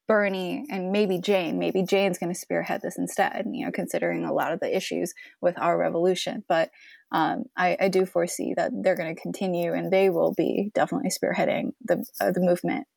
Bernie 0.08 0.66
and 0.70 0.92
maybe 0.92 1.20
Jane, 1.20 1.58
maybe 1.58 1.84
Jane's 1.84 2.18
going 2.18 2.34
to 2.34 2.40
spearhead 2.40 2.82
this 2.82 2.98
instead, 2.98 3.46
you 3.52 3.66
know, 3.66 3.72
considering 3.72 4.24
a 4.24 4.34
lot 4.34 4.54
of 4.54 4.60
the 4.60 4.76
issues 4.76 5.14
with 5.42 5.58
our 5.58 5.78
revolution. 5.78 6.44
But 6.48 6.70
um, 7.12 7.46
I, 7.58 7.78
I 7.80 7.88
do 7.90 8.06
foresee 8.06 8.54
that 8.56 8.72
they're 8.74 8.96
going 8.96 9.16
to 9.16 9.22
continue 9.22 9.74
and 9.74 9.92
they 9.92 10.10
will 10.10 10.34
be 10.34 10.72
definitely 10.74 11.10
spearheading 11.10 11.72
the, 11.84 12.06
uh, 12.20 12.32
the 12.32 12.42
movement 12.42 12.88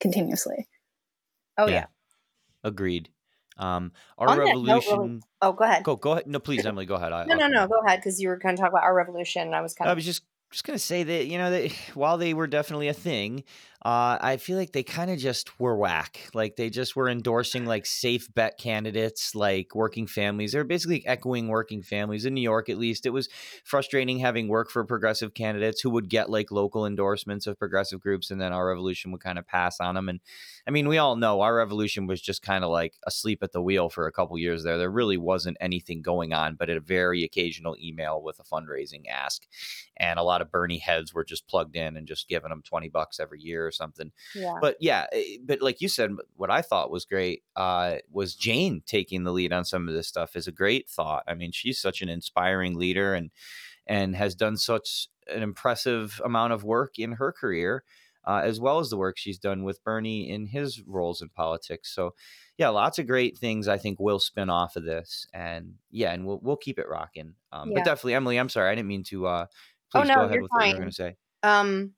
continuously. 0.00 0.68
oh 1.58 1.66
yeah 1.66 1.74
yeah 1.74 1.86
agreed 2.64 3.08
um 3.56 3.92
our 4.16 4.28
on 4.28 4.38
that 4.38 4.44
note 4.44 4.50
really 4.50 4.72
revolution 4.72 5.20
oh 5.42 5.52
go 5.52 5.64
ahead 5.64 5.82
go 5.82 5.96
go 5.96 6.12
ahead 6.12 6.26
no 6.26 6.38
please 6.38 6.64
emily 6.66 6.86
go 6.86 6.94
ahead 6.94 7.12
I, 7.12 7.24
no 7.24 7.34
i'll 7.34 7.40
no 7.40 7.48
no 7.48 7.66
go 7.66 7.80
ahead 7.84 7.98
because 7.98 8.20
you 8.20 8.28
were 8.28 8.36
going 8.36 8.56
to 8.56 8.62
talk 8.62 8.70
about 8.70 8.84
our 8.84 8.94
revolution 8.94 9.42
and 9.42 9.54
i 9.54 9.60
was 9.60 9.74
kind 9.74 9.88
of. 9.88 9.92
I 9.92 9.94
was 9.94 10.04
just 10.04 10.22
just 10.50 10.64
gonna 10.64 10.78
say 10.78 11.02
that 11.02 11.26
you 11.26 11.38
know 11.38 11.50
that 11.50 11.72
while 11.94 12.16
they 12.16 12.34
were 12.34 12.46
definitely 12.46 12.88
a 12.88 12.94
thing, 12.94 13.44
uh, 13.84 14.18
I 14.20 14.38
feel 14.38 14.58
like 14.58 14.72
they 14.72 14.82
kind 14.82 15.08
of 15.08 15.18
just 15.18 15.60
were 15.60 15.76
whack. 15.76 16.28
Like 16.34 16.56
they 16.56 16.68
just 16.68 16.96
were 16.96 17.08
endorsing 17.08 17.64
like 17.64 17.86
safe 17.86 18.32
bet 18.34 18.58
candidates, 18.58 19.36
like 19.36 19.72
working 19.72 20.08
families. 20.08 20.50
They're 20.50 20.64
basically 20.64 21.06
echoing 21.06 21.46
working 21.46 21.82
families 21.82 22.24
in 22.24 22.34
New 22.34 22.40
York. 22.40 22.68
At 22.68 22.78
least 22.78 23.06
it 23.06 23.10
was 23.10 23.28
frustrating 23.62 24.18
having 24.18 24.48
work 24.48 24.68
for 24.70 24.84
progressive 24.84 25.32
candidates 25.32 25.80
who 25.80 25.90
would 25.90 26.08
get 26.08 26.28
like 26.28 26.50
local 26.50 26.86
endorsements 26.86 27.46
of 27.46 27.56
progressive 27.56 28.00
groups, 28.00 28.32
and 28.32 28.40
then 28.40 28.52
our 28.52 28.66
revolution 28.66 29.12
would 29.12 29.22
kind 29.22 29.38
of 29.38 29.46
pass 29.46 29.78
on 29.78 29.94
them. 29.94 30.08
And 30.08 30.18
I 30.66 30.72
mean, 30.72 30.88
we 30.88 30.98
all 30.98 31.14
know 31.14 31.40
our 31.40 31.54
revolution 31.54 32.08
was 32.08 32.20
just 32.20 32.42
kind 32.42 32.64
of 32.64 32.70
like 32.70 32.94
asleep 33.06 33.44
at 33.44 33.52
the 33.52 33.62
wheel 33.62 33.90
for 33.90 34.08
a 34.08 34.12
couple 34.12 34.36
years 34.38 34.64
there. 34.64 34.76
There 34.76 34.90
really 34.90 35.18
wasn't 35.18 35.56
anything 35.60 36.02
going 36.02 36.32
on, 36.32 36.56
but 36.56 36.68
a 36.68 36.80
very 36.80 37.22
occasional 37.22 37.76
email 37.80 38.20
with 38.20 38.40
a 38.40 38.42
fundraising 38.42 39.06
ask 39.08 39.46
and 39.98 40.18
a 40.18 40.22
lot 40.22 40.40
of 40.40 40.50
Bernie 40.50 40.78
heads 40.78 41.12
were 41.12 41.24
just 41.24 41.48
plugged 41.48 41.76
in 41.76 41.96
and 41.96 42.06
just 42.06 42.28
giving 42.28 42.50
them 42.50 42.62
20 42.62 42.88
bucks 42.88 43.18
every 43.18 43.40
year 43.40 43.66
something. 43.78 44.12
yeah 44.34 44.54
But 44.60 44.76
yeah, 44.80 45.06
eh, 45.12 45.38
but 45.42 45.62
like 45.62 45.80
you 45.80 45.88
said, 45.88 46.10
what 46.36 46.50
I 46.50 46.60
thought 46.60 46.90
was 46.90 47.06
great 47.06 47.42
uh, 47.56 47.96
was 48.10 48.34
Jane 48.34 48.82
taking 48.84 49.24
the 49.24 49.32
lead 49.32 49.52
on 49.52 49.64
some 49.64 49.88
of 49.88 49.94
this 49.94 50.08
stuff 50.08 50.36
is 50.36 50.46
a 50.46 50.52
great 50.52 50.90
thought. 50.90 51.24
I 51.26 51.34
mean, 51.34 51.52
she's 51.52 51.80
such 51.80 52.02
an 52.02 52.08
inspiring 52.08 52.74
leader 52.76 53.14
and 53.14 53.30
and 53.86 54.14
has 54.16 54.34
done 54.34 54.58
such 54.58 55.08
an 55.28 55.42
impressive 55.42 56.20
amount 56.24 56.52
of 56.52 56.64
work 56.64 56.98
in 56.98 57.12
her 57.12 57.32
career. 57.32 57.84
Uh, 58.26 58.42
as 58.44 58.60
well 58.60 58.78
as 58.78 58.90
the 58.90 58.96
work 58.98 59.16
she's 59.16 59.38
done 59.38 59.64
with 59.64 59.82
Bernie 59.82 60.28
in 60.28 60.48
his 60.48 60.82
roles 60.86 61.22
in 61.22 61.30
politics. 61.30 61.94
So, 61.94 62.14
yeah, 62.58 62.68
lots 62.68 62.98
of 62.98 63.06
great 63.06 63.38
things 63.38 63.68
I 63.68 63.78
think 63.78 63.98
will 63.98 64.18
spin 64.18 64.50
off 64.50 64.76
of 64.76 64.84
this, 64.84 65.26
and 65.32 65.76
yeah, 65.90 66.12
and 66.12 66.26
we'll 66.26 66.38
we'll 66.42 66.56
keep 66.58 66.78
it 66.78 66.90
rocking. 66.90 67.36
Um, 67.52 67.72
but 67.72 67.84
definitely, 67.84 68.14
Emily, 68.14 68.36
I'm 68.36 68.50
sorry, 68.50 68.70
I 68.70 68.74
didn't 68.74 68.88
mean 68.88 69.04
to 69.04 69.26
uh, 69.26 69.46
oh 69.94 70.02
Please 70.02 70.08
go 70.08 70.14
no 70.14 70.24
ahead 70.24 70.34
you're 70.34 70.42
with 70.42 70.50
what 70.50 70.66
you 70.66 70.72
were 70.74 70.78
going 70.78 70.90
to 70.90 70.94
say. 70.94 71.16
um 71.42 71.92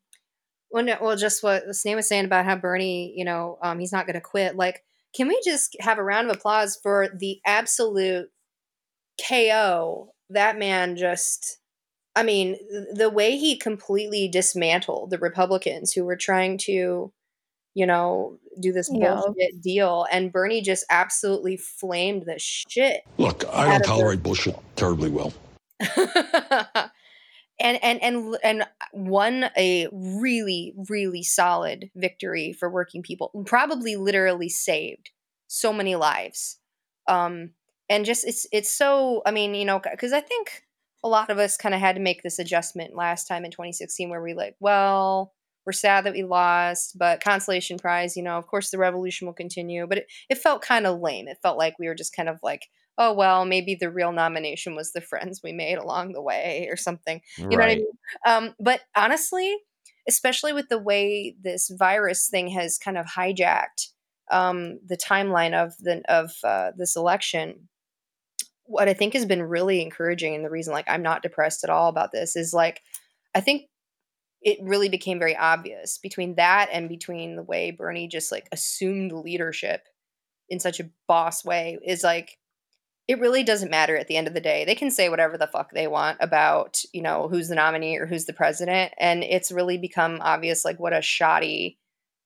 Well, 0.70 0.84
no, 0.84 0.96
well, 1.00 1.16
just 1.16 1.42
what 1.42 1.66
Sneha 1.68 1.96
was 1.96 2.08
saying 2.08 2.24
about 2.26 2.44
how 2.44 2.56
Bernie, 2.56 3.12
you 3.16 3.24
know, 3.24 3.58
um, 3.62 3.78
he's 3.80 3.92
not 3.92 4.06
going 4.06 4.14
to 4.14 4.20
quit. 4.20 4.54
Like, 4.56 4.84
can 5.16 5.26
we 5.28 5.40
just 5.44 5.76
have 5.80 5.98
a 5.98 6.02
round 6.04 6.30
of 6.30 6.36
applause 6.36 6.78
for 6.80 7.08
the 7.18 7.40
absolute 7.46 8.28
KO 9.28 10.12
that 10.30 10.58
man 10.58 10.96
just? 10.96 11.58
I 12.16 12.22
mean, 12.24 12.56
the 12.92 13.10
way 13.10 13.36
he 13.36 13.56
completely 13.56 14.28
dismantled 14.28 15.10
the 15.10 15.18
Republicans 15.18 15.92
who 15.92 16.04
were 16.04 16.16
trying 16.16 16.58
to, 16.58 17.12
you 17.74 17.86
know, 17.86 18.38
do 18.60 18.72
this 18.72 18.90
Yeah. 18.92 19.14
bullshit 19.14 19.60
deal, 19.62 20.06
and 20.10 20.32
Bernie 20.32 20.60
just 20.60 20.84
absolutely 20.90 21.56
flamed 21.56 22.24
the 22.26 22.38
shit 22.38 23.02
Look, 23.16 23.44
I 23.52 23.64
don't 23.64 23.76
of 23.76 23.82
the- 23.82 23.86
tolerate 23.88 24.22
bullshit 24.22 24.56
terribly 24.76 25.08
well. 25.08 25.32
and 27.60 27.78
and 27.82 28.02
and 28.02 28.36
and 28.42 28.64
won 28.92 29.50
a 29.56 29.88
really 29.92 30.74
really 30.88 31.22
solid 31.22 31.90
victory 31.94 32.52
for 32.52 32.70
working 32.70 33.02
people 33.02 33.30
probably 33.46 33.96
literally 33.96 34.48
saved 34.48 35.10
so 35.46 35.72
many 35.72 35.96
lives. 35.96 36.58
Um 37.06 37.50
and 37.88 38.04
just 38.04 38.26
it's 38.26 38.46
it's 38.52 38.72
so 38.72 39.20
i 39.26 39.30
mean 39.30 39.54
you 39.54 39.64
know 39.64 39.80
because 39.80 40.12
i 40.12 40.20
think 40.20 40.62
a 41.02 41.08
lot 41.08 41.28
of 41.28 41.38
us 41.38 41.56
kind 41.56 41.74
of 41.74 41.80
had 41.80 41.96
to 41.96 42.00
make 42.00 42.22
this 42.22 42.38
adjustment 42.38 42.94
last 42.94 43.26
time 43.26 43.44
in 43.44 43.50
2016 43.50 44.08
where 44.08 44.22
we 44.22 44.32
like 44.32 44.54
well 44.60 45.34
we're 45.66 45.72
sad 45.72 46.04
that 46.04 46.14
we 46.14 46.22
lost 46.22 46.96
but 46.98 47.22
consolation 47.22 47.78
prize 47.78 48.16
you 48.16 48.22
know 48.22 48.38
of 48.38 48.46
course 48.46 48.70
the 48.70 48.78
revolution 48.78 49.26
will 49.26 49.34
continue 49.34 49.86
but 49.86 49.98
it, 49.98 50.06
it 50.28 50.38
felt 50.38 50.62
kind 50.62 50.86
of 50.86 51.00
lame. 51.00 51.28
It 51.28 51.38
felt 51.42 51.58
like 51.58 51.78
we 51.78 51.86
were 51.86 51.94
just 51.94 52.14
kind 52.14 52.28
of 52.28 52.38
like 52.42 52.68
oh 53.00 53.12
well 53.12 53.44
maybe 53.44 53.74
the 53.74 53.90
real 53.90 54.12
nomination 54.12 54.76
was 54.76 54.92
the 54.92 55.00
friends 55.00 55.40
we 55.42 55.52
made 55.52 55.78
along 55.78 56.12
the 56.12 56.22
way 56.22 56.68
or 56.70 56.76
something 56.76 57.20
you 57.50 57.56
know 57.56 57.58
what 57.58 57.70
I 57.70 57.74
mean? 57.76 57.86
Um, 58.26 58.54
but 58.60 58.80
honestly, 58.96 59.56
especially 60.08 60.52
with 60.52 60.68
the 60.68 60.78
way 60.78 61.36
this 61.42 61.70
virus 61.70 62.28
thing 62.28 62.48
has 62.48 62.78
kind 62.78 62.98
of 62.98 63.06
hijacked 63.06 63.88
um, 64.30 64.78
the 64.86 64.96
timeline 64.96 65.54
of 65.54 65.76
the 65.78 66.02
of 66.08 66.32
uh, 66.44 66.70
this 66.76 66.96
election, 66.96 67.68
what 68.64 68.88
I 68.88 68.94
think 68.94 69.14
has 69.14 69.26
been 69.26 69.42
really 69.42 69.82
encouraging, 69.82 70.34
and 70.34 70.44
the 70.44 70.50
reason 70.50 70.72
like 70.72 70.88
I'm 70.88 71.02
not 71.02 71.22
depressed 71.22 71.64
at 71.64 71.70
all 71.70 71.88
about 71.88 72.12
this 72.12 72.36
is 72.36 72.52
like 72.52 72.82
I 73.34 73.40
think 73.40 73.62
it 74.42 74.58
really 74.62 74.88
became 74.88 75.18
very 75.18 75.36
obvious 75.36 75.98
between 75.98 76.36
that 76.36 76.70
and 76.72 76.88
between 76.88 77.36
the 77.36 77.42
way 77.42 77.70
Bernie 77.70 78.08
just 78.08 78.32
like 78.32 78.48
assumed 78.52 79.12
leadership 79.12 79.82
in 80.48 80.58
such 80.58 80.80
a 80.80 80.90
boss 81.06 81.44
way 81.44 81.78
is 81.84 82.02
like 82.02 82.38
it 83.10 83.18
really 83.18 83.42
doesn't 83.42 83.72
matter 83.72 83.96
at 83.96 84.06
the 84.06 84.16
end 84.16 84.28
of 84.28 84.34
the 84.34 84.40
day. 84.40 84.64
They 84.64 84.76
can 84.76 84.92
say 84.92 85.08
whatever 85.08 85.36
the 85.36 85.48
fuck 85.48 85.72
they 85.72 85.88
want 85.88 86.18
about, 86.20 86.80
you 86.92 87.02
know, 87.02 87.26
who's 87.26 87.48
the 87.48 87.56
nominee 87.56 87.98
or 87.98 88.06
who's 88.06 88.26
the 88.26 88.32
president. 88.32 88.92
And 88.98 89.24
it's 89.24 89.50
really 89.50 89.78
become 89.78 90.18
obvious, 90.20 90.64
like, 90.64 90.78
what 90.78 90.92
a 90.92 91.02
shoddy, 91.02 91.76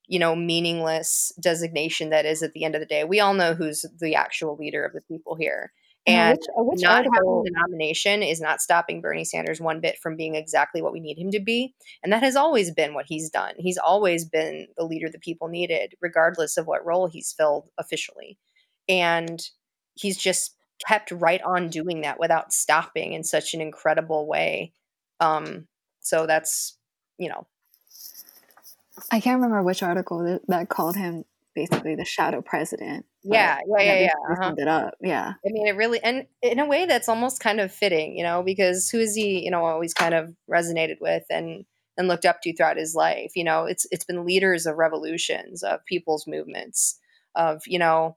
you 0.06 0.18
know, 0.18 0.36
meaningless 0.36 1.32
designation 1.40 2.10
that 2.10 2.26
is 2.26 2.42
at 2.42 2.52
the 2.52 2.64
end 2.64 2.74
of 2.74 2.82
the 2.82 2.86
day. 2.86 3.02
We 3.02 3.18
all 3.18 3.32
know 3.32 3.54
who's 3.54 3.86
the 3.98 4.14
actual 4.14 4.56
leader 4.56 4.84
of 4.84 4.92
the 4.92 5.00
people 5.00 5.36
here. 5.36 5.72
And 6.06 6.36
which, 6.36 6.74
which 6.74 6.82
not 6.82 7.04
having 7.04 7.42
the 7.44 7.52
nomination 7.54 8.22
is 8.22 8.42
not 8.42 8.60
stopping 8.60 9.00
Bernie 9.00 9.24
Sanders 9.24 9.62
one 9.62 9.80
bit 9.80 9.96
from 10.02 10.18
being 10.18 10.34
exactly 10.34 10.82
what 10.82 10.92
we 10.92 11.00
need 11.00 11.16
him 11.16 11.30
to 11.30 11.40
be. 11.40 11.74
And 12.02 12.12
that 12.12 12.22
has 12.22 12.36
always 12.36 12.70
been 12.70 12.92
what 12.92 13.06
he's 13.08 13.30
done. 13.30 13.54
He's 13.56 13.78
always 13.78 14.26
been 14.26 14.66
the 14.76 14.84
leader 14.84 15.08
the 15.10 15.18
people 15.18 15.48
needed, 15.48 15.94
regardless 16.02 16.58
of 16.58 16.66
what 16.66 16.84
role 16.84 17.06
he's 17.06 17.32
filled 17.32 17.70
officially. 17.78 18.36
And 18.86 19.40
he's 19.94 20.18
just 20.18 20.54
kept 20.86 21.10
right 21.10 21.42
on 21.42 21.68
doing 21.68 22.02
that 22.02 22.18
without 22.18 22.52
stopping 22.52 23.12
in 23.12 23.24
such 23.24 23.54
an 23.54 23.60
incredible 23.60 24.26
way. 24.26 24.72
Um, 25.20 25.66
so 26.00 26.26
that's, 26.26 26.76
you 27.18 27.28
know, 27.28 27.46
I 29.10 29.20
can't 29.20 29.40
remember 29.40 29.62
which 29.62 29.82
article 29.82 30.24
that, 30.24 30.42
that 30.48 30.68
called 30.68 30.96
him 30.96 31.24
basically 31.54 31.94
the 31.94 32.04
shadow 32.04 32.42
president. 32.42 33.06
yeah, 33.22 33.58
yeah, 33.66 33.82
yeah, 33.82 34.00
yeah. 34.00 34.32
uh-huh. 34.32 34.54
it 34.58 34.68
up. 34.68 34.94
Yeah. 35.00 35.34
I 35.46 35.50
mean, 35.50 35.66
it 35.66 35.76
really, 35.76 36.02
and 36.02 36.26
in 36.42 36.58
a 36.58 36.66
way 36.66 36.86
that's 36.86 37.08
almost 37.08 37.40
kind 37.40 37.60
of 37.60 37.72
fitting, 37.72 38.16
you 38.16 38.24
know, 38.24 38.42
because 38.42 38.88
who 38.90 38.98
is 38.98 39.14
he, 39.14 39.44
you 39.44 39.50
know, 39.50 39.64
always 39.64 39.94
kind 39.94 40.14
of 40.14 40.34
resonated 40.50 40.96
with 41.00 41.24
and 41.30 41.64
and 41.96 42.08
looked 42.08 42.24
up 42.24 42.40
to 42.42 42.54
throughout 42.54 42.76
his 42.76 42.94
life. 42.94 43.32
You 43.36 43.44
know, 43.44 43.64
it's 43.64 43.86
it's 43.90 44.04
been 44.04 44.26
leaders 44.26 44.66
of 44.66 44.76
revolutions, 44.76 45.62
of 45.62 45.84
people's 45.86 46.26
movements, 46.26 46.98
of 47.34 47.62
you 47.66 47.78
know, 47.78 48.16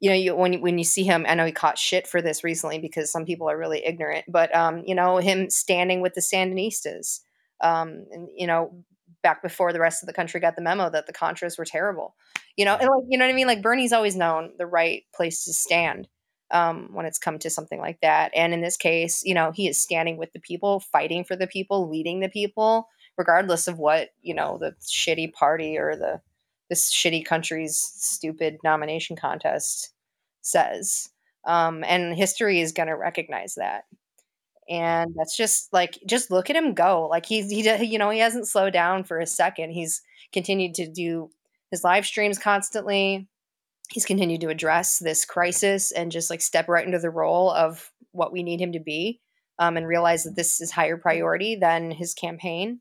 you 0.00 0.10
know, 0.10 0.16
you 0.16 0.34
when 0.34 0.52
you, 0.52 0.60
when 0.60 0.78
you 0.78 0.84
see 0.84 1.04
him, 1.04 1.24
I 1.28 1.34
know 1.34 1.46
he 1.46 1.52
caught 1.52 1.78
shit 1.78 2.06
for 2.06 2.20
this 2.20 2.44
recently 2.44 2.78
because 2.78 3.10
some 3.10 3.24
people 3.24 3.50
are 3.50 3.58
really 3.58 3.84
ignorant, 3.84 4.26
but 4.28 4.54
um, 4.54 4.82
you 4.86 4.94
know, 4.94 5.18
him 5.18 5.50
standing 5.50 6.00
with 6.00 6.14
the 6.14 6.20
Sandinistas, 6.20 7.20
um, 7.60 8.06
and 8.10 8.28
you 8.34 8.46
know, 8.46 8.84
back 9.22 9.42
before 9.42 9.72
the 9.72 9.80
rest 9.80 10.02
of 10.02 10.06
the 10.06 10.12
country 10.12 10.40
got 10.40 10.56
the 10.56 10.62
memo 10.62 10.90
that 10.90 11.06
the 11.06 11.12
Contras 11.12 11.58
were 11.58 11.64
terrible. 11.64 12.14
You 12.56 12.64
know, 12.64 12.74
and 12.74 12.88
like 12.88 13.04
you 13.08 13.18
know 13.18 13.24
what 13.24 13.32
I 13.32 13.34
mean. 13.34 13.46
Like 13.46 13.62
Bernie's 13.62 13.92
always 13.92 14.16
known 14.16 14.52
the 14.58 14.66
right 14.66 15.02
place 15.14 15.44
to 15.44 15.52
stand 15.52 16.08
um, 16.50 16.90
when 16.92 17.06
it's 17.06 17.18
come 17.18 17.38
to 17.40 17.50
something 17.50 17.80
like 17.80 18.00
that. 18.00 18.30
And 18.34 18.54
in 18.54 18.60
this 18.60 18.76
case, 18.76 19.22
you 19.24 19.34
know, 19.34 19.50
he 19.50 19.68
is 19.68 19.80
standing 19.80 20.16
with 20.16 20.32
the 20.32 20.40
people, 20.40 20.80
fighting 20.80 21.24
for 21.24 21.34
the 21.34 21.46
people, 21.48 21.90
leading 21.90 22.20
the 22.20 22.28
people, 22.28 22.88
regardless 23.16 23.66
of 23.66 23.78
what 23.78 24.10
you 24.22 24.34
know 24.34 24.58
the 24.58 24.74
shitty 24.82 25.32
party 25.32 25.78
or 25.78 25.96
the 25.96 26.20
this 26.68 26.92
shitty 26.92 27.24
country's 27.24 27.76
stupid 27.76 28.58
nomination 28.64 29.16
contest 29.16 29.92
says. 30.40 31.10
Um, 31.44 31.84
and 31.84 32.14
history 32.14 32.60
is 32.60 32.72
going 32.72 32.88
to 32.88 32.96
recognize 32.96 33.54
that. 33.56 33.84
And 34.68 35.14
that's 35.16 35.36
just 35.36 35.72
like, 35.72 35.98
just 36.06 36.30
look 36.30 36.48
at 36.48 36.56
him 36.56 36.72
go. 36.72 37.06
Like 37.08 37.26
he's, 37.26 37.50
he, 37.50 37.84
you 37.84 37.98
know, 37.98 38.10
he 38.10 38.20
hasn't 38.20 38.48
slowed 38.48 38.72
down 38.72 39.04
for 39.04 39.18
a 39.18 39.26
second. 39.26 39.70
He's 39.70 40.02
continued 40.32 40.74
to 40.76 40.88
do 40.88 41.30
his 41.70 41.84
live 41.84 42.06
streams 42.06 42.38
constantly. 42.38 43.28
He's 43.90 44.06
continued 44.06 44.40
to 44.40 44.48
address 44.48 44.98
this 44.98 45.26
crisis 45.26 45.92
and 45.92 46.10
just 46.10 46.30
like 46.30 46.40
step 46.40 46.68
right 46.68 46.86
into 46.86 46.98
the 46.98 47.10
role 47.10 47.50
of 47.50 47.90
what 48.12 48.32
we 48.32 48.42
need 48.42 48.60
him 48.60 48.72
to 48.72 48.80
be 48.80 49.20
um, 49.58 49.76
and 49.76 49.86
realize 49.86 50.24
that 50.24 50.36
this 50.36 50.60
is 50.60 50.70
higher 50.70 50.96
priority 50.96 51.56
than 51.56 51.90
his 51.90 52.14
campaign. 52.14 52.80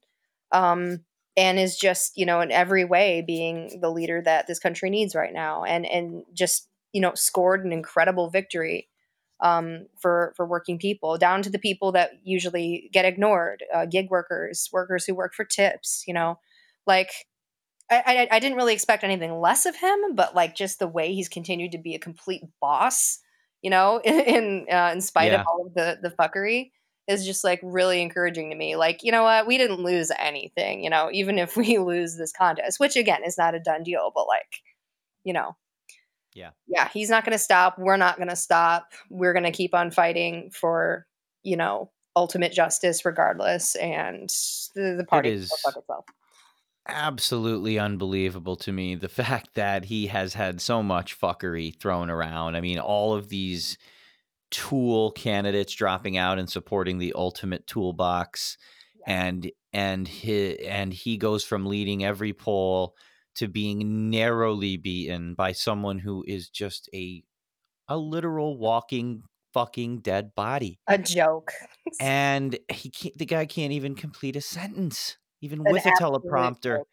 Um, 0.53 1.03
and 1.35 1.59
is 1.59 1.77
just, 1.77 2.17
you 2.17 2.25
know, 2.25 2.41
in 2.41 2.51
every 2.51 2.85
way 2.85 3.21
being 3.25 3.79
the 3.81 3.89
leader 3.91 4.21
that 4.21 4.47
this 4.47 4.59
country 4.59 4.89
needs 4.89 5.15
right 5.15 5.33
now. 5.33 5.63
And, 5.63 5.85
and 5.85 6.23
just, 6.33 6.69
you 6.93 7.01
know, 7.01 7.13
scored 7.15 7.65
an 7.65 7.71
incredible 7.73 8.29
victory 8.29 8.89
um, 9.39 9.87
for 9.99 10.33
for 10.37 10.45
working 10.45 10.77
people, 10.77 11.17
down 11.17 11.41
to 11.41 11.49
the 11.49 11.59
people 11.59 11.91
that 11.93 12.11
usually 12.23 12.89
get 12.93 13.05
ignored, 13.05 13.63
uh, 13.73 13.85
gig 13.85 14.09
workers, 14.09 14.69
workers 14.71 15.05
who 15.05 15.15
work 15.15 15.33
for 15.33 15.43
tips. 15.43 16.03
You 16.07 16.13
know, 16.13 16.39
like 16.87 17.11
I, 17.89 18.27
I 18.31 18.35
I 18.37 18.39
didn't 18.39 18.57
really 18.57 18.73
expect 18.73 19.03
anything 19.03 19.39
less 19.39 19.65
of 19.65 19.75
him, 19.75 20.15
but 20.15 20.35
like 20.35 20.55
just 20.55 20.79
the 20.79 20.87
way 20.87 21.13
he's 21.13 21.29
continued 21.29 21.71
to 21.73 21.77
be 21.77 21.95
a 21.95 21.99
complete 21.99 22.43
boss, 22.61 23.19
you 23.61 23.69
know, 23.69 23.99
in 24.05 24.19
in, 24.21 24.67
uh, 24.71 24.91
in 24.93 25.01
spite 25.01 25.31
Yeah. 25.31 25.33
of 25.33 25.43
all 25.47 25.67
of 25.67 25.73
the 25.73 25.99
the 26.01 26.09
fuckery. 26.11 26.71
Is 27.07 27.25
just 27.25 27.43
like 27.43 27.59
really 27.63 28.01
encouraging 28.01 28.49
to 28.49 28.55
me. 28.55 28.75
Like, 28.77 29.03
you 29.03 29.11
know 29.11 29.23
what? 29.23 29.45
We 29.45 29.57
didn't 29.57 29.81
lose 29.83 30.09
anything, 30.17 30.83
you 30.83 30.89
know, 30.89 31.09
even 31.11 31.37
if 31.37 31.57
we 31.57 31.77
lose 31.79 32.15
this 32.15 32.31
contest, 32.31 32.79
which 32.79 32.95
again 32.95 33.23
is 33.25 33.37
not 33.37 33.55
a 33.55 33.59
done 33.59 33.83
deal, 33.83 34.11
but 34.15 34.25
like, 34.27 34.47
you 35.25 35.33
know, 35.33 35.55
Yeah. 36.33 36.51
yeah, 36.67 36.87
he's 36.93 37.09
not 37.09 37.25
going 37.25 37.33
to 37.37 37.43
stop. 37.43 37.77
We're 37.77 37.97
not 37.97 38.15
going 38.15 38.29
to 38.29 38.35
stop. 38.37 38.93
We're 39.09 39.33
going 39.33 39.43
to 39.43 39.51
keep 39.51 39.73
on 39.75 39.91
fighting 39.91 40.49
for, 40.53 41.05
you 41.43 41.57
know, 41.57 41.91
ultimate 42.15 42.53
justice 42.53 43.03
regardless. 43.03 43.75
And 43.75 44.29
the, 44.73 44.95
the 44.97 45.05
party 45.05 45.31
is- 45.31 45.51
fuck 45.65 45.75
itself. 45.75 46.05
absolutely 46.87 47.79
unbelievable 47.79 48.55
to 48.57 48.71
me 48.71 48.95
the 48.95 49.09
fact 49.23 49.55
that 49.55 49.85
he 49.85 50.07
has 50.07 50.33
had 50.33 50.61
so 50.61 50.81
much 50.83 51.19
fuckery 51.19 51.77
thrown 51.79 52.09
around. 52.09 52.55
I 52.55 52.61
mean, 52.61 52.79
all 52.79 53.13
of 53.13 53.29
these 53.29 53.77
tool 54.53 55.11
candidates 55.11 55.73
dropping 55.73 56.15
out 56.15 56.37
and 56.37 56.47
supporting 56.47 56.99
the 56.99 57.11
ultimate 57.15 57.65
toolbox 57.65 58.55
and 59.07 59.51
and 59.73 60.07
he 60.07 60.59
and 60.67 60.93
he 60.93 61.17
goes 61.17 61.43
from 61.43 61.65
leading 61.65 62.05
every 62.05 62.33
poll 62.33 62.95
to 63.33 63.47
being 63.47 64.11
narrowly 64.11 64.77
beaten 64.77 65.33
by 65.33 65.51
someone 65.51 65.97
who 65.97 66.23
is 66.27 66.49
just 66.49 66.87
a 66.93 67.23
a 67.87 67.97
literal 67.97 68.55
walking 68.59 69.23
fucking 69.55 70.01
dead 70.01 70.35
body 70.35 70.79
A 70.87 70.99
joke. 70.99 71.51
and 71.99 72.57
he 72.71 72.91
can't, 72.91 73.17
the 73.17 73.25
guy 73.25 73.47
can't 73.47 73.73
even 73.73 73.95
complete 73.95 74.35
a 74.35 74.41
sentence 74.41 75.17
even 75.41 75.63
An 75.65 75.73
with 75.73 75.85
a 75.87 75.91
teleprompter 75.99 76.77
joke. 76.77 76.87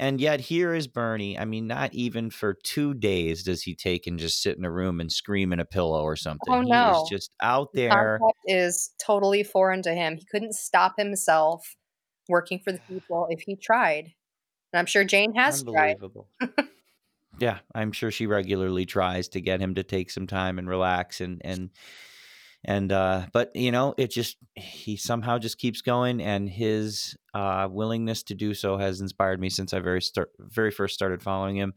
And 0.00 0.20
yet 0.20 0.40
here 0.40 0.74
is 0.74 0.88
bernie 0.88 1.38
i 1.38 1.44
mean 1.44 1.68
not 1.68 1.94
even 1.94 2.30
for 2.30 2.54
two 2.64 2.94
days 2.94 3.44
does 3.44 3.62
he 3.62 3.74
take 3.76 4.06
and 4.08 4.18
just 4.18 4.42
sit 4.42 4.56
in 4.58 4.64
a 4.64 4.70
room 4.70 4.98
and 5.00 5.12
scream 5.12 5.52
in 5.52 5.60
a 5.60 5.64
pillow 5.64 6.02
or 6.02 6.16
something 6.16 6.52
Oh, 6.52 6.62
he 6.62 6.70
no. 6.70 7.02
is 7.04 7.08
just 7.10 7.30
out 7.40 7.68
The 7.74 7.82
there 7.82 8.18
concept 8.20 8.38
is 8.46 8.90
totally 9.04 9.42
foreign 9.44 9.82
to 9.82 9.94
him. 9.94 10.16
He 10.16 10.24
couldn't 10.24 10.54
stop 10.54 10.94
himself 10.98 11.76
working 12.28 12.58
for 12.58 12.72
the 12.72 12.80
people 12.88 13.26
if 13.30 13.42
he 13.42 13.54
tried. 13.56 14.12
And 14.72 14.78
I'm 14.80 14.86
sure 14.86 15.04
Jane 15.04 15.34
has 15.34 15.62
tried. 15.62 15.96
yeah 17.38 17.58
i'm 17.74 17.92
sure 17.92 18.10
she 18.10 18.26
regularly 18.26 18.84
tries 18.86 19.28
to 19.28 19.40
get 19.40 19.60
him 19.60 19.74
to 19.74 19.82
take 19.82 20.10
some 20.10 20.26
time 20.26 20.58
and 20.58 20.68
relax 20.68 21.20
and 21.20 21.40
and 21.44 21.70
and 22.64 22.92
uh 22.92 23.26
but 23.32 23.54
you 23.54 23.72
know 23.72 23.94
it 23.96 24.10
just 24.10 24.36
he 24.54 24.96
somehow 24.96 25.38
just 25.38 25.58
keeps 25.58 25.82
going 25.82 26.20
and 26.20 26.48
his 26.48 27.16
uh 27.34 27.66
willingness 27.70 28.22
to 28.22 28.34
do 28.34 28.54
so 28.54 28.76
has 28.76 29.00
inspired 29.00 29.40
me 29.40 29.48
since 29.48 29.72
i 29.72 29.78
very 29.78 30.02
start 30.02 30.30
very 30.38 30.70
first 30.70 30.94
started 30.94 31.22
following 31.22 31.56
him 31.56 31.72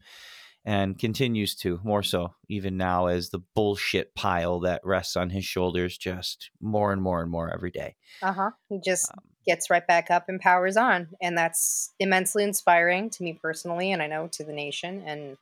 and 0.66 0.98
continues 0.98 1.54
to 1.54 1.78
more 1.84 2.02
so 2.02 2.34
even 2.48 2.76
now 2.76 3.06
as 3.06 3.30
the 3.30 3.40
bullshit 3.54 4.14
pile 4.14 4.60
that 4.60 4.80
rests 4.84 5.16
on 5.16 5.30
his 5.30 5.44
shoulders 5.44 5.96
just 5.98 6.50
more 6.60 6.92
and 6.92 7.02
more 7.02 7.22
and 7.22 7.30
more 7.30 7.52
every 7.52 7.70
day 7.70 7.96
Uh-huh. 8.22 8.50
He 8.68 8.80
just 8.84 9.10
um, 9.10 9.20
gets 9.46 9.70
right 9.70 9.86
back 9.86 10.10
up 10.10 10.28
and 10.28 10.40
powers 10.40 10.76
on. 10.76 11.08
And 11.20 11.36
that's 11.36 11.92
immensely 11.98 12.44
inspiring 12.44 13.10
to 13.10 13.22
me 13.22 13.38
personally, 13.40 13.92
and 13.92 14.02
I 14.02 14.06
know 14.06 14.28
to 14.32 14.44
the 14.44 14.52
nation. 14.52 15.02
And, 15.06 15.36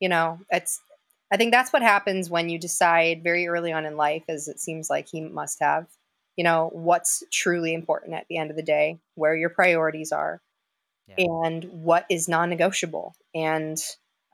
you 0.00 0.08
know, 0.08 0.38
it's, 0.50 0.80
I 1.32 1.36
think 1.36 1.52
that's 1.52 1.72
what 1.72 1.82
happens 1.82 2.30
when 2.30 2.48
you 2.48 2.58
decide 2.58 3.22
very 3.22 3.48
early 3.48 3.72
on 3.72 3.84
in 3.84 3.96
life, 3.96 4.24
as 4.28 4.48
it 4.48 4.60
seems 4.60 4.88
like 4.88 5.08
he 5.08 5.20
must 5.20 5.58
have, 5.60 5.86
you 6.36 6.44
know, 6.44 6.70
what's 6.72 7.24
truly 7.32 7.74
important 7.74 8.14
at 8.14 8.26
the 8.28 8.38
end 8.38 8.50
of 8.50 8.56
the 8.56 8.62
day, 8.62 8.98
where 9.14 9.34
your 9.34 9.50
priorities 9.50 10.12
are, 10.12 10.40
Yeah. 11.08 11.24
and 11.26 11.64
what 11.64 12.06
is 12.08 12.28
non 12.28 12.48
negotiable. 12.50 13.14
And 13.34 13.78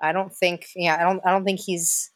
I 0.01 0.12
don't 0.12 0.34
think, 0.34 0.66
yeah, 0.74 0.97
I 1.01 1.05
don't, 1.05 1.20
I 1.24 1.30
don't 1.30 1.45
think 1.45 1.61
he's 1.61 2.11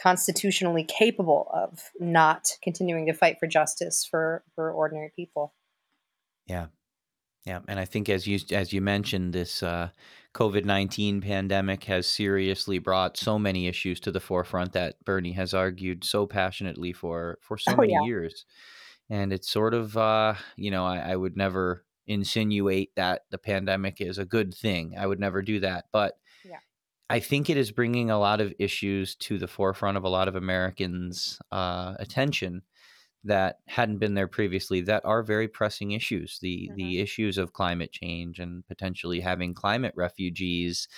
constitutionally 0.00 0.84
capable 0.84 1.48
of 1.52 1.82
not 1.98 2.48
continuing 2.62 3.06
to 3.06 3.12
fight 3.14 3.38
for 3.40 3.46
justice 3.46 4.06
for, 4.10 4.44
for 4.54 4.70
ordinary 4.70 5.10
people. 5.16 5.54
Yeah. 6.46 6.66
Yeah, 7.46 7.60
and 7.68 7.78
I 7.78 7.84
think 7.84 8.08
as 8.08 8.26
you 8.26 8.40
as 8.50 8.72
you 8.72 8.80
mentioned, 8.80 9.32
this 9.32 9.62
uh, 9.62 9.90
COVID 10.34 10.64
nineteen 10.64 11.20
pandemic 11.20 11.84
has 11.84 12.06
seriously 12.06 12.78
brought 12.80 13.16
so 13.16 13.38
many 13.38 13.68
issues 13.68 14.00
to 14.00 14.10
the 14.10 14.18
forefront 14.20 14.72
that 14.72 15.04
Bernie 15.04 15.32
has 15.32 15.54
argued 15.54 16.02
so 16.02 16.26
passionately 16.26 16.92
for 16.92 17.38
for 17.40 17.56
so 17.56 17.76
Oh, 17.76 17.76
many 17.76 17.94
yeah. 17.94 17.98
years, 17.98 18.44
and 19.10 19.32
it's 19.32 19.48
sort 19.50 19.74
of 19.74 19.96
uh, 19.96 20.34
you 20.56 20.70
know 20.72 20.84
I, 20.86 21.12
I 21.12 21.16
would 21.16 21.36
never 21.36 21.86
insinuate 22.08 22.94
that 22.96 23.22
the 23.30 23.38
pandemic 23.38 24.00
is 24.00 24.18
a 24.18 24.24
good 24.26 24.52
thing. 24.54 24.96
I 24.98 25.06
would 25.06 25.20
never 25.20 25.42
do 25.42 25.60
that, 25.60 25.86
but 25.92 26.18
Yeah. 26.42 26.60
I 27.08 27.20
think 27.20 27.48
it 27.48 27.56
is 27.56 27.70
bringing 27.70 28.10
a 28.10 28.18
lot 28.18 28.40
of 28.40 28.52
issues 28.58 29.14
to 29.16 29.38
the 29.38 29.46
forefront 29.48 29.96
of 29.96 30.04
a 30.04 30.08
lot 30.08 30.26
of 30.28 30.34
Americans' 30.36 31.38
uh, 31.52 31.94
attention 32.00 32.62
that 33.24 33.56
hadn't 33.66 33.98
been 33.98 34.14
there 34.14 34.28
previously 34.28 34.80
that 34.82 35.04
are 35.04 35.22
very 35.22 35.48
pressing 35.48 35.92
issues. 35.92 36.38
The 36.40 36.70
the 36.76 37.00
issues 37.00 37.38
of 37.38 37.52
climate 37.52 37.92
change 37.92 38.38
and 38.38 38.66
potentially 38.68 39.20
having 39.20 39.54
climate 39.54 39.94
refugees 39.96 40.88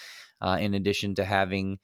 uh, 0.41 0.59
in 0.61 0.75
addition 0.75 1.15
to 1.17 1.25
having 1.25 1.79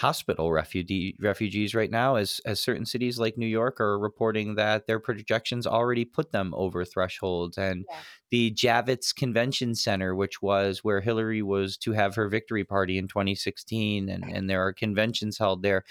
hospital 0.00 0.50
refugee 0.52 1.16
refugees 1.20 1.74
right 1.74 1.90
now 1.90 2.16
as 2.16 2.40
as 2.46 2.60
certain 2.60 2.86
cities 2.86 3.18
like 3.18 3.36
New 3.36 3.46
York 3.46 3.80
are 3.80 3.98
reporting 3.98 4.54
that 4.56 4.86
their 4.86 5.00
projections 5.00 5.66
already 5.66 6.04
put 6.04 6.32
them 6.32 6.54
over 6.56 6.84
thresholds 6.84 7.58
and 7.58 7.86
Yeah. 7.88 8.04
the 8.30 8.52
Javits 8.52 9.14
Convention 9.14 9.74
Center 9.74 10.14
which 10.14 10.40
was 10.42 10.82
where 10.84 11.00
Hillary 11.00 11.42
was 11.42 11.76
to 11.78 11.92
have 11.92 12.14
her 12.14 12.28
victory 12.28 12.64
party 12.64 12.98
in 12.98 13.08
2016 13.08 14.08
and 14.08 14.28
and 14.30 14.48
there 14.48 14.64
are 14.66 14.72
conventions 14.72 15.38
held 15.38 15.62
there 15.62 15.84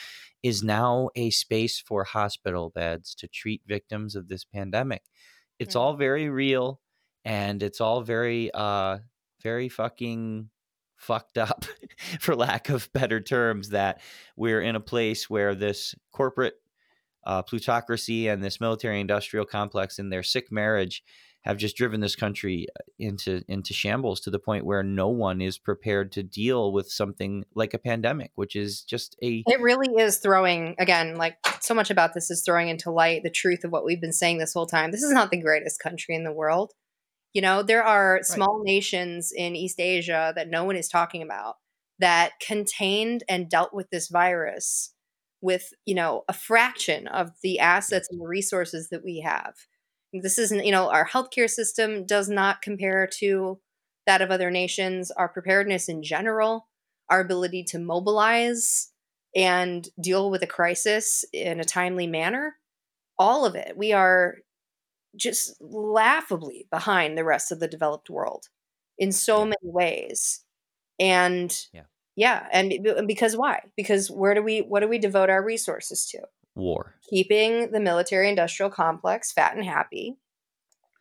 is 0.43 0.63
now 0.63 1.09
a 1.15 1.29
space 1.29 1.79
for 1.79 2.03
hospital 2.03 2.69
beds 2.69 3.13
to 3.15 3.27
treat 3.27 3.61
victims 3.65 4.15
of 4.15 4.27
this 4.27 4.45
pandemic. 4.45 5.03
It's 5.59 5.75
Mhm. 5.75 5.75
all 5.75 5.93
very 5.95 6.29
real 6.29 6.81
and 7.25 7.61
it's 7.63 7.81
all 7.81 8.01
very 8.01 8.49
uh 8.53 8.99
very 9.41 9.69
fucking 9.69 10.49
fucked 10.99 11.37
up 11.37 11.65
for 12.19 12.35
lack 12.35 12.69
of 12.69 12.91
better 12.93 13.19
terms 13.19 13.69
that 13.69 14.01
we're 14.35 14.61
in 14.61 14.75
a 14.75 14.81
place 14.81 15.29
where 15.29 15.55
this 15.55 15.95
corporate 16.11 16.55
uh, 17.25 17.41
plutocracy 17.41 18.27
and 18.27 18.43
this 18.43 18.61
military 18.61 18.99
industrial 18.99 19.45
complex 19.45 19.99
in 19.99 20.09
their 20.09 20.23
sick 20.23 20.51
marriage 20.51 21.03
have 21.41 21.57
just 21.57 21.77
driven 21.77 22.01
this 22.01 22.15
country 22.15 22.67
uh, 22.77 22.83
into 22.97 23.41
into 23.47 23.73
shambles 23.73 24.19
to 24.19 24.29
the 24.29 24.39
point 24.39 24.65
where 24.65 24.83
no 24.83 25.07
one 25.07 25.41
is 25.41 25.57
prepared 25.57 26.11
to 26.11 26.21
deal 26.21 26.71
with 26.71 26.91
something 26.91 27.45
like 27.55 27.73
a 27.73 27.79
pandemic 27.79 28.31
which 28.35 28.55
is 28.55 28.81
just 28.81 29.15
a 29.23 29.43
It 29.47 29.61
really 29.61 30.01
is 30.01 30.17
throwing, 30.17 30.75
again, 30.79 31.15
like 31.15 31.37
so 31.61 31.73
much 31.73 31.89
about 31.89 32.13
this 32.13 32.29
is 32.29 32.43
throwing 32.45 32.67
into 32.67 32.91
light 32.91 33.23
the 33.23 33.29
truth 33.29 33.63
of 33.63 33.71
what 33.71 33.85
we've 33.85 34.01
been 34.01 34.13
saying 34.13 34.37
this 34.37 34.53
whole 34.53 34.65
time. 34.65 34.91
This 34.91 35.03
is 35.03 35.13
not 35.13 35.31
the 35.31 35.41
greatest 35.41 35.79
country 35.79 36.13
in 36.15 36.23
the 36.23 36.33
world. 36.33 36.73
You 37.33 37.41
know, 37.41 37.61
there 37.61 37.83
are 37.83 38.21
small 38.23 38.61
nations 38.63 39.31
in 39.35 39.55
East 39.55 39.79
Asia 39.79 40.33
that 40.35 40.49
no 40.49 40.63
one 40.63 40.75
is 40.75 40.89
talking 40.89 41.21
about 41.21 41.55
that 41.99 42.31
contained 42.45 43.23
and 43.29 43.49
dealt 43.49 43.73
with 43.73 43.89
this 43.91 44.07
virus 44.07 44.93
with, 45.41 45.69
you 45.85 45.95
know, 45.95 46.23
a 46.27 46.33
fraction 46.33 47.07
of 47.07 47.31
the 47.43 47.59
assets 47.59 48.07
and 48.09 48.19
the 48.19 48.27
resources 48.27 48.89
that 48.89 49.03
we 49.03 49.21
have. 49.25 49.53
This 50.11 50.39
isn't, 50.39 50.65
you 50.65 50.71
know, 50.71 50.89
our 50.89 51.07
healthcare 51.07 51.49
system 51.49 52.05
does 52.05 52.29
not 52.29 52.61
compare 52.61 53.07
to 53.19 53.59
that 54.07 54.21
of 54.21 54.31
other 54.31 54.49
nations. 54.49 55.11
Our 55.11 55.29
preparedness 55.29 55.87
in 55.87 56.01
general, 56.01 56.67
our 57.09 57.19
ability 57.19 57.63
to 57.69 57.79
mobilize 57.79 58.91
and 59.35 59.87
deal 60.01 60.31
with 60.31 60.41
a 60.41 60.47
crisis 60.47 61.23
in 61.31 61.59
a 61.59 61.65
timely 61.65 62.07
manner, 62.07 62.55
all 63.19 63.45
of 63.45 63.55
it. 63.55 63.77
We 63.77 63.93
are 63.93 64.37
just 65.15 65.55
laughably 65.61 66.67
behind 66.71 67.17
the 67.17 67.23
rest 67.23 67.51
of 67.51 67.59
the 67.59 67.67
developed 67.67 68.09
world 68.09 68.47
in 68.97 69.11
so 69.11 69.39
Yeah. 69.39 69.45
many 69.45 69.55
ways. 69.63 70.43
And 70.99 71.55
Yeah. 71.73 71.83
yeah, 72.15 72.47
and 72.51 73.07
because 73.07 73.35
why? 73.37 73.63
Because 73.75 74.11
where 74.11 74.33
do 74.33 74.41
we 74.41 74.61
what 74.61 74.81
do 74.81 74.87
we 74.87 74.97
devote 74.99 75.29
our 75.29 75.43
resources 75.43 76.05
to? 76.11 76.19
war 76.55 76.95
Keeping 77.09 77.71
the 77.71 77.79
military 77.79 78.27
industrial 78.27 78.69
complex 78.69 79.31
fat 79.31 79.55
and 79.55 79.63
happy. 79.65 80.17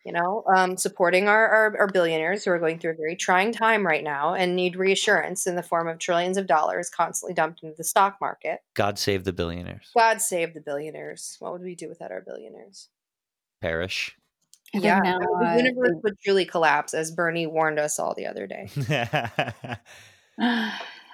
You 0.05 0.13
know, 0.13 0.45
um, 0.55 0.77
supporting 0.77 1.27
our, 1.27 1.47
our, 1.49 1.77
our 1.77 1.87
billionaires 1.87 2.45
who 2.45 2.51
are 2.51 2.57
going 2.59 2.79
through 2.79 2.91
a 2.93 2.95
very 2.95 3.17
trying 3.17 3.51
time 3.51 3.85
right 3.85 4.03
now 4.03 4.33
and 4.33 4.55
need 4.55 4.77
reassurance 4.77 5.45
in 5.45 5.55
the 5.57 5.61
form 5.61 5.89
of 5.89 5.99
trillions 5.99 6.37
of 6.37 6.47
dollars 6.47 6.89
constantly 6.89 7.33
dumped 7.33 7.61
into 7.61 7.75
the 7.75 7.83
stock 7.83 8.17
market. 8.21 8.61
god 8.75 8.97
save 8.97 9.25
the 9.25 9.33
billionaires 9.33 9.91
God 9.95 10.21
save 10.21 10.53
the 10.53 10.61
billionaires. 10.61 11.35
What 11.39 11.51
would 11.51 11.61
we 11.63 11.75
do 11.75 11.89
without 11.89 12.11
our 12.11 12.21
billionaires? 12.21 12.87
Perish 13.61 14.15
I 14.73 14.79
Yeah, 14.79 14.99
now, 14.99 15.19
the 15.19 15.63
universe 15.63 15.97
would 16.03 16.19
truly 16.23 16.45
collapse, 16.45 16.93
as 16.93 17.11
Bernie 17.11 17.47
warned 17.47 17.79
us 17.79 17.97
all 17.99 18.13
the 18.15 18.27
other 18.27 18.47
day. 18.47 18.69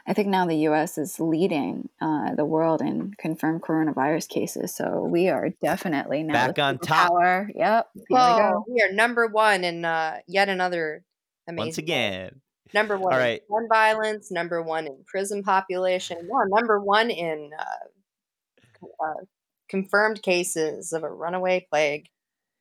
I 0.08 0.14
think 0.14 0.28
now 0.28 0.46
the 0.46 0.58
U.S. 0.58 0.98
is 1.00 1.20
leading 1.20 1.90
uh, 2.00 2.36
the 2.36 2.46
world 2.46 2.82
in 2.82 3.14
confirmed 3.18 3.64
coronavirus 3.64 4.30
cases, 4.30 4.76
so 4.76 5.04
we 5.04 5.30
are 5.30 5.50
definitely 5.64 6.22
now 6.22 6.34
Back 6.34 6.60
on 6.60 6.78
superpower. 6.78 7.48
top. 7.48 7.56
Yep. 7.56 7.90
Here 8.10 8.56
we 8.68 8.74
we 8.76 8.82
are 8.82 8.92
number 8.94 9.26
one 9.26 9.64
in 9.64 9.84
uh, 9.84 10.18
yet 10.28 10.50
another 10.50 11.04
amazing. 11.48 11.66
once 11.66 11.78
way. 11.78 11.84
again 11.84 12.42
number 12.76 12.98
one 12.98 13.14
All 13.14 13.20
in 13.20 13.40
gun 13.50 13.68
violence, 13.72 14.32
number 14.32 14.62
one 14.62 14.86
in 14.86 15.04
prison 15.08 15.42
population, 15.44 16.18
yeah, 16.22 16.44
number 16.48 16.80
one 16.80 17.10
in 17.10 17.52
uh, 17.58 18.86
uh, 19.04 19.24
confirmed 19.70 20.22
cases 20.22 20.94
of 20.94 21.04
a 21.04 21.10
runaway 21.10 21.66
plague. 21.72 22.08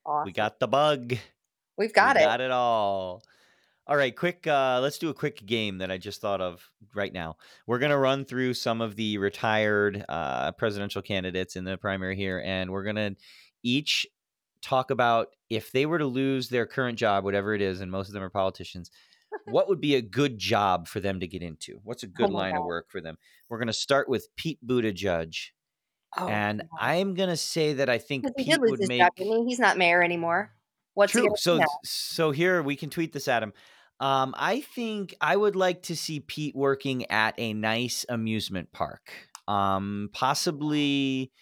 Awesome. 0.07 0.26
we 0.26 0.32
got 0.32 0.61
the 0.61 0.68
bug. 0.68 1.14
We've 1.76 1.92
got 1.92 2.16
we 2.16 2.22
it. 2.22 2.26
got 2.26 2.40
it 2.40 2.50
all. 2.50 3.22
All 3.86 3.96
right 3.96 4.16
quick 4.16 4.46
uh 4.46 4.80
let's 4.80 4.98
do 4.98 5.11
a 5.11 5.14
quick 5.14 5.44
game 5.44 5.76
that 5.78 5.90
i 5.90 5.98
just 5.98 6.22
thought 6.22 6.40
of 6.40 6.66
right 6.94 7.12
now. 7.12 7.36
We're 7.66 7.78
gonna 7.78 7.98
run 7.98 8.24
through 8.24 8.55
some 8.55 8.80
of 8.80 8.96
the 8.96 9.18
retired 9.18 10.05
uh 10.09 10.52
presidential 10.52 11.02
candidates 11.02 11.57
in 11.57 11.64
the 11.64 11.76
primary 11.76 12.16
here 12.16 12.42
and 12.44 12.70
we're 12.70 12.84
gonna 12.84 13.12
each 13.62 14.07
talk 14.62 14.90
about 14.90 15.28
if 15.50 15.70
they 15.72 15.84
were 15.84 15.98
to 15.98 16.07
lose 16.07 16.48
their 16.48 16.64
current 16.64 16.98
job 16.98 17.24
whatever 17.24 17.52
it 17.55 17.61
is 17.61 17.82
and 17.82 17.90
most 17.90 18.09
of 18.09 18.14
them 18.14 18.22
are 18.22 18.30
politicians 18.30 18.90
what 19.46 19.68
would 19.68 19.80
be 19.80 19.96
a 19.96 20.02
good 20.02 20.38
job 20.38 20.88
for 20.88 21.00
them 21.00 21.20
to 21.20 21.26
get 21.26 21.42
into? 21.42 21.80
What's 21.82 22.02
a 22.02 22.09
good 22.09 22.30
Oh 22.30 22.34
line 22.34 22.57
of 22.57 22.64
work 22.64 22.90
for 22.90 23.00
them? 23.00 23.18
We're 23.48 23.59
gonna 23.59 23.72
start 23.72 24.09
with 24.09 24.28
pete 24.36 24.59
buttigieg 24.66 25.50
Oh, 26.16 26.28
and 26.28 26.60
God. 26.60 26.68
i'm 26.80 27.14
gonna 27.14 27.36
say 27.36 27.74
that 27.74 27.88
i 27.88 27.98
think 27.98 28.24
he 28.36 28.44
pete 28.44 28.60
would 28.60 28.80
make 28.88 29.02
didn't? 29.16 29.48
He's 29.48 29.58
not 29.58 29.76
mayor 29.76 30.02
anymore. 30.02 30.52
What's 30.94 31.12
True. 31.12 31.28
So 31.36 31.60
so 31.84 32.30
here 32.30 32.62
we 32.62 32.76
can 32.76 32.88
tweet 32.88 33.12
this 33.12 33.28
at 33.28 33.42
him. 33.42 33.52
Um, 34.00 34.34
I 34.36 34.60
think 34.60 35.14
I 35.20 35.36
would 35.36 35.56
like 35.56 35.82
to 35.84 35.96
see 35.96 36.20
Pete 36.20 36.54
working 36.56 37.10
at 37.10 37.34
a 37.38 37.52
nice 37.52 38.04
amusement 38.08 38.72
park. 38.72 39.10
Um, 39.46 40.10
possibly, 40.12 41.32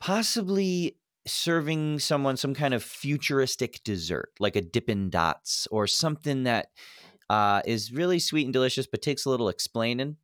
possibly 0.00 0.96
serving 1.26 1.98
someone 1.98 2.36
some 2.36 2.54
kind 2.54 2.74
of 2.74 2.82
futuristic 2.82 3.82
dessert, 3.82 4.30
like 4.38 4.56
a 4.56 4.60
Dippin' 4.60 5.10
Dots 5.10 5.66
or 5.70 5.86
something 5.86 6.44
that 6.44 6.68
uh, 7.30 7.62
is 7.64 7.92
really 7.92 8.18
sweet 8.18 8.44
and 8.44 8.52
delicious, 8.52 8.86
but 8.86 9.02
takes 9.02 9.24
a 9.24 9.30
little 9.30 9.48
explaining. 9.48 10.16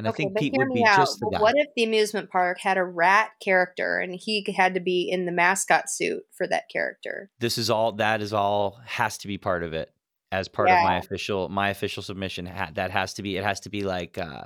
And 0.00 0.08
I 0.08 0.12
think 0.12 0.36
Pete 0.36 0.52
would 0.56 0.72
be 0.72 0.84
out. 0.84 0.96
just 0.96 1.20
the 1.20 1.30
guy. 1.30 1.40
What 1.40 1.54
if 1.56 1.68
the 1.76 1.84
amusement 1.84 2.30
park 2.30 2.58
had 2.60 2.78
a 2.78 2.84
rat 2.84 3.30
character 3.42 3.98
and 3.98 4.14
he 4.14 4.44
had 4.56 4.74
to 4.74 4.80
be 4.80 5.08
in 5.10 5.26
the 5.26 5.32
mascot 5.32 5.90
suit 5.90 6.22
for 6.32 6.46
that 6.48 6.64
character? 6.72 7.30
this 7.38 7.58
is 7.58 7.68
all 7.70 7.92
that 7.92 8.20
is 8.22 8.32
all 8.32 8.80
has 8.86 9.18
to 9.18 9.28
be 9.28 9.36
part 9.38 9.62
of 9.62 9.72
it 9.72 9.92
as 10.32 10.48
part 10.48 10.70
of 10.70 10.82
my 10.82 10.96
official 10.98 11.48
my 11.48 11.68
official 11.70 12.02
submission 12.02 12.50
that 12.74 12.90
has 12.90 13.14
to 13.14 13.22
be 13.22 13.36
it 13.36 13.44
has 13.44 13.60
to 13.60 13.68
be 13.68 13.82
like 13.82 14.16
uh 14.16 14.44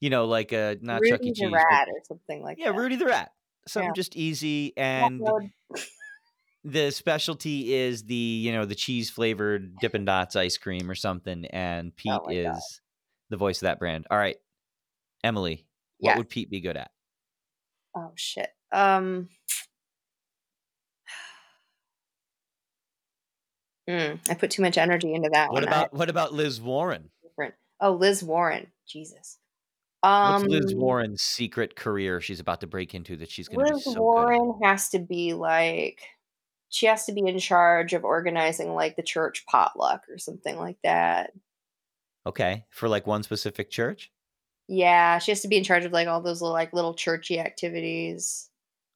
you 0.00 0.10
know 0.10 0.26
like 0.26 0.52
uh 0.52 0.74
not 0.80 1.02
chuck 1.08 1.20
e 1.22 1.32
cheese 1.32 1.50
rat 1.52 1.88
or 1.88 2.00
something 2.06 2.42
like 2.42 2.56
yeah 2.58 2.70
that. 2.70 2.76
rudy 2.76 2.96
the 2.96 3.06
rat 3.06 3.32
something 3.66 3.88
Yeah. 3.88 3.94
just 3.94 4.16
easy 4.16 4.72
and 4.76 5.22
the 6.64 6.90
specialty 6.90 7.74
is 7.74 8.04
the 8.04 8.14
you 8.14 8.52
know 8.52 8.64
the 8.64 8.74
cheese 8.74 9.10
flavored 9.10 9.76
Dippin' 9.80 10.04
Dots 10.04 10.36
ice 10.36 10.56
cream 10.56 10.90
or 10.90 10.94
something, 10.94 11.44
and 11.46 11.94
Pete 11.94 12.12
Oh 12.12 12.30
is 12.30 12.46
God. 12.46 12.60
the 13.30 13.36
voice 13.36 13.58
of 13.58 13.66
that 13.66 13.78
brand. 13.78 14.06
All 14.10 14.18
right, 14.18 14.36
Emily, 15.24 15.66
what 15.98 16.10
Yes. 16.10 16.18
would 16.18 16.28
Pete 16.28 16.50
be 16.50 16.60
good 16.60 16.76
at? 16.76 16.90
Oh 17.96 18.12
shit. 18.14 18.50
Um. 18.70 19.28
Mm, 23.88 24.18
I 24.30 24.34
put 24.34 24.50
too 24.50 24.62
much 24.62 24.78
energy 24.78 25.12
into 25.12 25.28
that 25.34 25.50
What 25.50 25.62
one. 25.62 25.68
I- 25.72 25.76
about 25.76 25.92
what 25.92 26.08
about 26.08 26.32
Liz 26.32 26.58
Warren? 26.60 27.10
different? 27.22 27.54
Oh, 27.80 27.92
Liz 27.92 28.22
Warren. 28.22 28.68
Jesus. 28.88 29.38
Um, 30.02 30.42
What's 30.42 30.44
Liz 30.44 30.74
Warren's 30.74 31.20
secret 31.22 31.76
career 31.76 32.20
she's 32.20 32.40
about 32.40 32.60
to 32.60 32.66
break 32.66 32.94
into 32.94 33.16
that 33.16 33.30
she's 33.30 33.46
going 33.48 33.58
to 33.60 33.64
be 33.64 33.72
Liz 33.74 33.84
so 33.84 33.92
good 33.92 34.00
Warren 34.00 34.58
has 34.62 34.88
to 34.90 34.98
be 34.98 35.34
like, 35.34 36.00
she 36.70 36.86
has 36.86 37.04
to 37.06 37.12
be 37.12 37.26
in 37.26 37.38
charge 37.38 37.92
of 37.92 38.04
organizing 38.04 38.74
like 38.74 38.96
the 38.96 39.02
church 39.02 39.44
potluck 39.46 40.04
or 40.08 40.16
something 40.18 40.56
like 40.58 40.78
that. 40.82 41.32
Okay, 42.26 42.64
for 42.70 42.88
like 42.88 43.06
one 43.06 43.22
specific 43.22 43.70
church. 43.70 44.10
Yeah, 44.68 45.18
she 45.18 45.30
has 45.30 45.42
to 45.42 45.48
be 45.48 45.56
in 45.56 45.64
charge 45.64 45.84
of 45.84 45.92
like 45.92 46.08
all 46.08 46.20
those 46.20 46.40
little 46.40 46.54
like 46.54 46.72
little 46.72 46.94
churchy 46.94 47.38
activities. 47.38 48.50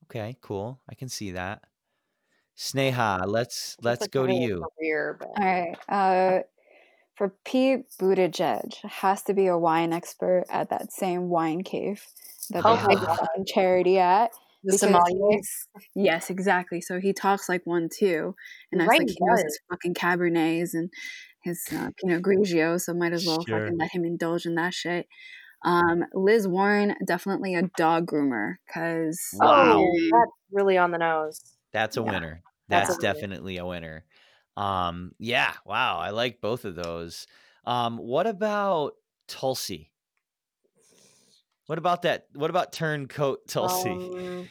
Okay, 0.04 0.36
cool. 0.40 0.80
I 0.88 0.94
can 0.94 1.08
see 1.08 1.32
that. 1.32 1.64
Sneha, 2.56 3.24
let's 3.26 3.76
let's 3.82 4.00
like 4.02 4.10
go 4.10 4.26
to 4.26 4.34
you. 4.34 4.66
Career, 4.78 5.16
but 5.18 5.28
All 5.28 5.44
right. 5.44 5.78
Uh, 5.88 6.42
for 7.16 7.34
Pete 7.44 7.86
Buttigieg, 8.00 8.74
has 8.84 9.22
to 9.24 9.34
be 9.34 9.46
a 9.46 9.58
wine 9.58 9.92
expert 9.92 10.44
at 10.50 10.70
that 10.70 10.92
same 10.92 11.28
wine 11.28 11.62
cave 11.62 12.04
that 12.50 12.64
Oh 12.64 12.76
they 12.76 12.82
my 12.82 12.94
God. 12.94 13.18
charity 13.46 13.98
at. 13.98 14.30
the 14.64 14.72
because 14.72 15.68
Yes, 15.94 16.30
exactly. 16.30 16.80
So 16.80 17.00
he 17.00 17.12
talks 17.12 17.48
like 17.48 17.62
one 17.64 17.88
too, 17.92 18.34
and 18.72 18.80
I 18.80 18.84
was 18.84 18.88
Right, 18.88 19.00
like, 19.00 19.08
he 19.08 19.14
he 19.14 19.20
knows 19.24 19.42
his 19.42 19.60
fucking 19.70 19.94
Cabernets 19.94 20.74
and 20.74 20.90
his 21.42 21.64
uh, 21.72 21.90
Pinot 22.00 22.22
Grigio, 22.22 22.80
so 22.80 22.92
might 22.94 23.12
as 23.12 23.24
well 23.24 23.44
Sure. 23.44 23.58
fucking 23.60 23.78
let 23.78 23.92
him 23.92 24.04
indulge 24.04 24.46
in 24.46 24.54
that 24.56 24.74
shit. 24.74 25.06
Um, 25.64 26.04
Liz 26.14 26.46
Warren, 26.46 26.94
definitely 27.04 27.54
a 27.54 27.62
dog 27.76 28.06
groomer, 28.06 28.56
because 28.66 29.20
Wow. 29.32 29.78
Oh, 29.80 29.92
that's 30.12 30.32
really 30.52 30.78
on 30.78 30.90
the 30.92 30.98
nose. 30.98 31.40
That's 31.72 31.96
a 31.96 32.02
Yeah, 32.02 32.11
winner. 32.11 32.42
that's 32.68 32.88
a 32.88 32.92
That's 32.92 32.98
winner. 32.98 33.02
definitely 33.02 33.59
a 33.59 33.66
winner. 33.66 34.04
Um, 34.56 35.12
yeah, 35.18 35.54
wow, 35.64 35.98
I 35.98 36.11
like 36.11 36.40
both 36.40 36.64
of 36.64 36.74
those. 36.74 37.26
Um, 37.64 37.98
what 37.98 38.26
about 38.26 38.94
Tulsi? 39.26 39.92
What 41.66 41.78
about 41.78 42.02
that? 42.02 42.28
What 42.32 42.50
about 42.50 42.72
turncoat 42.72 43.46
Tulsi? 43.48 43.90
Um, 43.90 44.48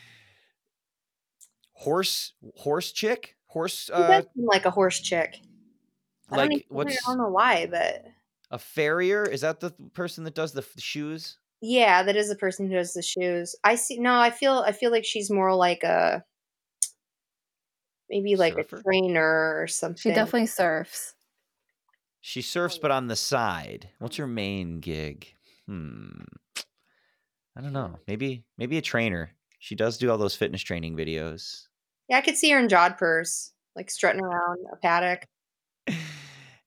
horse, 1.73 2.33
horse 2.55 2.91
chick, 2.91 3.35
horse. 3.47 3.89
Uh, 3.89 4.21
like 4.35 4.65
a 4.65 4.71
horse 4.71 4.99
chick. 4.99 5.39
I 6.29 6.37
don't, 6.37 6.51
like 6.51 6.51
even, 6.51 6.65
what's 6.69 6.97
I 7.07 7.09
don't 7.09 7.17
know 7.17 7.29
why, 7.29 7.65
but 7.67 8.05
a 8.51 8.59
farrier? 8.59 9.23
Is 9.23 9.41
that 9.41 9.59
the 9.59 9.71
person 9.93 10.23
that 10.25 10.35
does 10.35 10.53
the 10.53 10.61
f- 10.61 10.79
shoes? 10.79 11.37
yeah, 11.61 12.03
that 12.03 12.15
is 12.15 12.29
the 12.29 12.35
person 12.35 12.67
who 12.69 12.75
does 12.75 12.93
the 12.93 13.01
shoes. 13.01 13.55
I 13.63 13.75
see. 13.75 13.97
No, 13.99 14.15
I 14.15 14.29
feel. 14.29 14.63
I 14.65 14.71
feel 14.71 14.91
like 14.91 15.05
she's 15.05 15.31
more 15.31 15.55
like 15.55 15.83
a 15.83 16.23
maybe 18.09 18.35
like 18.35 18.53
Surfer? 18.53 18.77
a 18.77 18.83
trainer 18.83 19.59
or 19.61 19.67
something. 19.67 19.97
she 19.97 20.09
definitely 20.09 20.45
surfs. 20.47 21.13
She 22.21 22.41
surfs, 22.41 22.77
but 22.77 22.91
on 22.91 23.07
the 23.07 23.15
side. 23.15 23.89
What's 23.99 24.17
her 24.17 24.27
main 24.27 24.79
gig? 24.79 25.27
Hmm. 25.67 26.21
I 27.55 27.61
don't 27.61 27.73
know. 27.73 27.97
Maybe 28.07 28.43
maybe 28.57 28.77
a 28.77 28.81
trainer. 28.81 29.31
She 29.59 29.73
does 29.75 29.97
do 29.97 30.11
all 30.11 30.17
those 30.17 30.35
fitness 30.35 30.61
training 30.61 30.95
videos. 30.95 31.63
Yeah, 32.07 32.17
I 32.17 32.21
could 32.21 32.37
see 32.37 32.51
her 32.51 32.59
in 32.59 32.67
Jodhpurs, 32.67 33.51
like 33.75 33.89
strutting 33.89 34.21
around 34.21 34.59
a 34.71 34.75
paddock. 34.77 35.25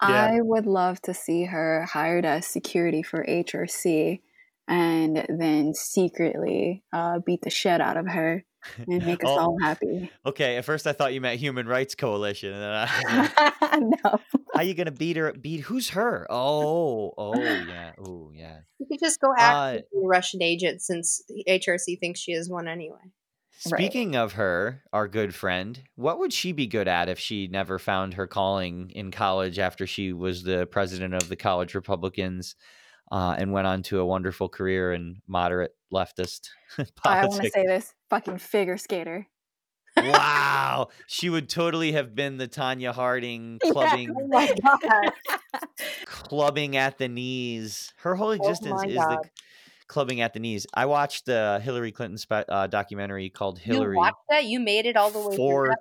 I 0.01 0.41
would 0.41 0.67
love 0.67 1.01
to 1.03 1.15
see 1.15 1.45
her 1.45 1.85
hired 1.91 2.25
as 2.25 2.47
security 2.47 3.03
for 3.03 3.25
HRC 3.25 4.21
and 4.69 5.27
then 5.29 5.75
secretly 5.75 6.83
uh, 6.93 7.19
beat 7.25 7.43
the 7.43 7.51
shit 7.51 7.81
out 7.81 7.97
of 7.97 8.07
her 8.09 8.45
and 8.89 9.05
make 9.05 9.25
us 9.25 9.31
Oh. 9.31 9.39
all 9.39 9.57
happy. 9.61 10.11
Okay, 10.25 10.57
at 10.57 10.65
first 10.65 10.87
I 10.87 10.93
thought 10.93 11.13
you 11.15 11.21
meant 11.21 11.41
Human 11.41 11.67
Rights 11.67 11.95
Coalition, 11.95 12.53
and 12.53 12.63
then 12.63 12.71
I 12.71 13.79
no. 14.05 14.19
how 14.55 14.63
you 14.63 14.75
gonna 14.75 14.91
beat 14.91 15.17
her? 15.17 15.33
Beat 15.33 15.61
who's 15.61 15.91
her? 15.91 16.27
Oh, 16.31 17.13
oh 17.17 17.41
yeah, 17.41 17.93
oh 17.99 18.31
yeah. 18.35 18.59
You 18.79 18.87
could 18.87 19.01
just 19.01 19.21
go 19.21 19.29
act 19.37 19.79
Uh, 19.79 19.83
Russian 20.03 20.43
agent 20.43 20.83
since 20.83 21.23
HRC 21.49 21.99
thinks 21.99 22.21
she 22.21 22.33
is 22.33 22.49
one 22.51 22.69
anyway. 22.69 22.99
Right. 23.67 23.79
Speaking 23.79 24.17
of 24.17 24.33
her, 24.33 24.83
our 24.93 25.07
good 25.07 25.35
friend, 25.35 25.83
what 25.95 26.19
would 26.19 26.33
she 26.33 26.53
be 26.53 26.67
good 26.67 26.89
at 26.89 27.09
if 27.11 27.19
she 27.19 27.47
never 27.47 27.79
found 27.79 28.15
her 28.15 28.27
calling 28.27 28.91
in 28.91 29.11
college 29.11 29.59
after 29.59 29.87
she 29.87 30.13
was 30.15 30.43
the 30.43 30.67
president 30.67 31.13
of 31.15 31.29
the 31.29 31.37
College 31.37 31.75
Republicans 31.75 32.57
uh, 33.13 33.35
and 33.39 33.53
went 33.53 33.67
on 33.67 33.83
to 33.83 34.01
a 34.01 34.07
wonderful 34.07 34.49
career 34.49 34.95
in 34.95 35.21
moderate 35.27 35.77
leftist 35.93 36.49
politics? 36.97 36.97
I 37.05 37.27
want 37.27 37.43
to 37.43 37.51
say 37.51 37.67
this 37.67 37.95
fucking 38.09 38.39
figure 38.39 38.79
skater. 38.79 39.27
wow, 39.97 40.89
she 41.07 41.29
would 41.29 41.49
totally 41.51 41.93
have 41.93 42.15
been 42.15 42.39
the 42.39 42.49
Tonya 42.49 42.95
Harding 42.95 43.61
Yeah. 43.65 43.71
clubbing 43.73 44.15
Oh 44.17 44.29
my 44.29 44.49
god! 44.83 45.13
clubbing 46.05 46.77
at 46.77 46.99
the 46.99 47.09
knees. 47.09 47.93
Her 47.99 48.15
whole 48.15 48.33
existence 48.33 48.83
Oh 48.83 48.89
is 48.89 48.97
God. 48.97 49.19
the 49.19 49.31
clubbing 49.91 50.21
at 50.21 50.33
the 50.33 50.41
knees. 50.41 50.67
I 50.73 50.87
watched 50.87 51.27
the 51.27 51.61
Hillary 51.63 51.91
Clinton 51.91 52.17
spe- 52.17 52.49
uh, 52.49 52.69
documentary 52.69 53.29
called 53.29 53.59
Hillary. 53.59 53.97
You 53.97 53.99
watched 53.99 54.17
that? 54.31 54.45
You 54.45 54.61
made 54.61 54.87
it 54.87 54.97
all 54.97 55.11
the 55.11 55.19
way 55.19 55.37
Four 55.37 55.77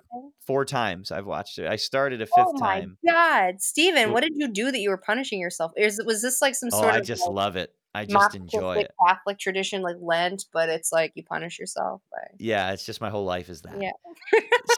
four 0.46 0.64
times. 0.64 1.12
I've 1.12 1.26
watched 1.26 1.58
it. 1.58 1.68
I 1.68 1.76
started 1.76 2.20
a 2.20 2.26
fifth 2.26 2.32
Oh 2.38 2.52
my 2.54 2.80
time. 2.80 2.98
god, 3.06 3.62
Steven, 3.62 4.12
what 4.12 4.22
did 4.22 4.32
you 4.34 4.48
do 4.48 4.72
that 4.72 4.80
you 4.80 4.90
were 4.90 4.98
punishing 4.98 5.40
yourself? 5.40 5.72
Is 5.76 6.02
was 6.04 6.22
this 6.22 6.42
like 6.42 6.56
some 6.56 6.70
Oh, 6.72 6.80
sort 6.80 6.92
I 6.92 6.96
of 6.96 7.02
I 7.02 7.04
just 7.04 7.22
like, 7.22 7.30
love 7.34 7.56
it. 7.56 7.72
I 7.94 8.04
just 8.04 8.34
enjoy 8.34 8.78
it. 8.78 8.90
Catholic 9.04 9.38
tradition 9.38 9.82
like 9.82 9.96
Lent, 10.00 10.44
but 10.52 10.68
it's 10.68 10.92
like 10.92 11.12
you 11.14 11.24
punish 11.24 11.58
yourself 11.58 12.02
Yeah, 12.38 12.72
it's 12.72 12.86
just 12.86 13.00
my 13.00 13.10
whole 13.10 13.24
life 13.24 13.48
is 13.48 13.62
that. 13.62 13.80
Yeah. 13.80 13.90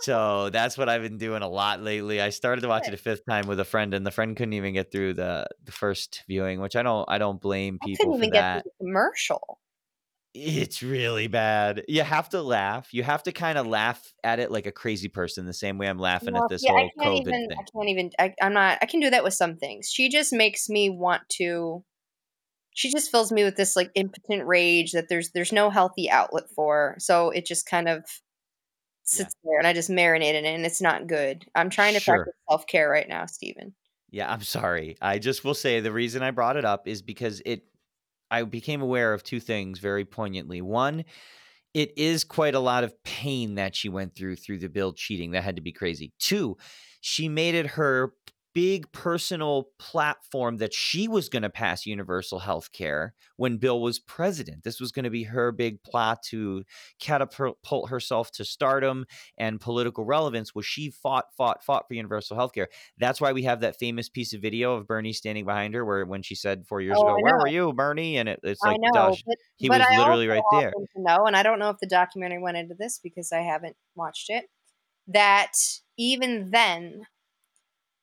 so 0.02 0.50
that's 0.50 0.78
what 0.78 0.88
I've 0.88 1.02
been 1.02 1.18
doing 1.18 1.42
a 1.42 1.48
lot 1.48 1.82
lately. 1.82 2.20
I 2.20 2.30
started 2.30 2.62
to 2.62 2.68
watch 2.68 2.88
it 2.88 2.94
a 2.94 2.96
fifth 2.96 3.26
time 3.28 3.46
with 3.46 3.60
a 3.60 3.64
friend, 3.64 3.92
and 3.92 4.06
the 4.06 4.10
friend 4.10 4.36
couldn't 4.36 4.54
even 4.54 4.72
get 4.72 4.90
through 4.90 5.14
the 5.14 5.46
the 5.64 5.72
first 5.72 6.22
viewing, 6.26 6.60
which 6.60 6.76
I 6.76 6.82
don't 6.82 7.08
I 7.08 7.18
don't 7.18 7.40
blame 7.40 7.78
I 7.82 7.86
people 7.86 8.06
couldn't 8.06 8.12
for 8.14 8.18
even 8.18 8.30
get 8.30 8.40
that. 8.40 8.62
through 8.62 8.72
the 8.78 8.84
commercial. 8.86 9.58
It's 10.34 10.82
really 10.82 11.26
bad. 11.26 11.84
You 11.88 12.02
have 12.02 12.30
to 12.30 12.40
laugh. 12.40 12.94
You 12.94 13.02
have 13.02 13.22
to 13.24 13.32
kind 13.32 13.58
of 13.58 13.66
laugh 13.66 14.14
at 14.24 14.38
it 14.38 14.50
like 14.50 14.64
a 14.64 14.72
crazy 14.72 15.08
person, 15.08 15.44
the 15.44 15.52
same 15.52 15.76
way 15.76 15.86
I'm 15.86 15.98
laughing 15.98 16.32
No, 16.32 16.44
at 16.44 16.48
this 16.48 16.64
I 16.64 16.70
whole 16.72 16.90
COVID 16.98 17.20
even. 17.20 17.48
thing. 17.48 17.50
I 17.52 17.64
can't 17.70 17.88
even. 17.88 18.10
I, 18.18 18.34
I'm 18.40 18.54
not. 18.54 18.78
I 18.80 18.86
can 18.86 19.00
do 19.00 19.10
that 19.10 19.24
with 19.24 19.34
some 19.34 19.56
things. 19.56 19.90
She 19.92 20.08
just 20.08 20.32
makes 20.32 20.70
me 20.70 20.88
want 20.88 21.28
to. 21.36 21.84
She 22.74 22.90
just 22.90 23.10
fills 23.10 23.30
me 23.32 23.44
with 23.44 23.56
this 23.56 23.76
like 23.76 23.90
impotent 23.94 24.46
rage 24.46 24.92
that 24.92 25.08
there's 25.08 25.30
there's 25.32 25.52
no 25.52 25.70
healthy 25.70 26.10
outlet 26.10 26.44
for. 26.54 26.96
So 26.98 27.30
it 27.30 27.46
just 27.46 27.66
kind 27.66 27.88
of 27.88 28.04
sits 29.04 29.34
there, 29.44 29.58
and 29.58 29.66
I 29.66 29.72
just 29.72 29.90
marinate 29.90 30.34
in 30.34 30.44
it, 30.44 30.54
and 30.54 30.64
it's 30.64 30.80
not 30.80 31.06
good. 31.06 31.44
I'm 31.54 31.70
trying 31.70 31.94
to 31.94 32.00
Sure. 32.00 32.16
practice 32.16 32.34
self 32.48 32.66
care 32.66 32.88
right 32.88 33.08
now, 33.08 33.26
Stephen. 33.26 33.74
Yeah, 34.10 34.30
I'm 34.32 34.42
sorry. 34.42 34.96
I 35.00 35.18
just 35.18 35.44
will 35.44 35.54
say 35.54 35.80
the 35.80 35.92
reason 35.92 36.22
I 36.22 36.30
brought 36.30 36.56
it 36.56 36.64
up 36.64 36.86
is 36.86 37.02
because 37.02 37.42
it 37.44 37.64
I 38.30 38.44
became 38.44 38.80
aware 38.80 39.12
of 39.12 39.22
two 39.22 39.40
things 39.40 39.78
very 39.78 40.04
poignantly. 40.04 40.62
One, 40.62 41.04
it 41.74 41.96
is 41.98 42.24
quite 42.24 42.54
a 42.54 42.60
lot 42.60 42.84
of 42.84 43.02
pain 43.04 43.56
that 43.56 43.74
she 43.76 43.88
went 43.88 44.14
through 44.14 44.36
through 44.36 44.58
the 44.58 44.68
bill 44.68 44.92
cheating. 44.92 45.32
That 45.32 45.44
had 45.44 45.56
to 45.56 45.62
be 45.62 45.72
crazy. 45.72 46.12
Two, 46.18 46.56
she 47.00 47.28
made 47.28 47.54
it 47.54 47.66
her 47.66 48.12
big 48.54 48.90
personal 48.92 49.68
platform 49.78 50.58
that 50.58 50.74
she 50.74 51.08
was 51.08 51.28
going 51.28 51.42
to 51.42 51.50
pass 51.50 51.86
universal 51.86 52.38
health 52.40 52.72
care 52.72 53.14
when 53.36 53.56
Bill 53.56 53.80
was 53.80 53.98
president. 53.98 54.64
This 54.64 54.80
was 54.80 54.92
going 54.92 55.04
to 55.04 55.10
be 55.10 55.24
her 55.24 55.52
big 55.52 55.82
plot 55.82 56.22
to 56.30 56.64
catapult 57.00 57.88
herself 57.90 58.30
to 58.32 58.44
stardom 58.44 59.06
and 59.38 59.60
political 59.60 60.04
relevance 60.04 60.54
was 60.54 60.66
she 60.66 60.90
fought 60.90 61.26
fought 61.36 61.62
fought 61.64 61.86
for 61.88 61.94
universal 61.94 62.36
health 62.36 62.52
care. 62.52 62.68
That's 62.98 63.20
why 63.20 63.32
we 63.32 63.42
have 63.44 63.60
that 63.60 63.78
famous 63.78 64.08
piece 64.08 64.32
of 64.32 64.42
video 64.42 64.74
of 64.74 64.86
Bernie 64.86 65.12
standing 65.12 65.44
behind 65.44 65.74
her 65.74 65.84
where 65.84 66.04
when 66.04 66.22
she 66.22 66.34
said 66.34 66.66
4 66.66 66.80
years 66.80 66.98
Oh, 66.98 67.02
ago, 67.02 67.16
"Where 67.18 67.38
were 67.38 67.48
you, 67.48 67.72
Bernie?" 67.72 68.16
and 68.18 68.28
it, 68.28 68.40
it's 68.42 68.64
I 68.64 68.68
like 68.68 68.78
know, 68.78 69.16
but, 69.26 69.36
he 69.56 69.68
but 69.68 69.78
was 69.78 69.86
I 69.88 69.96
literally 69.98 70.28
right 70.28 70.42
there. 70.50 70.72
know, 70.96 71.26
and 71.26 71.36
I 71.36 71.42
don't 71.42 71.58
know 71.58 71.70
if 71.70 71.78
the 71.78 71.86
documentary 71.86 72.40
went 72.40 72.56
into 72.56 72.74
this 72.74 72.98
because 73.02 73.32
I 73.32 73.40
haven't 73.40 73.76
watched 73.94 74.30
it. 74.30 74.46
That 75.08 75.52
even 75.98 76.50
then, 76.50 77.06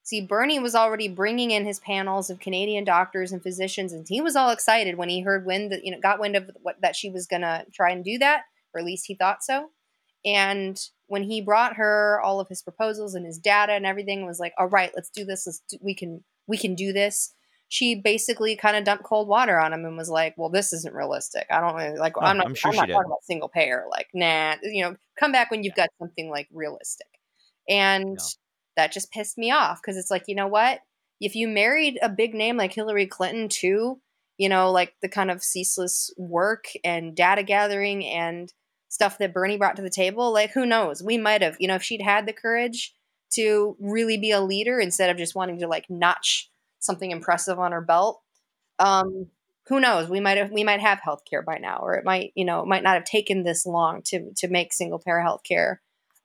see, 0.10 0.22
Bernie 0.22 0.60
was 0.60 0.76
already 0.76 1.08
bringing 1.08 1.52
in 1.52 1.66
his 1.66 1.80
panels 1.80 2.30
of 2.30 2.40
Canadian 2.40 2.84
doctors 2.84 3.32
and 3.32 3.42
physicians, 3.42 3.94
and 3.94 4.08
he 4.08 4.22
was 4.22 4.36
all 4.36 4.50
excited 4.50 4.98
when 4.98 5.10
he 5.10 5.22
heard 5.22 5.46
wind 5.46 5.72
that 5.72 5.86
you 5.86 5.92
know 5.92 6.00
got 6.00 6.20
wind 6.20 6.36
of 6.36 6.50
what 6.62 6.82
that 6.82 6.96
she 6.96 7.10
was 7.10 7.28
gonna 7.28 7.66
try 7.74 7.92
and 7.92 8.04
do 8.04 8.18
that, 8.18 8.44
or 8.74 8.80
at 8.80 8.86
least 8.86 9.06
he 9.08 9.16
thought 9.16 9.44
so. 9.44 9.70
And 10.26 10.80
when 11.08 11.24
he 11.24 11.42
brought 11.42 11.78
her 11.78 12.20
all 12.22 12.40
of 12.40 12.50
his 12.50 12.62
proposals 12.62 13.16
and 13.16 13.26
his 13.26 13.38
data 13.38 13.74
and 13.74 13.86
everything, 13.86 14.26
was 14.26 14.40
like, 14.40 14.54
"All 14.58 14.68
right, 14.68 14.92
let's 14.96 15.10
do 15.10 15.26
this. 15.26 15.48
Let's 15.48 15.62
do, 15.70 15.78
we 15.82 15.96
can 15.96 16.24
we 16.48 16.58
can 16.58 16.76
do 16.76 16.92
this." 16.92 17.34
she 17.72 17.94
basically 17.94 18.56
kind 18.56 18.76
of 18.76 18.84
dumped 18.84 19.04
cold 19.04 19.28
water 19.28 19.60
on 19.60 19.72
him 19.72 19.86
and 19.86 19.96
was 19.96 20.10
like, 20.10 20.34
"Well, 20.38 20.50
this 20.50 20.74
isn't 20.74 20.96
realistic. 20.96 21.46
I 21.52 21.62
don't 21.62 21.76
really 21.76 22.00
like. 22.00 22.18
Oh, 22.18 22.22
I'm 22.22 22.38
not. 22.38 22.48
I'm 22.48 22.56
sure 22.56 22.72
I'm 22.72 22.78
not 22.78 22.88
did. 22.88 22.94
talking 22.94 23.06
about 23.06 23.24
single 23.24 23.48
payer. 23.48 23.86
Like, 23.90 24.08
nah. 24.14 24.56
You 24.64 24.84
know, 24.84 24.96
come 25.20 25.32
back 25.32 25.52
when 25.52 25.64
you've 25.64 25.76
got 25.76 25.90
something 26.00 26.30
like 26.30 26.48
realistic." 26.52 27.08
And 27.70 28.16
No. 28.16 28.24
That 28.76 28.92
just 28.92 29.12
pissed 29.12 29.38
me 29.38 29.52
off 29.52 29.82
because 29.82 29.98
it's 29.98 30.12
like, 30.12 30.24
you 30.28 30.36
know 30.36 30.48
what? 30.48 30.80
If 31.20 31.36
you 31.36 31.48
married 31.48 32.00
a 32.02 32.10
big 32.10 32.34
name 32.34 32.58
like 32.58 32.74
Hillary 32.74 33.08
Clinton 33.08 33.50
to, 33.50 34.00
you 34.38 34.50
know, 34.50 34.72
like 34.72 34.94
the 35.02 35.10
kind 35.10 35.30
of 35.30 35.44
ceaseless 35.44 36.14
work 36.18 36.66
and 36.84 37.16
data 37.16 37.44
gathering 37.44 38.06
and 38.06 38.52
stuff 38.88 39.18
that 39.18 39.34
Bernie 39.34 39.58
brought 39.58 39.76
to 39.76 39.82
the 39.82 39.90
table, 39.90 40.32
like 40.32 40.52
who 40.52 40.66
knows? 40.66 41.04
We 41.04 41.18
might 41.18 41.42
have, 41.42 41.58
you 41.60 41.68
know, 41.68 41.76
if 41.76 41.84
she'd 41.84 42.02
had 42.02 42.26
the 42.26 42.34
courage 42.34 42.94
to 43.34 43.76
really 43.80 44.18
be 44.18 44.32
a 44.32 44.42
leader 44.42 44.80
instead 44.80 45.10
of 45.10 45.18
just 45.18 45.36
wanting 45.36 45.60
to 45.60 45.68
like 45.68 45.86
notch 45.90 46.50
something 46.80 47.12
impressive 47.12 47.60
on 47.60 47.72
her 47.72 47.82
belt. 47.82 48.22
Um, 48.80 49.28
who 49.68 49.80
knows? 49.80 50.10
We 50.10 50.20
might 50.20 50.38
have 50.38 50.52
we 50.52 50.64
might 50.64 50.80
have 50.80 51.00
healthcare 51.06 51.46
by 51.46 51.60
now, 51.60 51.80
or 51.82 51.94
it 51.96 52.06
might, 52.06 52.32
you 52.36 52.44
know, 52.44 52.62
it 52.62 52.68
might 52.68 52.82
not 52.82 52.96
have 52.96 53.04
taken 53.04 53.44
this 53.44 53.66
long 53.66 54.02
to 54.06 54.32
to 54.38 54.48
make 54.48 54.74
single 54.74 55.00
payer 55.00 55.24
healthcare 55.24 55.78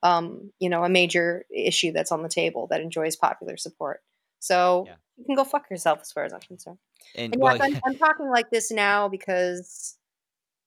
um, 0.04 0.52
you 0.60 0.68
know, 0.68 0.84
a 0.84 0.88
major 0.88 1.44
issue 1.52 1.90
that's 1.90 2.12
on 2.12 2.22
the 2.22 2.28
table 2.28 2.68
that 2.70 2.80
enjoys 2.80 3.16
popular 3.16 3.56
support. 3.56 4.00
So 4.38 4.84
Yeah. 4.86 4.94
you 5.16 5.24
can 5.24 5.34
go 5.34 5.42
fuck 5.44 5.68
yourself 5.70 5.98
as 6.02 6.12
far 6.12 6.24
as 6.24 6.32
I'm 6.32 6.40
concerned. 6.40 6.78
And 7.16 7.32
And 7.34 7.42
well, 7.42 7.56
yes, 7.56 7.66
I'm, 7.74 7.80
I'm 7.86 7.96
talking 7.98 8.28
like 8.30 8.50
this 8.50 8.70
now 8.70 9.08
because 9.08 9.96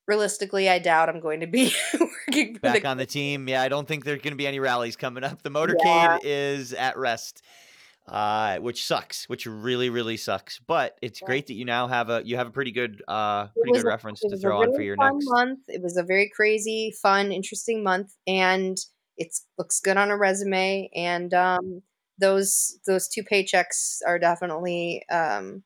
realistically, 0.07 0.69
I 0.69 0.79
doubt 0.79 1.09
I'm 1.09 1.19
going 1.19 1.41
to 1.41 1.47
be 1.47 1.71
working 2.27 2.53
back 2.55 2.81
the. 2.81 2.87
on 2.87 2.97
the 2.97 3.05
team. 3.05 3.47
Yeah, 3.47 3.61
I 3.61 3.69
don't 3.69 3.87
think 3.87 4.05
there's 4.05 4.21
going 4.21 4.31
to 4.33 4.37
be 4.37 4.47
any 4.47 4.59
rallies 4.59 4.95
coming 4.95 5.23
up. 5.23 5.43
The 5.43 5.51
motorcade 5.51 5.75
Yeah. 5.85 6.17
is 6.23 6.73
at 6.73 6.97
rest, 6.97 7.41
uh, 8.07 8.57
which 8.59 8.85
sucks, 8.85 9.27
which 9.29 9.45
really, 9.45 9.89
really 9.89 10.17
sucks. 10.17 10.59
But 10.59 10.97
it's 11.01 11.21
Yeah. 11.21 11.25
great 11.27 11.47
that 11.47 11.53
you 11.53 11.65
now 11.65 11.87
have 11.87 12.09
a 12.09 12.21
you 12.25 12.37
have 12.37 12.47
a 12.47 12.51
pretty 12.51 12.71
good 12.71 13.03
uh 13.07 13.47
pretty 13.47 13.73
good 13.73 13.83
a- 13.83 13.87
reference 13.87 14.21
to 14.21 14.37
throw 14.37 14.61
on 14.61 14.73
for 14.73 14.81
your 14.81 14.95
next. 14.95 15.25
month. 15.27 15.59
It 15.67 15.81
was 15.81 15.97
a 15.97 16.03
very 16.03 16.29
crazy, 16.35 16.93
fun, 17.01 17.31
interesting 17.31 17.83
month, 17.83 18.13
and 18.25 18.77
it 19.17 19.35
looks 19.57 19.79
good 19.79 19.97
on 19.97 20.11
a 20.11 20.17
resume. 20.17 20.89
And 20.95 21.33
um, 21.33 21.81
those 22.19 22.79
those 22.85 23.07
two 23.07 23.23
paychecks 23.23 23.99
are 24.05 24.19
definitely 24.19 25.03
um, 25.09 25.63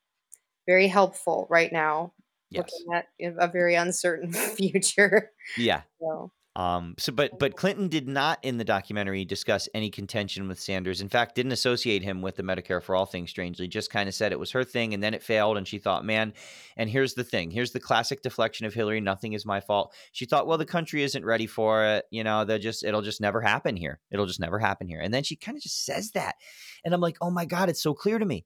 very 0.67 0.87
helpful 0.87 1.47
right 1.49 1.71
now. 1.71 2.13
Yes. 2.49 2.69
Looking 2.89 2.93
at 2.93 3.07
a 3.39 3.47
very 3.47 3.75
uncertain 3.75 4.33
future. 4.57 5.31
Yeah. 5.57 5.81
So 6.01 6.31
Um, 6.55 6.95
so, 6.99 7.13
but 7.13 7.39
but 7.39 7.55
Clinton 7.55 7.87
did 7.87 8.09
not 8.09 8.39
in 8.43 8.57
the 8.57 8.65
documentary 8.65 9.23
discuss 9.23 9.69
any 9.73 9.89
contention 9.89 10.49
with 10.49 10.59
Sanders. 10.59 10.99
In 10.99 11.07
fact, 11.07 11.35
didn't 11.35 11.53
associate 11.53 12.03
him 12.03 12.21
with 12.21 12.35
the 12.35 12.43
Medicare 12.43 12.83
for 12.83 12.93
All 12.93 13.05
thing. 13.05 13.25
Strangely, 13.25 13.69
just 13.69 13.89
kind 13.89 14.09
of 14.09 14.15
said 14.15 14.33
it 14.33 14.39
was 14.39 14.51
her 14.51 14.65
thing, 14.65 14.93
and 14.93 15.01
then 15.01 15.13
it 15.13 15.23
failed, 15.23 15.57
and 15.57 15.65
she 15.65 15.77
thought, 15.77 16.03
man. 16.03 16.33
And 16.75 16.89
here's 16.89 17.13
the 17.13 17.23
thing: 17.23 17.51
here's 17.51 17.71
the 17.71 17.79
classic 17.79 18.21
deflection 18.21 18.65
of 18.65 18.73
Hillary. 18.73 18.99
Nothing 18.99 19.31
is 19.31 19.45
my 19.45 19.61
fault. 19.61 19.93
She 20.11 20.25
thought, 20.25 20.45
well, 20.45 20.57
the 20.57 20.65
country 20.65 21.03
isn't 21.03 21.23
ready 21.23 21.47
for 21.47 21.85
it. 21.85 22.05
You 22.11 22.25
know, 22.25 22.43
they're 22.43 22.59
just 22.59 22.83
it'll 22.83 23.01
just 23.01 23.21
never 23.21 23.39
happen 23.39 23.77
here. 23.77 24.01
It'll 24.11 24.25
just 24.25 24.41
never 24.41 24.59
happen 24.59 24.87
here. 24.87 24.99
And 24.99 25.13
then 25.13 25.23
she 25.23 25.37
kind 25.37 25.55
of 25.55 25.63
just 25.63 25.85
says 25.85 26.11
that, 26.11 26.35
and 26.83 26.93
I'm 26.93 27.01
like, 27.01 27.17
oh 27.21 27.31
my 27.31 27.45
god, 27.45 27.69
it's 27.69 27.81
so 27.81 27.93
clear 27.93 28.19
to 28.19 28.25
me. 28.25 28.45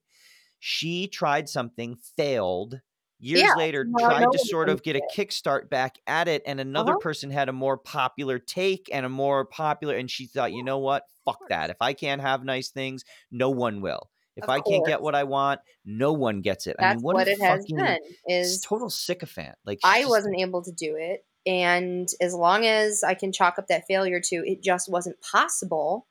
She 0.60 1.08
tried 1.08 1.48
something, 1.48 1.96
failed. 2.16 2.80
Years 3.18 3.40
Yeah, 3.42 3.54
later, 3.54 3.84
no, 3.84 3.98
tried 4.04 4.30
to 4.32 4.38
sort 4.38 4.68
of 4.68 4.82
get 4.82 4.94
a 4.96 5.00
kickstart 5.00 5.70
back 5.70 5.96
at 6.06 6.28
it, 6.28 6.42
and 6.46 6.60
another 6.60 6.92
Uh-huh. 6.92 7.00
person 7.00 7.30
had 7.30 7.48
a 7.48 7.52
more 7.52 7.78
popular 7.78 8.38
take 8.38 8.88
and 8.92 9.06
a 9.06 9.08
more 9.08 9.44
popular, 9.46 9.96
and 9.96 10.10
she 10.10 10.26
thought, 10.26 10.52
you 10.52 10.62
know 10.62 10.78
what, 10.78 11.04
fuck 11.24 11.40
that. 11.48 11.70
If 11.70 11.78
I 11.80 11.94
can't 11.94 12.20
have 12.20 12.44
nice 12.44 12.70
things, 12.70 13.04
no 13.30 13.48
one 13.50 13.80
will. 13.80 14.10
If 14.36 14.44
Of 14.44 14.50
I 14.50 14.60
can't 14.60 14.84
get 14.84 15.00
what 15.00 15.14
I 15.14 15.24
want, 15.24 15.60
no 15.84 16.12
one 16.12 16.42
gets 16.42 16.66
it. 16.66 16.76
I 16.78 16.82
that's 16.82 16.96
mean, 16.96 17.02
what, 17.02 17.14
what 17.14 17.28
it 17.28 17.40
has 17.40 17.66
fucking 17.66 17.76
been. 17.76 17.98
Is 18.26 18.60
total 18.60 18.90
sycophant. 18.90 19.56
Like 19.64 19.80
I 19.82 20.00
just- 20.00 20.10
wasn't 20.10 20.38
able 20.40 20.62
to 20.62 20.72
do 20.72 20.96
it. 20.96 21.24
And 21.46 22.08
as 22.20 22.34
long 22.34 22.66
as 22.66 23.04
I 23.04 23.14
can 23.14 23.32
chalk 23.32 23.58
up 23.58 23.68
that 23.68 23.86
failure 23.86 24.20
to 24.20 24.36
it 24.46 24.62
just 24.62 24.90
wasn't 24.90 25.20
possible, 25.22 26.06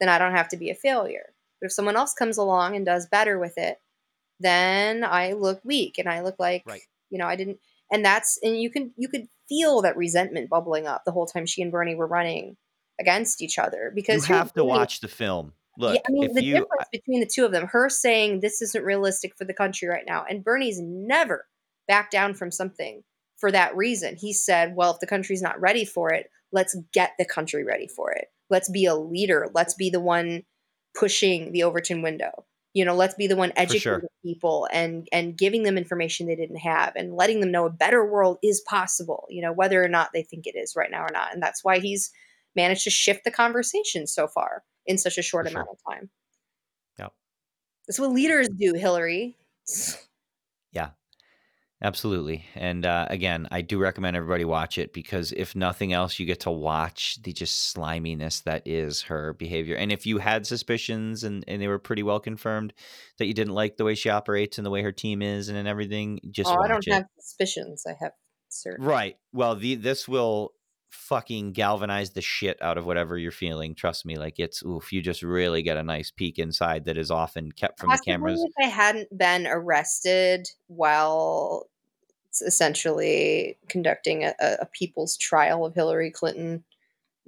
then 0.00 0.08
I 0.08 0.18
don't 0.18 0.32
have 0.34 0.48
to 0.50 0.56
be 0.56 0.70
a 0.70 0.74
failure. 0.74 1.34
But 1.60 1.66
if 1.66 1.72
someone 1.72 1.96
else 1.96 2.14
comes 2.14 2.38
along 2.38 2.76
and 2.76 2.86
does 2.86 3.06
better 3.06 3.38
with 3.38 3.58
it, 3.58 3.78
then 4.40 5.04
I 5.04 5.32
look 5.32 5.60
weak 5.64 5.98
and 5.98 6.08
I 6.08 6.20
look 6.20 6.36
like, 6.38 6.62
Right. 6.66 6.82
you 7.10 7.18
know, 7.18 7.26
I 7.26 7.36
didn't. 7.36 7.58
And 7.90 8.04
that's, 8.04 8.38
and 8.42 8.60
you 8.60 8.70
can, 8.70 8.92
you 8.96 9.08
could 9.08 9.26
feel 9.48 9.82
that 9.82 9.96
resentment 9.96 10.50
bubbling 10.50 10.86
up 10.86 11.02
the 11.04 11.12
whole 11.12 11.26
time 11.26 11.46
she 11.46 11.62
and 11.62 11.70
Bernie 11.70 11.94
were 11.94 12.06
running 12.06 12.56
against 13.00 13.42
each 13.42 13.58
other 13.58 13.92
because 13.94 14.28
You 14.28 14.34
have 14.34 14.52
to 14.54 14.64
watch 14.64 15.00
the 15.00 15.08
film. 15.08 15.52
Look, 15.78 15.94
yeah, 15.94 16.00
I 16.08 16.10
mean, 16.10 16.34
the 16.34 16.42
you, 16.42 16.52
difference 16.54 16.88
between 16.90 17.20
the 17.20 17.30
two 17.32 17.44
of 17.44 17.52
them, 17.52 17.66
her 17.66 17.88
saying 17.90 18.40
this 18.40 18.62
isn't 18.62 18.84
realistic 18.84 19.36
for 19.36 19.44
the 19.44 19.52
country 19.52 19.88
right 19.88 20.04
now, 20.06 20.24
and 20.28 20.42
Bernie's 20.42 20.80
never 20.80 21.46
backed 21.86 22.12
down 22.12 22.32
from 22.34 22.50
something 22.50 23.02
for 23.36 23.52
that 23.52 23.76
reason. 23.76 24.16
He 24.16 24.32
said, 24.32 24.74
well, 24.74 24.92
if 24.92 25.00
the 25.00 25.06
country's 25.06 25.42
not 25.42 25.60
ready 25.60 25.84
for 25.84 26.12
it, 26.12 26.30
let's 26.50 26.74
get 26.94 27.12
the 27.18 27.26
country 27.26 27.62
ready 27.62 27.88
for 27.88 28.10
it. 28.12 28.28
Let's 28.48 28.70
be 28.70 28.86
a 28.86 28.94
leader. 28.94 29.48
Let's 29.52 29.74
be 29.74 29.90
the 29.90 30.00
one 30.00 30.44
pushing 30.98 31.52
the 31.52 31.62
Overton 31.64 32.00
window. 32.00 32.46
You 32.76 32.84
know, 32.84 32.94
let's 32.94 33.14
be 33.14 33.26
the 33.26 33.36
one 33.36 33.52
educating 33.56 33.80
sure. 33.80 34.02
people 34.22 34.68
and 34.70 35.08
and 35.10 35.34
giving 35.34 35.62
them 35.62 35.78
information 35.78 36.26
they 36.26 36.36
didn't 36.36 36.58
have 36.58 36.92
and 36.94 37.14
letting 37.14 37.40
them 37.40 37.50
know 37.50 37.64
a 37.64 37.70
better 37.70 38.04
world 38.04 38.36
is 38.42 38.60
possible, 38.68 39.24
you 39.30 39.40
know, 39.40 39.50
whether 39.52 39.82
or 39.82 39.88
not 39.88 40.10
they 40.12 40.22
think 40.22 40.46
it 40.46 40.56
is 40.56 40.74
right 40.76 40.90
now 40.90 41.02
or 41.02 41.10
not. 41.10 41.32
And 41.32 41.42
that's 41.42 41.64
why 41.64 41.78
he's 41.78 42.10
managed 42.54 42.84
to 42.84 42.90
shift 42.90 43.24
the 43.24 43.30
conversation 43.30 44.06
so 44.06 44.28
far 44.28 44.62
in 44.84 44.98
such 44.98 45.16
a 45.16 45.22
short 45.22 45.46
For 45.46 45.52
sure. 45.52 45.60
amount 45.62 45.70
of 45.72 45.94
time. 45.94 46.10
yeah 46.98 47.08
That's 47.88 47.98
what 47.98 48.12
leaders 48.12 48.50
do, 48.50 48.74
Hillary. 48.74 49.38
Absolutely. 51.82 52.46
And 52.54 52.86
uh, 52.86 53.06
again, 53.10 53.48
I 53.50 53.60
do 53.60 53.78
recommend 53.78 54.16
everybody 54.16 54.46
watch 54.46 54.78
it 54.78 54.94
because 54.94 55.32
if 55.32 55.54
nothing 55.54 55.92
else, 55.92 56.18
you 56.18 56.24
get 56.24 56.40
to 56.40 56.50
watch 56.50 57.18
the 57.22 57.32
just 57.34 57.74
sliminess 57.74 58.40
that 58.44 58.62
is 58.66 59.02
her 59.02 59.34
behavior. 59.34 59.76
And 59.76 59.92
if 59.92 60.06
you 60.06 60.18
had 60.18 60.46
suspicions 60.46 61.22
and, 61.22 61.44
and 61.46 61.60
they 61.60 61.68
were 61.68 61.78
pretty 61.78 62.02
well 62.02 62.18
confirmed 62.18 62.72
that 63.18 63.26
you 63.26 63.34
didn't 63.34 63.52
like 63.52 63.76
the 63.76 63.84
way 63.84 63.94
she 63.94 64.08
operates 64.08 64.56
and 64.56 64.64
the 64.64 64.70
way 64.70 64.82
her 64.82 64.92
team 64.92 65.20
is 65.20 65.50
and, 65.50 65.58
and 65.58 65.68
everything, 65.68 66.18
just 66.30 66.50
oh, 66.50 66.56
I 66.62 66.68
don't 66.68 66.86
it. 66.86 66.94
have 66.94 67.04
suspicions. 67.20 67.84
I 67.86 67.92
have 68.00 68.12
certain. 68.48 68.84
Right. 68.84 69.16
Well, 69.34 69.54
the 69.54 69.74
this 69.74 70.08
will 70.08 70.52
fucking 70.90 71.52
galvanize 71.52 72.10
the 72.10 72.20
shit 72.22 72.60
out 72.62 72.78
of 72.78 72.86
whatever 72.86 73.18
you're 73.18 73.32
feeling. 73.32 73.74
Trust 73.74 74.04
me. 74.04 74.16
Like 74.16 74.38
it's 74.38 74.62
oof, 74.64 74.92
you 74.92 75.02
just 75.02 75.22
really 75.22 75.62
get 75.62 75.76
a 75.76 75.82
nice 75.82 76.10
peek 76.10 76.38
inside 76.38 76.84
that 76.84 76.96
is 76.96 77.10
often 77.10 77.52
kept 77.52 77.78
from 77.78 77.90
the 77.90 77.98
cameras. 77.98 78.42
if 78.42 78.52
I 78.58 78.68
hadn't 78.68 79.16
been 79.16 79.46
arrested 79.46 80.48
while 80.68 81.68
essentially 82.46 83.56
conducting 83.68 84.24
a, 84.24 84.34
a 84.40 84.66
people's 84.66 85.16
trial 85.16 85.64
of 85.64 85.74
Hillary 85.74 86.10
Clinton, 86.10 86.64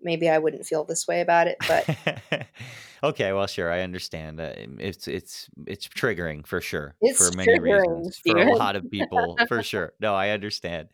maybe 0.01 0.29
I 0.29 0.39
wouldn't 0.39 0.67
feel 0.67 0.85
this 0.85 1.07
way 1.07 1.21
about 1.21 1.47
it. 1.47 1.57
But 1.67 2.47
okay, 3.03 3.33
well, 3.33 3.47
sure, 3.47 3.73
I 3.73 3.81
understand. 3.81 4.41
Uh, 4.41 4.53
it's 4.79 5.09
it's 5.09 5.49
it's 5.67 5.89
triggering 5.89 6.47
for 6.47 6.61
sure 6.61 6.95
It's 7.01 7.31
for 7.31 7.37
many 7.37 7.59
reasons 7.59 8.21
for 8.27 8.39
a 8.39 8.55
lot 8.55 8.77
of 8.77 8.91
people 8.91 9.37
for 9.49 9.63
sure. 9.63 9.93
No, 10.01 10.15
I 10.15 10.31
understand. 10.31 10.89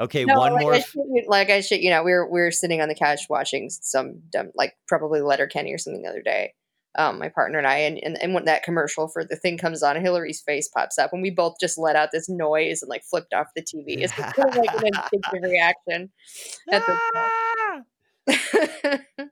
Okay, 0.00 0.24
no, 0.24 0.38
one 0.38 0.52
like 0.54 0.62
more. 0.62 0.74
I, 0.74 0.80
shit 0.80 1.28
like 1.28 1.50
I 1.50 1.60
should, 1.60 1.80
you 1.80 1.90
know, 1.90 2.02
we 2.04 2.12
were 2.12 2.28
we 2.30 2.40
were 2.40 2.50
sitting 2.52 2.80
on 2.80 2.88
the 2.88 2.94
couch 2.94 3.22
watching 3.28 3.68
some 3.70 4.20
dumb, 4.30 4.50
like 4.54 4.76
probably 4.86 5.20
Letterkenny 5.20 5.72
or 5.72 5.78
something 5.78 6.02
the 6.02 6.08
other 6.08 6.22
day. 6.22 6.54
Um, 6.96 7.18
my 7.18 7.28
partner 7.28 7.58
and 7.58 7.66
I, 7.66 7.76
and, 7.78 7.98
and 8.02 8.20
and 8.22 8.34
when 8.34 8.44
that 8.46 8.62
commercial 8.62 9.08
for 9.08 9.24
the 9.24 9.36
thing 9.36 9.58
comes 9.58 9.82
on, 9.82 10.00
Hillary's 10.00 10.40
face 10.40 10.68
pops 10.68 10.98
up, 10.98 11.12
and 11.12 11.20
we 11.22 11.30
both 11.30 11.56
just 11.60 11.78
let 11.78 11.96
out 11.96 12.10
this 12.12 12.28
noise 12.28 12.82
and 12.82 12.88
like 12.88 13.02
flipped 13.04 13.32
off 13.34 13.48
the 13.54 13.62
TV. 13.62 13.98
It's 14.02 14.16
just 14.16 14.34
sort 14.36 14.48
of 14.50 14.56
like 14.56 14.72
an 14.74 14.86
instinctive 14.86 15.42
reaction 15.50 16.10
at 16.72 16.82
Ah! 17.14 17.80
this. 18.26 19.00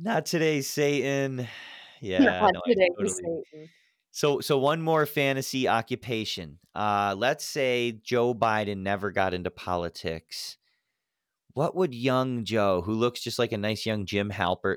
Not 0.00 0.26
today, 0.26 0.60
Satan. 0.62 1.46
Yeah, 2.00 2.18
Not 2.40 2.54
no, 2.54 2.60
today, 2.66 2.88
totally- 2.98 3.08
Satan. 3.08 3.68
So 4.14 4.40
so 4.40 4.58
one 4.58 4.82
more 4.82 5.06
fantasy 5.06 5.66
occupation. 5.68 6.58
Uh 6.74 7.14
let's 7.16 7.44
say 7.44 7.92
Joe 8.02 8.34
Biden 8.34 8.78
never 8.78 9.10
got 9.10 9.34
into 9.34 9.50
politics. 9.50 10.58
What 11.54 11.74
would 11.74 11.94
young 11.94 12.44
Joe, 12.44 12.82
who 12.82 12.92
looks 12.92 13.20
just 13.22 13.38
like 13.38 13.52
a 13.52 13.58
nice 13.58 13.84
young 13.86 14.06
Jim 14.06 14.30
Halpert, 14.30 14.76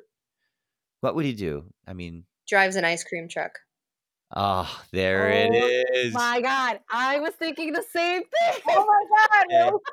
what 1.01 1.15
would 1.15 1.25
he 1.25 1.33
do? 1.33 1.65
I 1.87 1.93
mean, 1.93 2.25
Drives 2.47 2.75
an 2.75 2.85
ice 2.85 3.03
cream 3.03 3.27
truck. 3.29 3.59
oh, 4.35 4.81
there 4.91 5.29
it 5.29 5.49
Oh 5.53 5.83
is. 5.95 6.13
My 6.13 6.41
God, 6.41 6.79
I 6.91 7.19
was 7.19 7.33
thinking 7.35 7.73
the 7.73 7.83
same 7.93 8.21
thing. 8.23 8.61
Oh 8.69 8.85
my 8.85 9.17
god! 9.41 9.45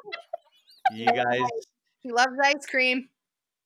Yeah. 0.92 1.06
You 1.06 1.06
guys, 1.06 1.40
He 2.00 2.10
loves 2.10 2.32
ice 2.42 2.66
cream. 2.66 3.08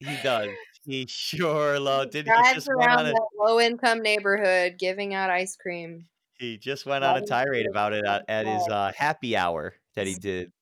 he 0.00 0.14
does. 0.22 0.50
He 0.86 1.06
sure 1.08 1.80
loved 1.80 2.14
it. 2.14 2.24
He 2.24 2.30
Drives 2.30 2.54
just 2.54 2.68
went 2.68 2.88
around 2.88 3.06
on 3.06 3.14
a 3.14 3.42
low 3.42 3.60
income 3.60 4.02
neighborhood 4.02 4.76
giving 4.78 5.14
out 5.14 5.30
ice 5.30 5.56
cream. 5.56 6.06
he 6.38 6.58
just 6.58 6.86
went 6.86 7.04
on 7.04 7.16
a 7.16 7.26
tirade 7.26 7.66
about 7.68 7.92
it 7.92 8.04
at, 8.04 8.24
at 8.28 8.46
his 8.46 8.66
uh, 8.68 8.92
happy 8.96 9.36
hour 9.36 9.74
that 9.94 10.06
he 10.06 10.14
did 10.14 10.52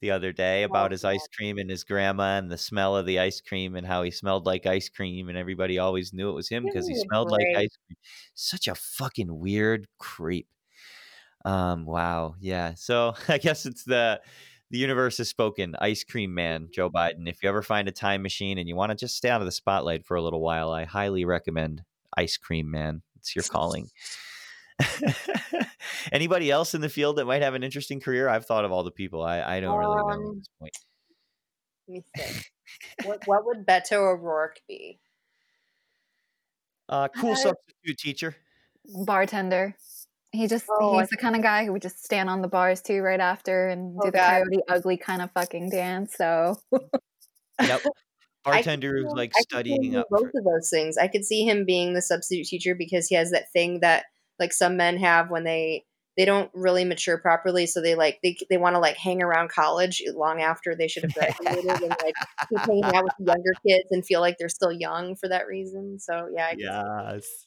the 0.00 0.10
other 0.10 0.32
day 0.32 0.64
about 0.64 0.90
his 0.90 1.04
ice 1.04 1.28
cream 1.36 1.58
and 1.58 1.70
his 1.70 1.84
grandma 1.84 2.38
and 2.38 2.50
the 2.50 2.58
smell 2.58 2.96
of 2.96 3.06
the 3.06 3.20
ice 3.20 3.40
cream 3.40 3.76
and 3.76 3.86
how 3.86 4.02
he 4.02 4.10
smelled 4.10 4.46
like 4.46 4.66
ice 4.66 4.88
cream 4.88 5.28
and 5.28 5.38
everybody 5.38 5.78
always 5.78 6.12
knew 6.12 6.28
it 6.30 6.34
was 6.34 6.48
him 6.48 6.64
because 6.64 6.88
he 6.88 6.94
smelled 6.96 7.30
like 7.30 7.46
ice 7.56 7.76
cream. 7.86 7.96
Such 8.34 8.66
a 8.68 8.74
fucking 8.74 9.38
weird 9.38 9.86
creep. 9.98 10.48
Um, 11.44 11.84
wow. 11.84 12.34
Yeah. 12.40 12.74
So 12.74 13.14
I 13.28 13.38
guess 13.38 13.66
it's 13.66 13.84
the 13.84 14.20
the 14.72 14.78
universe 14.78 15.18
has 15.18 15.28
spoken. 15.28 15.76
Ice 15.80 16.02
cream 16.02 16.34
man, 16.34 16.68
Joe 16.72 16.90
Biden. 16.90 17.28
If 17.28 17.42
you 17.42 17.48
ever 17.48 17.62
find 17.62 17.86
a 17.88 17.92
time 17.92 18.22
machine 18.22 18.58
and 18.58 18.68
you 18.68 18.74
want 18.74 18.90
to 18.90 18.96
just 18.96 19.16
stay 19.16 19.28
out 19.28 19.40
of 19.40 19.44
the 19.46 19.52
spotlight 19.52 20.04
for 20.04 20.16
a 20.16 20.22
little 20.22 20.40
while, 20.40 20.70
I 20.72 20.84
highly 20.84 21.24
recommend 21.24 21.84
Ice 22.16 22.36
Cream 22.38 22.70
Man. 22.70 23.02
It's 23.16 23.36
your 23.36 23.44
calling. 23.44 23.90
Anybody 26.12 26.50
else 26.50 26.74
in 26.74 26.80
the 26.80 26.88
field 26.88 27.16
that 27.16 27.26
might 27.26 27.42
have 27.42 27.54
an 27.54 27.62
interesting 27.62 28.00
career? 28.00 28.28
I've 28.28 28.46
thought 28.46 28.64
of 28.64 28.72
all 28.72 28.82
the 28.82 28.90
people. 28.90 29.22
I, 29.22 29.42
I 29.42 29.60
don't 29.60 29.78
really 29.78 29.96
know 29.96 30.08
at 30.10 30.16
Um, 30.16 30.38
this 30.38 30.48
point. 30.58 30.72
Let 31.88 31.94
me 31.94 32.04
think. 32.16 32.50
what 33.04 33.20
what 33.26 33.44
would 33.46 33.66
Beto 33.66 33.98
O'Rourke 33.98 34.60
be? 34.66 34.98
Uh, 36.88 37.08
cool 37.08 37.32
I- 37.32 37.34
substitute 37.34 37.98
teacher. 37.98 38.36
Bartender. 39.04 39.76
He 40.32 40.46
just 40.48 40.64
Oh, 40.68 40.94
I 40.96 41.00
he's 41.00 41.10
the 41.10 41.16
kind 41.18 41.36
of 41.36 41.42
guy 41.42 41.64
who 41.66 41.72
would 41.72 41.82
just 41.82 42.02
stand 42.04 42.30
on 42.30 42.40
the 42.40 42.48
bars 42.48 42.80
too 42.80 43.00
right 43.02 43.20
after 43.20 43.68
and 43.68 44.00
Oh, 44.00 44.04
do 44.04 44.10
the 44.10 44.18
God. 44.18 44.42
coyote 44.44 44.62
ugly 44.68 44.96
kind 44.96 45.20
of 45.22 45.30
fucking 45.32 45.70
dance. 45.70 46.14
So 46.16 46.56
Yep. 47.60 47.82
Bartender 48.44 48.96
who's 48.96 49.14
like 49.14 49.34
I 49.36 49.40
could 49.44 49.62
see 49.66 49.74
him 49.74 49.80
studying 49.82 49.92
do 49.92 50.00
up. 50.00 50.08
both 50.10 50.30
For, 50.32 50.32
of 50.34 50.44
those 50.44 50.70
things. 50.70 50.96
I 50.98 51.08
could 51.08 51.24
see 51.24 51.44
him 51.44 51.64
being 51.64 51.94
the 51.94 52.02
substitute 52.02 52.46
teacher 52.46 52.74
because 52.74 53.06
he 53.08 53.14
has 53.14 53.30
that 53.30 53.52
thing 53.52 53.80
that 53.80 54.06
like 54.38 54.52
some 54.52 54.76
men 54.76 54.96
have 54.98 55.30
when 55.30 55.44
they 55.44 55.84
they 56.16 56.24
don't 56.26 56.50
really 56.54 56.84
mature 56.84 57.18
properly, 57.18 57.66
so 57.66 57.80
they 57.80 57.94
like 57.94 58.18
they 58.22 58.36
they 58.50 58.56
want 58.58 58.74
to 58.74 58.80
like 58.80 58.96
hang 58.96 59.22
around 59.22 59.50
college 59.50 60.02
long 60.14 60.42
after 60.42 60.74
they 60.74 60.88
should 60.88 61.04
have 61.04 61.12
graduated 61.12 61.80
and 61.82 61.96
like 62.02 62.16
keep 62.50 62.62
hanging 62.68 62.94
out 62.96 63.04
with 63.04 63.14
younger 63.18 63.52
kids 63.66 63.88
and 63.90 64.04
feel 64.04 64.20
like 64.20 64.36
they're 64.38 64.48
still 64.48 64.72
young 64.72 65.14
for 65.16 65.28
that 65.28 65.46
reason. 65.46 65.98
So 66.00 66.28
yeah, 66.34 66.46
I 66.46 66.56
can 66.56 66.72
see 66.72 66.82
yes, 67.06 67.46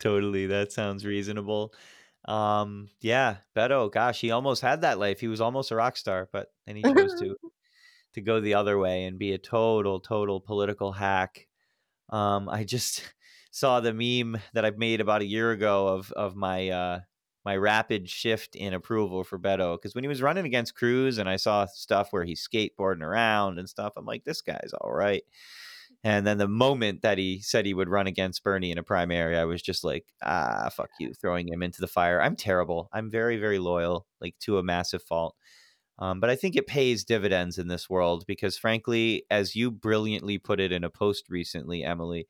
totally. 0.00 0.46
That 0.46 0.72
sounds 0.72 1.04
reasonable. 1.04 1.74
Um, 2.26 2.88
yeah, 3.00 3.36
Beto, 3.56 3.90
gosh, 3.90 4.20
he 4.20 4.30
almost 4.30 4.62
had 4.62 4.80
that 4.80 4.98
life. 4.98 5.20
He 5.20 5.28
was 5.28 5.40
almost 5.40 5.70
a 5.70 5.76
rock 5.76 5.96
star, 5.96 6.28
but 6.32 6.48
then 6.66 6.76
he 6.76 6.82
chose 6.82 7.18
to 7.20 7.36
to 8.14 8.20
go 8.20 8.40
the 8.40 8.54
other 8.54 8.78
way 8.78 9.04
and 9.04 9.18
be 9.18 9.32
a 9.32 9.38
total, 9.38 10.00
total 10.00 10.40
political 10.40 10.92
hack. 10.92 11.46
Um, 12.10 12.48
I 12.48 12.64
just 12.64 13.02
saw 13.50 13.80
the 13.80 13.92
meme 13.92 14.40
that 14.54 14.64
I've 14.64 14.78
made 14.78 15.00
about 15.00 15.22
a 15.22 15.26
year 15.26 15.52
ago 15.52 15.88
of 15.88 16.12
of 16.12 16.34
my 16.34 16.68
uh 16.70 17.00
my 17.44 17.56
rapid 17.56 18.10
shift 18.10 18.56
in 18.56 18.74
approval 18.74 19.22
for 19.22 19.38
Beto 19.38 19.76
because 19.76 19.94
when 19.94 20.02
he 20.02 20.08
was 20.08 20.20
running 20.20 20.46
against 20.46 20.74
Cruz 20.74 21.18
and 21.18 21.28
I 21.28 21.36
saw 21.36 21.64
stuff 21.66 22.08
where 22.10 22.24
he's 22.24 22.46
skateboarding 22.46 23.02
around 23.02 23.60
and 23.60 23.68
stuff, 23.68 23.92
I'm 23.96 24.04
like, 24.04 24.24
this 24.24 24.42
guy's 24.42 24.72
all 24.80 24.92
right. 24.92 25.22
And 26.04 26.26
then 26.26 26.38
the 26.38 26.48
moment 26.48 27.02
that 27.02 27.18
he 27.18 27.40
said 27.40 27.66
he 27.66 27.74
would 27.74 27.88
run 27.88 28.06
against 28.06 28.44
Bernie 28.44 28.70
in 28.70 28.78
a 28.78 28.82
primary, 28.82 29.36
I 29.36 29.44
was 29.44 29.60
just 29.60 29.82
like, 29.82 30.04
ah, 30.22 30.68
fuck 30.72 30.90
you, 31.00 31.12
throwing 31.14 31.48
him 31.48 31.62
into 31.62 31.80
the 31.80 31.88
fire. 31.88 32.20
I'm 32.20 32.36
terrible. 32.36 32.88
I'm 32.92 33.10
very, 33.10 33.38
very 33.38 33.58
loyal, 33.58 34.06
like 34.20 34.38
to 34.40 34.58
a 34.58 34.62
massive 34.62 35.02
fault. 35.02 35.34
Um, 35.98 36.20
but 36.20 36.30
I 36.30 36.36
think 36.36 36.56
it 36.56 36.66
pays 36.66 37.04
dividends 37.04 37.58
in 37.58 37.68
this 37.68 37.88
world 37.88 38.24
because, 38.26 38.58
frankly, 38.58 39.24
as 39.30 39.56
you 39.56 39.70
brilliantly 39.70 40.38
put 40.38 40.60
it 40.60 40.70
in 40.70 40.84
a 40.84 40.90
post 40.90 41.24
recently, 41.30 41.82
Emily, 41.82 42.28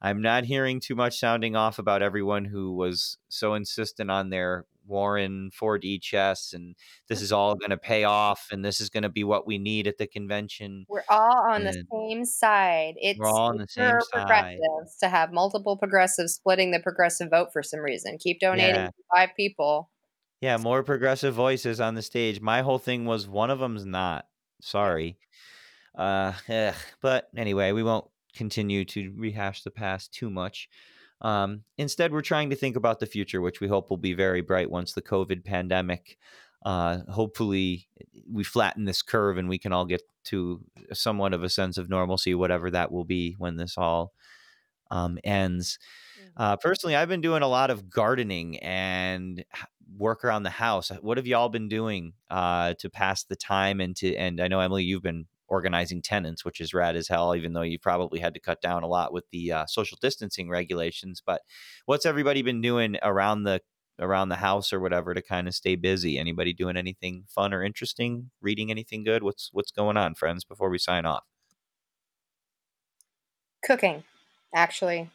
I'm 0.00 0.22
not 0.22 0.44
hearing 0.44 0.80
too 0.80 0.94
much 0.94 1.18
sounding 1.18 1.56
off 1.56 1.78
about 1.78 2.02
everyone 2.02 2.44
who 2.44 2.72
was 2.72 3.18
so 3.28 3.54
insistent 3.54 4.10
on 4.10 4.30
their 4.30 4.66
Warren 4.88 5.50
4D 5.60 6.00
chess 6.00 6.52
and 6.52 6.74
this 7.08 7.22
is 7.22 7.30
all 7.30 7.54
going 7.54 7.70
to 7.70 7.76
pay 7.76 8.04
off 8.04 8.48
and 8.50 8.64
this 8.64 8.80
is 8.80 8.88
going 8.90 9.02
to 9.04 9.08
be 9.08 9.22
what 9.22 9.46
we 9.46 9.58
need 9.58 9.86
at 9.86 9.98
the 9.98 10.06
convention. 10.06 10.86
We're 10.88 11.04
all 11.08 11.46
on 11.50 11.64
the 11.64 11.84
same 11.92 12.24
side. 12.24 12.94
It's 12.96 13.20
all 13.22 13.48
on 13.50 13.58
the 13.58 13.68
same 13.68 13.90
for 13.90 14.00
side. 14.00 14.10
progressives 14.26 14.96
to 15.02 15.08
have 15.08 15.32
multiple 15.32 15.76
progressives 15.76 16.34
splitting 16.34 16.70
the 16.70 16.80
progressive 16.80 17.28
vote 17.30 17.48
for 17.52 17.62
some 17.62 17.80
reason. 17.80 18.18
Keep 18.18 18.40
donating 18.40 18.74
Yeah. 18.74 18.86
to 18.86 18.92
five 19.14 19.30
people. 19.36 19.90
Yeah, 20.40 20.56
more 20.56 20.82
progressive 20.82 21.34
voices 21.34 21.80
on 21.80 21.94
the 21.94 22.02
stage. 22.02 22.40
My 22.40 22.62
whole 22.62 22.78
thing 22.78 23.04
was 23.04 23.26
one 23.28 23.50
of 23.50 23.58
them's 23.58 23.84
not. 23.84 24.26
Sorry. 24.60 25.18
Uh, 25.96 26.32
ugh. 26.48 26.74
but 27.02 27.28
anyway, 27.36 27.72
we 27.72 27.82
won't 27.82 28.06
continue 28.36 28.84
to 28.84 29.12
rehash 29.16 29.62
the 29.62 29.70
past 29.70 30.12
too 30.14 30.30
much. 30.30 30.68
Um, 31.20 31.64
instead, 31.76 32.12
we're 32.12 32.22
trying 32.22 32.50
to 32.50 32.56
think 32.56 32.76
about 32.76 33.00
the 33.00 33.06
future, 33.06 33.40
which 33.40 33.60
we 33.60 33.68
hope 33.68 33.90
will 33.90 33.96
be 33.96 34.14
very 34.14 34.40
bright 34.40 34.70
once 34.70 34.92
the 34.92 35.02
COVID 35.02 35.44
pandemic. 35.44 36.18
Uh, 36.64 36.98
hopefully, 37.10 37.88
we 38.30 38.44
flatten 38.44 38.84
this 38.84 39.02
curve 39.02 39.38
and 39.38 39.48
we 39.48 39.58
can 39.58 39.72
all 39.72 39.84
get 39.84 40.02
to 40.24 40.60
somewhat 40.92 41.32
of 41.32 41.42
a 41.42 41.48
sense 41.48 41.78
of 41.78 41.88
normalcy, 41.88 42.34
whatever 42.34 42.70
that 42.70 42.92
will 42.92 43.04
be 43.04 43.34
when 43.38 43.56
this 43.56 43.76
all 43.78 44.12
um, 44.90 45.18
ends. 45.24 45.78
Uh, 46.36 46.56
personally, 46.56 46.94
I've 46.94 47.08
been 47.08 47.20
doing 47.20 47.42
a 47.42 47.48
lot 47.48 47.70
of 47.70 47.90
gardening 47.90 48.58
and 48.58 49.44
work 49.96 50.24
around 50.24 50.42
the 50.42 50.50
house. 50.50 50.90
What 51.00 51.16
have 51.16 51.26
y'all 51.26 51.48
been 51.48 51.68
doing 51.68 52.12
uh, 52.30 52.74
to 52.78 52.90
pass 52.90 53.24
the 53.24 53.36
time 53.36 53.80
and 53.80 53.96
to? 53.96 54.14
And 54.14 54.40
I 54.40 54.48
know 54.48 54.60
Emily, 54.60 54.84
you've 54.84 55.02
been 55.02 55.26
organizing 55.48 56.02
tenants, 56.02 56.44
which 56.44 56.60
is 56.60 56.74
rad 56.74 56.96
as 56.96 57.08
hell. 57.08 57.34
Even 57.34 57.52
though 57.52 57.62
you 57.62 57.78
probably 57.78 58.20
had 58.20 58.34
to 58.34 58.40
cut 58.40 58.60
down 58.60 58.82
a 58.82 58.88
lot 58.88 59.12
with 59.12 59.24
the 59.30 59.52
uh, 59.52 59.66
social 59.66 59.98
distancing 60.00 60.48
regulations, 60.50 61.22
but 61.24 61.42
what's 61.86 62.06
everybody 62.06 62.42
been 62.42 62.60
doing 62.60 62.96
around 63.02 63.44
the 63.44 63.60
around 64.00 64.28
the 64.28 64.36
house 64.36 64.72
or 64.72 64.78
whatever 64.80 65.12
to 65.14 65.22
kind 65.22 65.48
of 65.48 65.54
stay 65.54 65.76
busy? 65.76 66.18
Anybody 66.18 66.52
doing 66.52 66.76
anything 66.76 67.24
fun 67.28 67.52
or 67.54 67.62
interesting? 67.62 68.30
Reading 68.40 68.70
anything 68.70 69.04
good? 69.04 69.22
What's 69.22 69.50
what's 69.52 69.72
going 69.72 69.96
on, 69.96 70.14
friends? 70.14 70.44
Before 70.44 70.70
we 70.70 70.78
sign 70.78 71.06
off, 71.06 71.24
Cooking, 73.62 74.04
actually. 74.54 75.10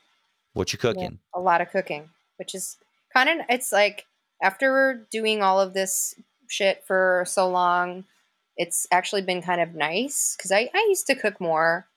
what 0.54 0.74
you 0.74 0.80
Yeah, 0.94 1.10
cooking? 1.10 1.20
a 1.34 1.40
lot 1.40 1.62
of 1.62 1.70
cooking, 1.72 2.10
which 2.38 2.54
is 2.56 2.78
kind 3.14 3.30
of 3.30 3.46
it's 3.50 3.72
like 3.72 4.06
after 4.42 5.08
doing 5.12 5.42
all 5.42 5.60
of 5.62 5.74
this 5.74 6.16
shit 6.50 6.84
for 6.86 7.24
so 7.28 7.50
long, 7.50 8.06
it's 8.58 8.88
actually 8.92 9.22
been 9.24 9.42
kind 9.42 9.62
of 9.62 9.76
nice 9.76 10.36
because 10.38 10.52
I, 10.52 10.70
I 10.74 10.86
used 10.90 11.08
to 11.08 11.16
cook 11.16 11.40
more 11.42 11.88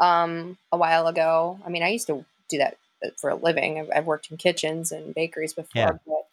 um, 0.00 0.58
a 0.70 0.76
while 0.76 1.06
ago. 1.06 1.58
I 1.64 1.68
mean, 1.68 1.82
I 1.82 1.88
used 1.88 2.06
to 2.08 2.24
do 2.48 2.58
that 2.58 2.76
uh, 3.04 3.10
for 3.16 3.30
a 3.30 3.34
living. 3.34 3.78
I've, 3.80 3.90
I've 3.94 4.06
worked 4.06 4.30
in 4.30 4.36
kitchens 4.36 4.92
and 4.92 5.14
bakeries 5.14 5.54
before, 5.54 5.70
Yeah. 5.80 5.98
but, 6.06 6.26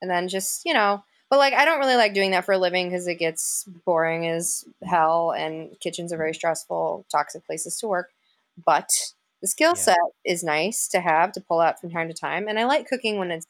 and 0.00 0.10
then 0.10 0.28
just 0.28 0.64
you 0.64 0.74
know, 0.74 1.02
but 1.30 1.38
like 1.38 1.54
I 1.54 1.64
don't 1.64 1.78
really 1.80 1.96
like 1.96 2.14
doing 2.14 2.32
that 2.32 2.44
for 2.44 2.52
a 2.52 2.58
living 2.58 2.88
because 2.88 3.06
it 3.08 3.16
gets 3.18 3.64
boring 3.84 4.26
as 4.26 4.64
hell, 4.84 5.32
and 5.32 5.78
kitchens 5.80 6.12
are 6.12 6.18
very 6.18 6.34
stressful, 6.34 7.04
toxic 7.10 7.46
places 7.46 7.78
to 7.78 7.88
work. 7.88 8.10
But 8.64 8.90
the 9.40 9.48
skill 9.48 9.74
Yeah. 9.74 9.82
set 9.82 9.98
is 10.24 10.44
nice 10.44 10.88
to 10.88 11.00
have 11.00 11.32
to 11.32 11.40
pull 11.40 11.60
out 11.60 11.80
from 11.80 11.90
time 11.90 12.08
to 12.08 12.14
time, 12.14 12.48
and 12.48 12.58
I 12.58 12.64
like 12.64 12.88
cooking 12.88 13.18
when 13.18 13.30
it's 13.30 13.46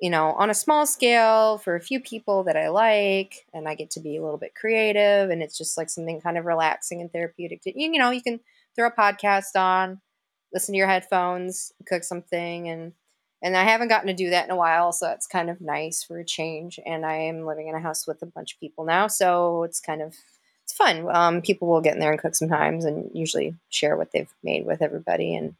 you 0.00 0.10
know 0.10 0.32
on 0.32 0.50
a 0.50 0.54
small 0.54 0.86
scale 0.86 1.58
for 1.58 1.76
a 1.76 1.80
few 1.80 2.00
people 2.00 2.44
that 2.44 2.56
I 2.56 2.68
like, 2.68 3.46
and 3.52 3.68
I 3.68 3.74
get 3.74 3.90
to 3.92 4.00
be 4.00 4.16
a 4.16 4.22
little 4.22 4.38
bit 4.38 4.54
creative, 4.54 5.30
and 5.30 5.42
it's 5.42 5.58
just 5.58 5.76
like 5.76 5.90
something 5.90 6.20
kind 6.20 6.38
of 6.38 6.44
relaxing 6.44 7.00
and 7.00 7.12
therapeutic. 7.12 7.62
To, 7.62 7.78
you, 7.78 7.92
you 7.92 7.98
know, 7.98 8.10
you 8.10 8.22
can 8.22 8.40
throw 8.74 8.88
a 8.88 8.92
podcast 8.92 9.56
on, 9.56 10.00
listen 10.52 10.72
to 10.74 10.78
your 10.78 10.88
headphones, 10.88 11.72
cook 11.86 12.04
something, 12.04 12.68
and 12.68 12.92
and 13.42 13.56
I 13.56 13.64
haven't 13.64 13.88
gotten 13.88 14.08
to 14.08 14.14
do 14.14 14.30
that 14.30 14.46
in 14.46 14.50
a 14.50 14.56
while, 14.56 14.92
so 14.92 15.10
it's 15.10 15.26
kind 15.26 15.50
of 15.50 15.60
nice 15.60 16.02
for 16.02 16.18
a 16.18 16.24
change. 16.24 16.80
And 16.84 17.04
I 17.04 17.16
am 17.16 17.44
living 17.44 17.68
in 17.68 17.74
a 17.74 17.80
house 17.80 18.06
with 18.06 18.22
a 18.22 18.26
bunch 18.26 18.54
of 18.54 18.60
people 18.60 18.84
now, 18.84 19.06
so 19.06 19.62
it's 19.62 19.80
kind 19.80 20.02
of 20.02 20.14
it's 20.64 20.72
fun. 20.72 21.06
Um, 21.14 21.42
people 21.42 21.68
will 21.68 21.80
get 21.80 21.94
in 21.94 22.00
there 22.00 22.10
and 22.10 22.20
cook 22.20 22.34
sometimes, 22.34 22.84
and 22.84 23.10
usually 23.14 23.54
share 23.68 23.96
what 23.96 24.12
they've 24.12 24.32
made 24.42 24.66
with 24.66 24.82
everybody. 24.82 25.36
And 25.36 25.54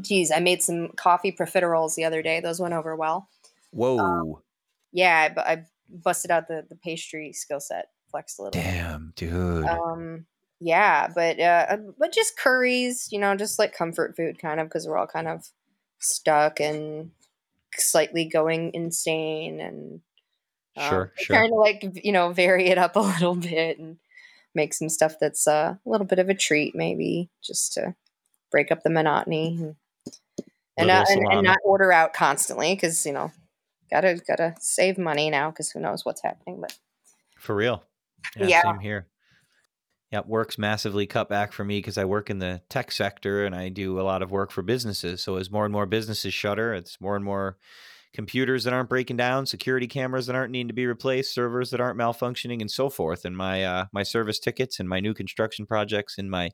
geez, 0.00 0.30
I 0.30 0.40
made 0.40 0.62
some 0.62 0.88
coffee 0.96 1.32
profiteroles 1.32 1.94
the 1.94 2.04
other 2.04 2.22
day; 2.22 2.40
those 2.40 2.60
went 2.60 2.74
over 2.74 2.96
well. 2.96 3.28
Whoa, 3.70 4.42
Yeah, 4.92 5.34
I, 5.36 5.52
I 5.52 5.64
busted 5.88 6.30
out 6.30 6.48
the 6.48 6.64
the 6.68 6.76
pastry 6.76 7.32
skill 7.32 7.60
set, 7.60 7.90
flexed 8.10 8.38
a 8.38 8.42
little. 8.42 8.60
damn, 8.60 9.12
dude. 9.16 9.64
Um, 9.64 10.26
yeah, 10.60 11.08
but 11.14 11.38
uh, 11.38 11.76
but 11.98 12.12
just 12.12 12.36
curries, 12.38 13.08
you 13.12 13.18
know, 13.18 13.36
just 13.36 13.58
like 13.58 13.74
comfort 13.74 14.16
food, 14.16 14.38
kind 14.38 14.60
of, 14.60 14.68
because 14.68 14.86
we're 14.86 14.98
all 14.98 15.06
kind 15.06 15.28
of 15.28 15.48
stuck 15.98 16.60
and 16.60 17.10
slightly 17.76 18.24
going 18.24 18.72
insane, 18.74 19.60
and 19.60 20.00
um, 20.76 20.88
Sure, 20.88 21.12
sure. 21.16 21.36
trying 21.36 21.50
to 21.50 21.56
like 21.56 21.84
you 22.04 22.12
know 22.12 22.32
vary 22.32 22.66
it 22.68 22.78
up 22.78 22.96
a 22.96 23.00
little 23.00 23.34
bit 23.34 23.78
and 23.78 23.98
make 24.54 24.74
some 24.74 24.88
stuff 24.88 25.14
that's 25.20 25.46
uh, 25.46 25.76
a 25.84 25.88
little 25.88 26.06
bit 26.06 26.18
of 26.18 26.28
a 26.28 26.34
treat, 26.34 26.74
maybe 26.74 27.30
just 27.42 27.74
to 27.74 27.94
break 28.50 28.72
up 28.72 28.82
the 28.82 28.90
monotony 28.90 29.74
and 30.78 30.88
and, 30.90 30.98
not, 30.98 31.08
and, 31.10 31.32
and 31.32 31.42
not 31.42 31.58
order 31.64 31.92
out 31.92 32.12
constantly 32.12 32.74
because 32.74 33.04
you 33.04 33.12
know 33.12 33.32
gotta 33.90 34.20
gotta 34.26 34.54
save 34.60 34.98
money 34.98 35.30
now 35.30 35.50
because 35.50 35.70
who 35.70 35.80
knows 35.80 36.04
what's 36.04 36.22
happening, 36.22 36.60
but. 36.60 36.76
For 37.38 37.54
real. 37.54 37.84
Yeah, 38.36 38.46
Yeah. 38.46 38.62
same 38.62 38.80
here. 38.80 39.06
Yeah, 40.10 40.22
work's 40.26 40.58
massively 40.58 41.06
cut 41.06 41.28
back 41.28 41.52
for 41.52 41.64
me 41.64 41.78
because 41.78 41.98
I 41.98 42.04
work 42.06 42.30
in 42.30 42.38
the 42.38 42.62
tech 42.70 42.90
sector 42.90 43.44
and 43.44 43.54
I 43.54 43.68
do 43.68 44.00
a 44.00 44.02
lot 44.02 44.22
of 44.22 44.30
work 44.30 44.50
for 44.50 44.62
businesses. 44.62 45.20
So 45.20 45.36
as 45.36 45.50
more 45.50 45.64
and 45.64 45.72
more 45.72 45.86
businesses 45.86 46.32
shutter, 46.32 46.72
it's 46.72 46.98
more 47.00 47.14
and 47.14 47.24
more 47.24 47.58
computers 48.14 48.64
that 48.64 48.72
aren't 48.72 48.88
breaking 48.88 49.18
down, 49.18 49.44
security 49.44 49.86
cameras 49.86 50.26
that 50.26 50.34
aren't 50.34 50.50
needing 50.50 50.68
to 50.68 50.74
be 50.74 50.86
replaced, 50.86 51.34
servers 51.34 51.70
that 51.70 51.80
aren't 51.80 51.98
malfunctioning, 51.98 52.60
and 52.60 52.70
so 52.70 52.88
forth. 52.88 53.26
And 53.26 53.36
my 53.36 53.62
uh, 53.62 53.84
my 53.92 54.02
service 54.02 54.38
tickets 54.38 54.80
and 54.80 54.88
my 54.88 54.98
new 54.98 55.12
construction 55.12 55.66
projects 55.66 56.16
and 56.16 56.30
my 56.30 56.50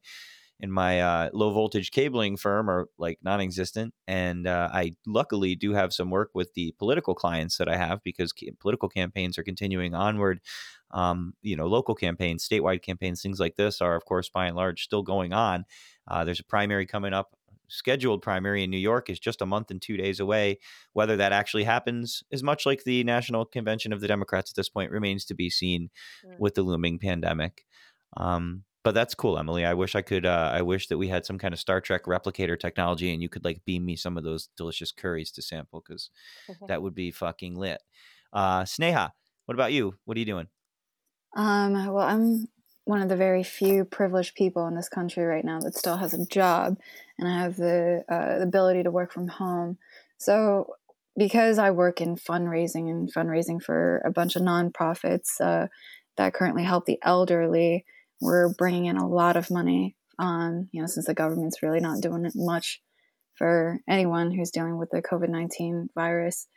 in 0.61 0.71
my 0.71 1.01
uh, 1.01 1.31
low 1.33 1.51
voltage 1.51 1.91
cabling 1.91 2.37
firm 2.37 2.71
are 2.71 2.89
like 2.99 3.19
non-existent 3.23 3.93
and 4.07 4.47
uh, 4.47 4.69
i 4.73 4.93
luckily 5.07 5.55
do 5.57 5.73
have 5.73 5.93
some 5.93 6.11
work 6.11 6.31
with 6.35 6.55
the 6.55 6.73
political 6.79 7.15
clients 7.15 7.59
that 7.59 7.69
i 7.69 7.77
have 7.77 8.03
because 8.05 8.33
ca- 8.33 8.51
political 8.61 8.89
campaigns 8.89 9.37
are 9.39 9.43
continuing 9.43 9.95
onward. 9.95 10.41
Um, 10.91 11.35
you 11.43 11.57
know 11.57 11.67
local 11.67 11.97
campaigns 11.97 12.47
statewide 12.49 12.83
campaigns 12.83 13.21
things 13.21 13.41
like 13.41 13.57
this 13.57 13.81
are 13.81 13.97
of 13.97 14.05
course 14.05 14.29
by 14.29 14.47
and 14.47 14.55
large 14.57 14.85
still 14.85 15.03
going 15.03 15.33
on. 15.33 15.65
Uh, 16.07 16.25
there's 16.25 16.39
a 16.39 16.45
primary 16.45 16.87
coming 16.87 17.13
up 17.13 17.35
scheduled 17.67 18.23
primary 18.23 18.63
in 18.63 18.71
new 18.71 18.79
york 18.79 19.11
is 19.11 19.19
just 19.19 19.43
a 19.43 19.47
month 19.47 19.71
and 19.73 19.83
two 19.83 19.97
days 19.97 20.21
away. 20.21 20.59
Whether 20.93 21.17
that 21.17 21.33
actually 21.33 21.65
happens 21.65 22.23
is 22.31 22.45
much 22.45 22.65
like 22.65 22.85
the 22.85 23.03
national 23.03 23.45
convention 23.47 23.93
of 23.93 24.01
the 24.01 24.07
democrats 24.07 24.53
at 24.53 24.57
this 24.57 24.69
point 24.69 24.93
remains 24.93 25.25
to 25.25 25.35
be 25.35 25.51
seen 25.51 25.91
Mm. 26.25 26.39
with 26.39 26.55
the 26.55 26.63
looming 26.63 26.99
pandemic. 27.01 27.65
Um, 28.17 28.63
but 28.85 28.95
that's 28.95 29.15
cool, 29.15 29.39
Emily. 29.39 29.65
I 29.65 29.73
wish 29.73 29.95
I 29.95 30.03
could. 30.03 30.27
Uh, 30.27 30.51
I 30.53 30.61
wish 30.63 30.89
that 30.89 30.99
we 30.99 31.09
had 31.09 31.25
some 31.25 31.39
kind 31.39 31.55
of 31.55 31.59
Star 31.59 31.81
Trek 31.81 32.05
replicator 32.05 32.61
technology, 32.61 33.13
and 33.13 33.23
you 33.23 33.31
could 33.31 33.45
like 33.45 33.65
beam 33.65 33.85
me 33.85 33.97
some 33.97 34.19
of 34.19 34.25
those 34.25 34.51
delicious 34.59 34.93
curries 34.93 35.33
to 35.33 35.43
sample, 35.43 35.83
because 35.87 36.11
that 36.69 36.83
would 36.83 36.95
be 36.95 37.11
fucking 37.11 37.57
lit. 37.57 37.83
Uh, 38.33 38.63
Sneha, 38.63 39.13
what 39.47 39.55
about 39.55 39.73
you? 39.73 39.95
What 40.05 40.17
are 40.17 40.21
you 40.21 40.27
doing? 40.27 40.49
Um, 41.35 41.73
well, 41.93 42.07
I'm 42.07 42.47
one 42.85 43.01
of 43.01 43.09
the 43.09 43.17
very 43.17 43.43
few 43.43 43.87
privileged 43.87 44.35
people 44.35 44.67
in 44.67 44.75
this 44.75 44.91
country 44.91 45.25
right 45.25 45.45
now 45.45 45.61
that 45.61 45.75
still 45.75 45.97
has 45.97 46.13
a 46.13 46.27
job, 46.27 46.77
and 47.19 47.27
I 47.27 47.39
have 47.41 47.57
the, 47.57 48.05
uh, 48.09 48.39
the 48.39 48.45
ability 48.45 48.83
to 48.83 48.91
work 48.91 49.13
from 49.13 49.29
home. 49.29 49.79
So, 50.19 50.75
because 51.17 51.59
I 51.59 51.71
work 51.71 52.03
in 52.03 52.17
fundraising 52.17 52.91
and 52.91 53.13
fundraising 53.13 53.63
for 53.63 54.03
a 54.05 54.11
bunch 54.11 54.37
of 54.37 54.43
nonprofits 54.43 55.41
uh, 55.41 55.69
that 56.17 56.35
currently 56.35 56.65
help 56.65 56.85
the 56.85 56.99
elderly, 57.03 57.87
we're 58.25 58.53
bringing 58.55 58.87
in 58.87 58.97
a 58.97 59.07
lot 59.07 59.37
of 59.37 59.51
money. 59.51 59.97
Um, 60.19 60.69
you 60.73 60.81
know, 60.81 60.87
since 60.87 61.07
the 61.07 61.15
government's 61.15 61.63
really 61.63 61.81
not 61.81 62.01
doing 62.01 62.31
much 62.35 62.81
for 63.37 63.81
anyone 63.89 64.31
who's 64.33 64.51
dealing 64.51 64.79
with 64.79 64.91
the 64.91 65.03
COVID 65.03 65.29
nineteen 65.29 65.89
virus. 65.95 66.49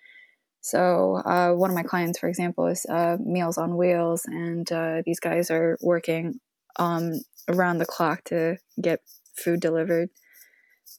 So 0.61 1.15
uh, 1.18 1.53
one 1.53 1.70
of 1.70 1.76
my 1.76 1.84
clients, 1.84 2.20
for 2.20 2.28
example, 2.30 2.68
is 2.68 2.86
uh, 2.86 3.18
Meals 3.20 3.57
on 3.57 3.78
Wheels, 3.78 4.24
and 4.26 4.70
uh, 4.72 5.01
these 5.05 5.20
guys 5.20 5.51
are 5.51 5.78
working 5.82 6.39
um, 6.78 7.13
around 7.47 7.78
the 7.78 7.86
clock 7.86 8.24
to 8.26 8.57
get 8.82 8.99
food 9.36 9.59
delivered 9.59 10.09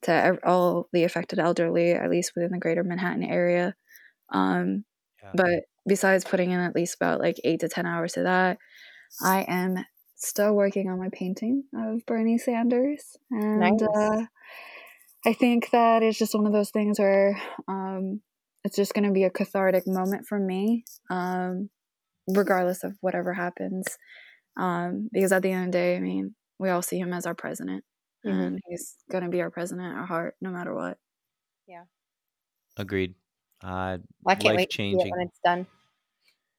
to 0.02 0.12
ev- 0.12 0.38
all 0.44 0.88
the 0.92 1.04
affected 1.04 1.38
elderly, 1.38 1.92
at 1.92 2.10
least 2.10 2.32
within 2.34 2.52
the 2.52 2.58
greater 2.58 2.84
Manhattan 2.84 3.24
area. 3.24 3.74
Um, 4.32 4.84
Yeah. 5.22 5.32
but 5.34 5.60
besides 5.86 6.24
putting 6.24 6.50
in 6.50 6.60
at 6.60 6.74
least 6.74 6.96
about 6.96 7.20
like 7.20 7.36
eight 7.44 7.60
to 7.60 7.68
ten 7.68 7.86
hours 7.86 8.12
to 8.12 8.22
that, 8.22 8.58
I 9.22 9.42
am 9.48 9.84
still 10.18 10.54
working 10.54 10.88
on 10.88 10.98
my 10.98 11.08
painting 11.12 11.64
of 11.74 12.04
Bernie 12.06 12.38
Sanders, 12.38 13.16
and 13.30 13.60
Nice. 13.60 13.82
uh, 13.82 14.26
I 15.26 15.32
think 15.32 15.70
that 15.70 16.02
is 16.02 16.16
just 16.18 16.34
one 16.34 16.46
of 16.46 16.52
those 16.52 16.70
things 16.70 16.98
where 16.98 17.40
um, 17.66 18.20
it's 18.64 18.76
just 18.76 18.94
going 18.94 19.04
to 19.06 19.12
be 19.12 19.24
a 19.24 19.30
cathartic 19.30 19.86
moment 19.86 20.26
for 20.26 20.38
me, 20.38 20.84
um, 21.10 21.70
regardless 22.28 22.84
of 22.84 22.96
whatever 23.00 23.32
happens. 23.34 23.86
Um, 24.56 25.08
because 25.12 25.32
at 25.32 25.42
the 25.42 25.50
end 25.52 25.66
of 25.66 25.72
the 25.72 25.78
day, 25.78 25.96
I 25.96 26.00
mean, 26.00 26.34
we 26.58 26.68
all 26.70 26.82
see 26.82 26.98
him 26.98 27.12
as 27.12 27.26
our 27.26 27.34
president, 27.34 27.84
Mhm. 28.26 28.30
and 28.46 28.60
he's 28.68 28.96
going 29.10 29.24
to 29.24 29.30
be 29.30 29.40
our 29.40 29.50
president 29.50 29.96
at 29.96 30.06
heart, 30.06 30.34
no 30.40 30.50
matter 30.50 30.74
what. 30.74 30.98
Yeah. 31.66 31.84
Agreed. 32.76 33.14
Uh, 33.62 33.98
Well, 34.22 34.32
I 34.32 34.34
can't 34.34 34.44
life 34.46 34.56
wait 34.56 34.70
to 34.70 34.74
see 34.76 34.82
it 34.82 34.98
changing. 34.98 35.10
when 35.10 35.20
it's 35.28 35.38
done. 35.44 35.66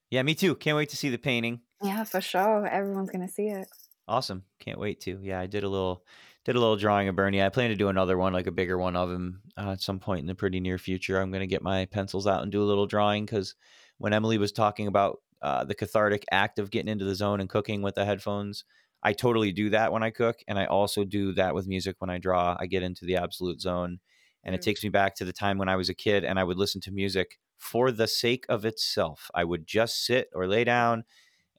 Yeah, 0.09 0.23
me 0.23 0.35
too. 0.35 0.55
Can't 0.55 0.77
wait 0.77 0.89
to 0.89 0.97
see 0.97 1.09
the 1.09 1.17
painting. 1.17 1.61
Yeah, 1.81 2.03
for 2.03 2.21
sure. 2.21 2.67
Everyone's 2.67 3.11
going 3.11 3.25
to 3.25 3.31
see 3.31 3.47
it. 3.47 3.67
Awesome. 4.07 4.43
Can't 4.59 4.79
wait 4.79 5.01
to. 5.01 5.19
Yeah, 5.21 5.39
I 5.39 5.45
did 5.45 5.63
a 5.63 5.69
little 5.69 6.03
did 6.45 6.55
a 6.55 6.59
little 6.59 6.77
drawing 6.77 7.07
of 7.07 7.15
Bernie. 7.15 7.43
I 7.43 7.49
plan 7.49 7.69
to 7.69 7.75
do 7.75 7.89
another 7.89 8.17
one, 8.17 8.33
like 8.33 8.47
a 8.47 8.51
bigger 8.51 8.77
one 8.77 8.95
of 8.95 9.11
him, 9.11 9.41
uh, 9.57 9.71
at 9.71 9.81
some 9.81 9.99
point 9.99 10.21
in 10.21 10.25
the 10.25 10.33
pretty 10.33 10.59
near 10.59 10.77
future. 10.77 11.19
I'm 11.19 11.31
going 11.31 11.41
to 11.41 11.47
get 11.47 11.61
my 11.61 11.85
pencils 11.85 12.25
out 12.25 12.41
and 12.41 12.51
do 12.51 12.63
a 12.63 12.65
little 12.65 12.87
drawing 12.87 13.25
because 13.25 13.55
when 13.97 14.13
Emily 14.13 14.37
was 14.37 14.51
talking 14.51 14.87
about 14.87 15.19
uh, 15.41 15.63
the 15.65 15.75
cathartic 15.75 16.25
act 16.31 16.57
of 16.57 16.71
getting 16.71 16.91
into 16.91 17.05
the 17.05 17.13
zone 17.13 17.39
and 17.39 17.49
cooking 17.49 17.81
with 17.81 17.95
the 17.95 18.05
headphones, 18.05 18.63
I 19.03 19.13
totally 19.13 19.51
do 19.51 19.69
that 19.69 19.91
when 19.91 20.01
I 20.01 20.09
cook, 20.09 20.39
and 20.47 20.57
I 20.57 20.65
also 20.65 21.05
do 21.05 21.33
that 21.33 21.53
with 21.53 21.67
music 21.67 21.97
when 21.99 22.09
I 22.09 22.17
draw. 22.17 22.57
I 22.59 22.65
get 22.65 22.83
into 22.83 23.05
the 23.05 23.17
absolute 23.17 23.61
zone, 23.61 23.99
and 24.43 24.55
it 24.55 24.61
Mm. 24.61 24.65
takes 24.65 24.83
me 24.83 24.89
back 24.89 25.15
to 25.15 25.25
the 25.25 25.33
time 25.33 25.57
when 25.57 25.69
I 25.69 25.75
was 25.75 25.89
a 25.89 25.93
kid 25.93 26.23
and 26.23 26.39
I 26.39 26.43
would 26.43 26.57
listen 26.57 26.81
to 26.81 26.91
music 26.91 27.39
for 27.57 27.91
the 27.91 28.07
sake 28.07 28.45
of 28.49 28.65
itself. 28.65 29.29
I 29.33 29.43
would 29.43 29.67
just 29.67 30.05
sit 30.05 30.29
or 30.33 30.47
lay 30.47 30.63
down 30.63 31.03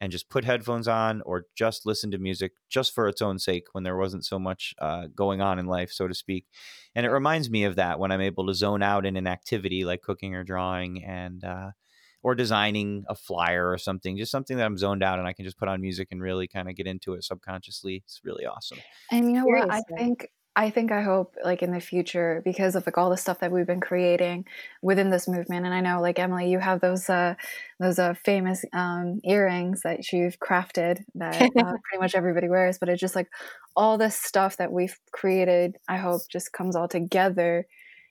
and 0.01 0.11
just 0.11 0.31
put 0.31 0.47
headphones 0.47 0.89
on 0.89 1.20
or 1.26 1.45
just 1.55 1.85
listen 1.85 2.11
to 2.11 2.16
music 2.18 2.53
just 2.70 2.95
for 2.95 3.07
its 3.07 3.20
own 3.20 3.39
sake 3.39 3.64
when 3.72 3.85
there 3.85 3.99
wasn't 3.99 4.24
so 4.24 4.39
much 4.39 4.74
uh, 4.78 5.09
going 5.14 5.43
on 5.43 5.59
in 5.59 5.66
life, 5.66 5.93
so 5.93 6.09
to 6.09 6.14
speak. 6.14 6.47
And 6.95 7.05
it 7.05 7.11
reminds 7.11 7.51
me 7.51 7.64
of 7.64 7.76
that 7.76 7.99
when 7.99 8.11
I'm 8.11 8.22
able 8.22 8.47
to 8.47 8.55
zone 8.55 8.83
out 8.83 9.05
in 9.05 9.16
an 9.16 9.26
activity 9.26 9.85
like 9.85 10.01
cooking 10.01 10.35
or 10.35 10.43
drawing 10.43 11.05
and 11.05 11.45
uh, 11.45 11.70
or 12.22 12.35
designing 12.35 13.05
a 13.09 13.14
flyer 13.14 13.70
or 13.70 13.76
something, 13.78 14.16
just 14.16 14.33
something 14.33 14.57
that 14.57 14.64
I'm 14.64 14.78
zoned 14.78 15.03
out 15.03 15.18
and 15.18 15.28
I 15.28 15.35
can 15.35 15.45
just 15.45 15.59
put 15.59 15.68
on 15.68 15.83
music 15.83 16.09
and 16.11 16.22
really 16.22 16.49
kind 16.49 16.68
of 16.70 16.76
get 16.76 16.87
into 16.87 17.12
it 17.12 17.24
subconsciously. 17.24 17.97
It's 18.05 18.20
really 18.24 18.47
awesome. 18.47 18.78
And 19.11 19.26
you 19.26 19.33
know 19.33 19.45
what? 19.47 19.70
I 19.70 19.83
think 19.99 20.28
I 20.57 20.70
think 20.70 20.90
I 20.90 21.03
hope 21.03 21.36
like 21.44 21.62
in 21.62 21.72
the 21.72 21.80
future 21.80 22.42
because 22.44 22.74
of 22.74 22.84
like 22.84 22.98
all 22.98 23.09
the 23.09 23.16
stuff 23.16 23.38
that 23.40 23.53
we've 23.53 23.66
been 23.66 23.80
creating 23.80 24.46
within 24.82 25.11
this 25.11 25.28
movement. 25.28 25.64
And 25.64 25.72
I 25.74 25.80
know 25.80 26.01
like 26.01 26.18
Emily, 26.18 26.51
you 26.51 26.59
have 26.59 26.80
those 26.80 27.09
uh 27.09 27.34
those 27.78 27.98
uh 27.98 28.14
famous 28.24 28.64
um 28.72 29.20
earrings 29.24 29.82
that 29.82 30.12
you've 30.12 30.40
crafted 30.40 30.98
that 31.14 31.42
uh, 31.42 31.46
pretty 31.55 32.01
much 32.01 32.14
everybody 32.14 32.48
wears. 32.48 32.78
But 32.78 32.88
it's 32.88 33.01
just 33.01 33.14
like 33.14 33.28
all 33.76 33.96
this 33.96 34.16
stuff 34.16 34.57
that 34.57 34.72
we've 34.72 34.98
created. 35.12 35.76
I 35.88 35.98
hope 35.98 36.22
just 36.28 36.53
comes 36.53 36.74
all 36.74 36.88
together. 36.88 37.66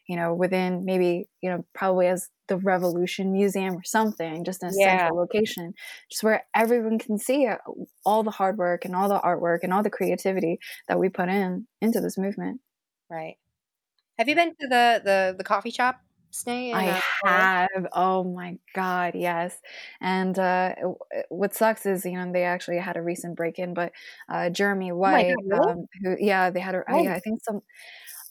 You 0.07 0.15
know, 0.15 0.33
within 0.33 0.85
maybe 0.85 1.27
you 1.41 1.49
know 1.49 1.65
probably 1.73 2.07
as 2.07 2.29
the 2.49 2.57
Revolution 2.57 3.31
Museum 3.31 3.75
or 3.75 3.83
something, 3.83 4.43
just 4.43 4.61
in 4.63 4.69
a 4.69 4.73
Yeah. 4.73 4.97
central 4.99 5.17
location, 5.17 5.73
just 6.11 6.23
where 6.23 6.45
everyone 6.53 6.99
can 6.99 7.17
see 7.17 7.47
uh, 7.47 7.57
all 8.05 8.23
the 8.23 8.31
hard 8.31 8.57
work 8.57 8.83
and 8.85 8.95
all 8.95 9.07
the 9.07 9.19
artwork 9.19 9.59
and 9.63 9.73
all 9.73 9.83
the 9.83 9.89
creativity 9.89 10.59
that 10.89 10.99
we 10.99 11.07
put 11.09 11.29
in 11.29 11.67
into 11.81 12.01
this 12.01 12.17
movement. 12.17 12.59
Right. 13.09 13.37
Have 14.17 14.27
you 14.27 14.35
been 14.35 14.49
to 14.49 14.67
the 14.67 15.01
the, 15.03 15.35
the 15.37 15.43
coffee 15.45 15.71
shop, 15.71 16.01
Stay 16.31 16.69
in, 16.69 16.75
I 16.77 16.89
uh, 16.89 17.01
have. 17.25 17.87
Oh 17.93 18.23
my 18.23 18.59
god, 18.75 19.15
yes. 19.15 19.57
And 19.99 20.37
uh, 20.37 20.75
what 21.29 21.55
sucks 21.55 21.85
is, 21.87 22.05
you 22.05 22.13
know, 22.13 22.31
they 22.31 22.43
actually 22.43 22.77
had 22.77 22.97
a 22.97 23.01
recent 23.01 23.35
break-in, 23.35 23.73
but 23.73 23.93
uh, 24.29 24.49
Jeremy 24.49 24.91
my 24.91 24.97
White, 24.97 25.27
God, 25.27 25.43
really? 25.47 25.71
um, 25.71 25.85
who, 26.03 26.17
yeah, 26.19 26.51
they 26.51 26.59
had 26.59 26.75
a, 26.75 26.83
When? 26.87 27.05
yeah, 27.05 27.15
I 27.15 27.19
think 27.19 27.43
some, 27.43 27.61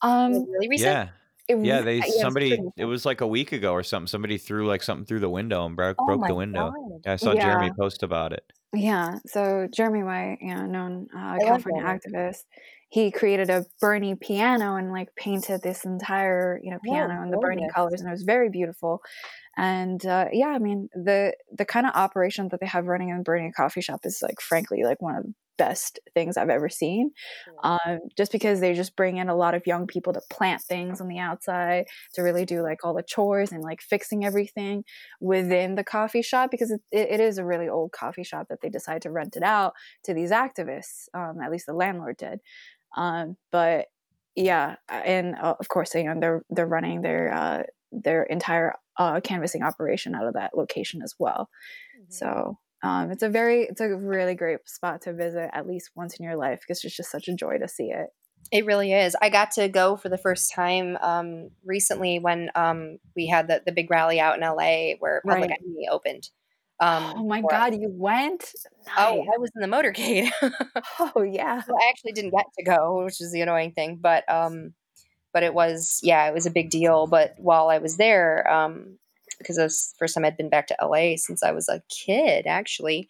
um, 0.02 0.32
really 0.32 0.68
recent? 0.68 0.92
Yeah. 0.92 1.08
It, 1.48 1.56
Yeah, 1.62 1.80
they 1.82 2.02
yeah, 2.06 2.22
it 2.22 2.24
was 2.24 2.34
somebody 2.34 2.68
it 2.76 2.84
was 2.84 3.04
like 3.04 3.20
a 3.20 3.26
week 3.26 3.52
ago 3.52 3.72
or 3.72 3.82
something. 3.82 4.06
Somebody 4.06 4.38
threw 4.38 4.66
like 4.66 4.82
something 4.82 5.06
through 5.06 5.20
the 5.20 5.30
window 5.30 5.66
and 5.66 5.76
broke 5.76 5.98
Oh 5.98 6.04
broke 6.04 6.26
the 6.26 6.34
window. 6.36 6.76
god. 6.76 7.02
Yeah, 7.04 7.14
I 7.14 7.16
saw 7.16 7.34
Yeah. 7.34 7.34
Jeremy 7.34 7.70
post 7.70 8.02
about 8.02 8.32
it. 8.32 8.52
Yeah, 8.74 9.18
so 9.26 9.66
Jeremy 9.74 10.02
White, 10.02 10.38
you 10.42 10.54
know, 10.54 10.66
known 10.66 11.08
uh, 11.16 11.40
California 11.40 11.82
activist, 11.82 12.44
he 12.90 13.10
created 13.10 13.48
a 13.48 13.64
Bernie 13.80 14.14
piano 14.14 14.76
and 14.76 14.92
like 14.92 15.14
painted 15.16 15.62
this 15.62 15.86
entire, 15.86 16.60
you 16.62 16.70
know, 16.70 16.78
Oh, 16.88 17.08
piano 17.08 17.22
in 17.22 17.30
the 17.30 17.38
Bernie 17.38 17.66
colors, 17.74 18.00
and 18.00 18.08
it 18.08 18.12
was 18.12 18.24
very 18.24 18.50
beautiful. 18.50 19.00
And 19.56 20.04
uh, 20.06 20.28
yeah, 20.32 20.48
I 20.48 20.58
mean, 20.58 20.88
the 20.94 21.34
the 21.56 21.66
kind 21.66 21.86
of 21.86 21.94
operation 21.94 22.48
that 22.50 22.60
they 22.60 22.66
have 22.66 22.86
running 22.86 23.10
in 23.10 23.22
Bernie 23.22 23.52
Coffee 23.52 23.82
Shop 23.82 24.00
is 24.04 24.20
like, 24.22 24.40
frankly, 24.40 24.84
like 24.84 25.02
one 25.02 25.16
of 25.16 25.26
best 25.58 25.98
things 26.14 26.36
I've 26.36 26.48
ever 26.48 26.68
seen. 26.68 27.10
Um, 27.62 27.98
just 28.16 28.32
because 28.32 28.60
they 28.60 28.72
just 28.74 28.96
bring 28.96 29.18
in 29.18 29.28
a 29.28 29.36
lot 29.36 29.54
of 29.54 29.66
young 29.66 29.86
people 29.86 30.12
to 30.12 30.20
plant 30.30 30.62
things 30.62 31.00
on 31.00 31.08
the 31.08 31.18
outside, 31.18 31.86
to 32.14 32.22
really 32.22 32.44
do 32.44 32.62
like 32.62 32.84
all 32.84 32.94
the 32.94 33.02
chores 33.02 33.52
and 33.52 33.62
like 33.62 33.80
fixing 33.82 34.24
everything 34.24 34.84
within 35.20 35.74
the 35.74 35.84
coffee 35.84 36.22
shop 36.22 36.50
because 36.50 36.70
it, 36.70 36.80
it, 36.92 37.20
is 37.20 37.38
a 37.38 37.44
really 37.44 37.68
old 37.68 37.92
coffee 37.92 38.24
shop 38.24 38.46
that 38.48 38.60
they 38.62 38.68
decide 38.68 39.02
to 39.02 39.10
rent 39.10 39.36
it 39.36 39.42
out 39.42 39.74
to 40.04 40.14
these 40.14 40.30
activists. 40.30 41.08
Um, 41.12 41.40
at 41.42 41.50
least 41.50 41.66
the 41.66 41.74
landlord 41.74 42.16
did. 42.16 42.38
Um, 42.96 43.36
but 43.52 43.86
yeah, 44.34 44.76
and 44.88 45.34
uh, 45.34 45.56
of 45.58 45.68
course, 45.68 45.94
you 45.94 46.04
know 46.04 46.14
they're 46.18 46.42
they're 46.48 46.66
running 46.66 47.02
their 47.02 47.34
uh, 47.34 47.62
their 47.90 48.22
entire 48.22 48.74
uh, 48.98 49.20
canvassing 49.20 49.62
operation 49.62 50.14
out 50.14 50.26
of 50.26 50.34
that 50.34 50.56
location 50.56 51.02
as 51.02 51.14
well. 51.18 51.48
Mhm. 51.98 52.12
So 52.12 52.58
um, 52.82 53.10
it's 53.10 53.22
a 53.22 53.28
very 53.28 53.62
it's 53.62 53.80
a 53.80 53.88
really 53.88 54.34
great 54.34 54.68
spot 54.68 55.02
to 55.02 55.12
visit 55.12 55.50
at 55.52 55.66
least 55.66 55.90
once 55.96 56.16
in 56.18 56.24
your 56.24 56.36
life 56.36 56.60
because 56.60 56.84
it's 56.84 56.96
just 56.96 57.10
such 57.10 57.28
a 57.28 57.34
joy 57.34 57.58
to 57.58 57.68
see 57.68 57.90
it. 57.90 58.08
It 58.52 58.64
really 58.64 58.92
is. 58.92 59.16
I 59.20 59.28
got 59.28 59.50
to 59.52 59.68
go 59.68 59.96
for 59.96 60.08
the 60.08 60.16
first 60.16 60.54
time 60.54 60.96
um, 61.00 61.50
recently 61.64 62.18
when 62.18 62.50
um, 62.54 62.98
we 63.14 63.26
had 63.26 63.48
the, 63.48 63.62
the 63.66 63.72
big 63.72 63.90
rally 63.90 64.20
out 64.20 64.36
in 64.36 64.42
LA 64.42 64.92
where 65.00 65.20
Public 65.26 65.50
Right. 65.50 65.58
Enemy 65.60 65.88
opened. 65.90 66.30
Um, 66.80 67.14
oh 67.16 67.24
my 67.24 67.40
us. 67.40 67.46
god, 67.50 67.74
you 67.74 67.90
went! 67.92 68.52
Oh, 68.96 69.20
I 69.20 69.38
was 69.38 69.50
in 69.56 69.68
the 69.68 69.76
motorcade. 69.76 70.30
Oh 71.00 71.22
yeah. 71.22 71.60
I 71.68 71.88
actually 71.90 72.12
didn't 72.12 72.30
get 72.30 72.46
to 72.58 72.64
go, 72.64 73.04
which 73.04 73.20
is 73.20 73.32
the 73.32 73.40
annoying 73.40 73.72
thing. 73.72 73.98
But 74.00 74.24
um, 74.32 74.74
but 75.32 75.42
it 75.42 75.52
was 75.52 75.98
yeah, 76.02 76.28
it 76.28 76.34
was 76.34 76.46
a 76.46 76.50
big 76.50 76.70
deal. 76.70 77.06
But 77.06 77.34
while 77.38 77.68
I 77.68 77.78
was 77.78 77.96
there, 77.96 78.48
um, 78.50 78.98
because 79.38 79.58
was 79.58 79.92
the 79.92 79.98
first 79.98 80.14
time 80.14 80.24
I'd 80.24 80.36
been 80.36 80.50
back 80.50 80.66
to 80.68 80.76
LA 80.82 81.16
since 81.16 81.42
I 81.42 81.52
was 81.52 81.68
a 81.68 81.82
kid, 81.88 82.46
actually, 82.46 83.08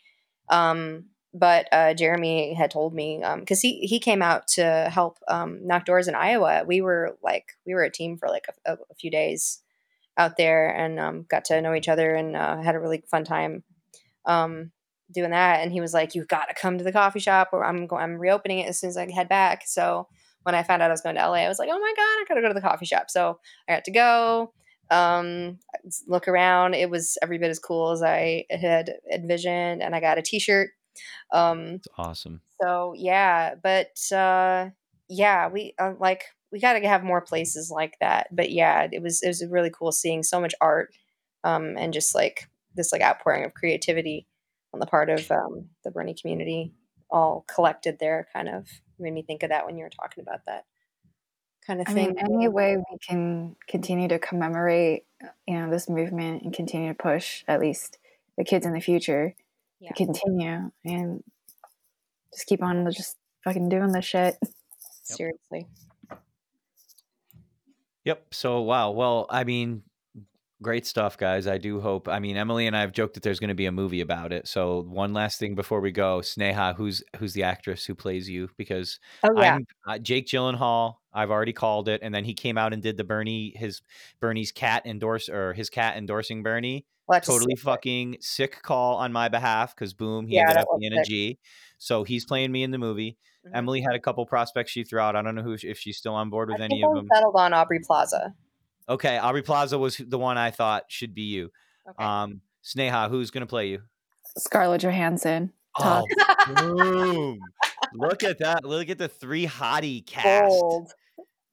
um, 0.51 1.05
but 1.35 1.68
uh, 1.72 1.95
Jeremy 1.95 2.55
had 2.55 2.70
told 2.70 2.95
me 2.95 3.22
because 3.39 3.61
he 3.61 3.81
he 3.81 4.01
came 4.01 4.22
out 4.22 4.49
to 4.49 4.89
help 4.93 5.18
um, 5.29 5.66
knock 5.66 5.85
doors 5.85 6.09
in 6.09 6.14
Iowa. 6.14 6.64
We 6.66 6.81
were 6.81 7.16
like 7.22 7.53
we 7.66 7.74
were 7.74 7.83
a 7.83 7.91
team 7.91 8.16
for 8.16 8.29
like 8.29 8.47
a, 8.66 8.72
a 8.72 8.95
few 8.95 9.11
days 9.11 9.62
out 10.16 10.37
there 10.37 10.68
and 10.68 10.99
um, 10.99 11.26
got 11.29 11.45
to 11.47 11.61
know 11.61 11.74
each 11.74 11.89
other 11.89 12.14
and 12.14 12.35
uh, 12.35 12.61
had 12.61 12.74
a 12.74 12.81
really 12.81 13.05
fun 13.09 13.24
time 13.24 13.62
um, 14.26 14.72
doing 15.12 15.31
that. 15.31 15.61
And 15.61 15.70
he 15.70 15.81
was 15.81 15.95
like, 15.95 16.14
"You've 16.14 16.29
got 16.29 16.47
to 16.47 16.55
come 16.55 16.79
to 16.79 16.85
the 16.85 16.93
coffee 16.93 17.20
shop, 17.20 17.51
or 17.53 17.64
I'm. 17.64 17.89
I'm 17.93 18.18
reopening 18.18 18.61
it 18.61 18.68
as 18.68 18.81
soon 18.81 18.91
as 18.91 18.97
I 18.97 19.11
head 19.11 19.29
back." 19.29 19.62
So 19.66 20.09
when 20.43 20.55
I 20.55 20.62
found 20.62 20.83
out 20.83 20.91
I 20.91 20.95
was 20.95 21.03
going 21.03 21.16
to 21.16 21.26
LA, 21.26 21.37
I 21.45 21.49
was 21.49 21.59
like, 21.59 21.68
"Oh 21.70 21.79
my 21.79 21.93
god, 21.97 22.03
I 22.03 22.24
gotta 22.29 22.41
go 22.41 22.49
to 22.49 22.55
the 22.55 22.66
coffee 22.66 22.87
shop." 22.87 23.11
So 23.11 23.39
I 23.68 23.74
got 23.74 23.85
to 23.85 23.91
go 23.91 24.53
um, 24.91 25.59
look 26.07 26.28
around. 26.28 26.74
It 26.74 26.91
was 26.91 27.18
every 27.22 27.39
bit 27.39 27.51
as 27.51 27.59
cool 27.59 27.91
as 27.91 28.03
I 28.03 28.45
had 28.51 28.95
envisioned, 29.12 29.82
and 29.82 29.95
I 29.95 30.01
got 30.01 30.18
a 30.18 30.22
T-shirt 30.22 30.70
um, 31.32 31.61
It's 31.74 31.89
awesome. 31.97 32.41
so 32.61 32.95
yeah, 32.97 33.55
but 33.62 33.91
uh, 34.12 34.70
yeah, 35.09 35.49
we 35.49 35.74
uh, 35.78 35.95
like 35.99 36.24
we 36.51 36.61
got 36.61 36.78
to 36.78 36.89
have 36.89 37.05
more 37.05 37.20
places 37.20 37.70
like 37.70 37.95
that. 38.01 38.28
But 38.34 38.51
yeah, 38.51 38.89
it 38.91 39.03
was 39.03 39.22
it 39.22 39.28
was 39.28 39.45
really 39.49 39.70
cool 39.70 39.93
seeing 39.93 40.22
so 40.22 40.41
much 40.41 40.55
art 40.61 40.91
um, 41.45 41.74
and 41.76 41.93
just 41.93 42.14
like 42.14 42.49
this 42.74 42.93
like 42.93 43.03
outpouring 43.03 43.45
of 43.45 43.55
creativity 43.55 44.26
on 44.72 44.80
the 44.80 44.86
part 44.86 45.11
of 45.11 45.30
um, 45.30 45.68
the 45.84 45.91
Bernie 45.91 46.16
community, 46.20 46.72
all 47.11 47.45
collected 47.53 47.99
there. 47.99 48.28
Kind 48.32 48.49
of 48.49 48.66
made 48.99 49.14
me 49.14 49.22
think 49.22 49.43
of 49.43 49.51
that 49.51 49.66
when 49.66 49.76
you 49.76 49.84
were 49.84 49.91
talking 49.91 50.22
about 50.22 50.41
that 50.47 50.64
kind 51.69 51.81
of 51.83 51.89
I 51.89 51.93
mean, 51.95 52.16
any 52.19 52.49
way 52.49 52.77
we 52.79 52.99
can 53.07 53.55
continue 53.69 54.09
to 54.09 54.19
commemorate, 54.19 55.05
uh, 55.23 55.29
you 55.47 55.55
know, 55.55 55.71
this 55.71 55.89
movement 55.89 56.43
and 56.43 56.53
continue 56.53 56.89
to 56.89 56.95
push 56.95 57.45
at 57.47 57.61
least 57.61 57.99
the 58.39 58.45
kids 58.45 58.64
in 58.66 58.73
the 58.73 58.81
future 58.81 59.35
Yeah. 59.79 59.91
to 59.91 59.95
continue 59.95 60.71
and 60.85 61.23
just 62.33 62.47
keep 62.47 62.62
on 62.62 62.91
just 62.91 63.16
fucking 63.45 63.69
doing 63.69 63.93
this 63.93 64.07
shit. 64.07 64.37
Seriously, 65.03 65.66
Yep. 68.05 68.33
So 68.33 68.62
wow. 68.62 68.91
Well, 68.91 69.27
I 69.29 69.45
mean, 69.45 69.83
great 70.62 70.86
stuff, 70.86 71.16
guys. 71.16 71.46
I 71.46 71.59
do 71.59 71.80
hope. 71.80 72.09
I 72.09 72.18
mean, 72.18 72.36
Emily 72.36 72.66
and 72.66 72.76
I 72.76 72.80
have 72.80 72.92
joked 72.92 73.14
that 73.14 73.22
there's 73.22 73.40
going 73.40 73.48
to 73.48 73.54
be 73.54 73.66
a 73.66 73.72
movie 73.72 74.00
about 74.00 74.32
it. 74.32 74.48
So 74.48 74.82
one 74.88 75.12
last 75.12 75.38
thing 75.38 75.54
before 75.54 75.80
we 75.80 75.92
go, 75.92 76.18
Sneha, 76.20 76.74
who's 76.76 77.02
who's 77.18 77.32
the 77.32 77.42
actress 77.44 77.84
who 77.84 77.94
plays 77.94 78.28
you? 78.28 78.48
Because 78.56 78.98
oh 79.24 79.40
yeah, 79.40 79.54
I'm 79.54 79.66
uh, 79.86 79.98
Jake 79.98 80.26
Gyllenhaal. 80.26 80.94
I've 81.12 81.30
already 81.30 81.52
called 81.52 81.88
it, 81.88 82.00
and 82.02 82.14
then 82.14 82.24
he 82.24 82.34
came 82.34 82.59
out 82.59 82.72
and 82.72 82.82
did 82.82 82.96
the 82.96 83.04
Bernie 83.04 83.52
his 83.56 83.82
Bernie's 84.20 84.52
cat 84.52 84.82
endorse 84.86 85.28
or 85.28 85.52
his 85.54 85.70
cat 85.70 85.96
endorsing 85.96 86.42
Bernie. 86.42 86.86
Well, 87.06 87.20
Totally 87.22 87.56
sick. 87.56 87.64
fucking 87.64 88.16
sick 88.20 88.61
call 88.62 88.96
on 88.96 89.12
my 89.12 89.28
behalf 89.30 89.74
because 89.74 89.94
boom, 89.94 90.26
he 90.26 90.34
Yeah, 90.34 90.42
ended 90.42 90.59
up 90.59 90.68
being 90.78 90.92
a. 90.92 91.02
G. 91.04 91.38
So 91.78 92.04
he's 92.04 92.26
playing 92.26 92.52
me 92.52 92.62
in 92.62 92.70
the 92.70 92.76
movie. 92.78 93.16
Mhm. 93.46 93.50
Emily 93.56 93.80
had 93.80 93.94
a 93.94 94.00
couple 94.00 94.26
prospects 94.26 94.72
she 94.72 94.84
threw 94.84 94.98
out. 95.00 95.16
I 95.16 95.22
don't 95.22 95.34
know 95.34 95.42
who 95.42 95.56
if 95.62 95.78
she's 95.78 95.96
still 95.96 96.14
on 96.14 96.28
board 96.28 96.50
with 96.50 96.61
I 96.61 96.64
any 96.64 96.82
of 96.82 96.90
I'm 96.90 96.96
them. 96.96 97.09
settled 97.14 97.36
on 97.36 97.54
Aubrey 97.54 97.78
Plaza. 97.82 98.34
Okay, 98.89 99.18
Aubrey 99.18 99.43
Plaza 99.43 99.78
was 99.78 99.97
the 99.99 100.18
one 100.18 100.39
I 100.39 100.51
thought 100.51 100.84
should 100.89 101.14
be 101.14 101.22
you. 101.22 101.51
Okay. 101.91 102.05
Um, 102.05 102.41
Sneha, 102.64 103.09
who's 103.11 103.30
gonna 103.30 103.47
play 103.47 103.68
you? 103.68 103.82
Scarlett 104.39 104.82
Johansson. 104.82 105.53
Oh, 105.78 106.05
boom! 106.55 107.39
Look 107.95 108.22
at 108.24 108.39
that! 108.39 108.64
Look 108.64 108.89
at 108.91 108.99
the 108.99 109.09
three 109.09 109.47
hottie 109.47 110.05
cast. 110.07 110.49
Bold. 110.49 110.93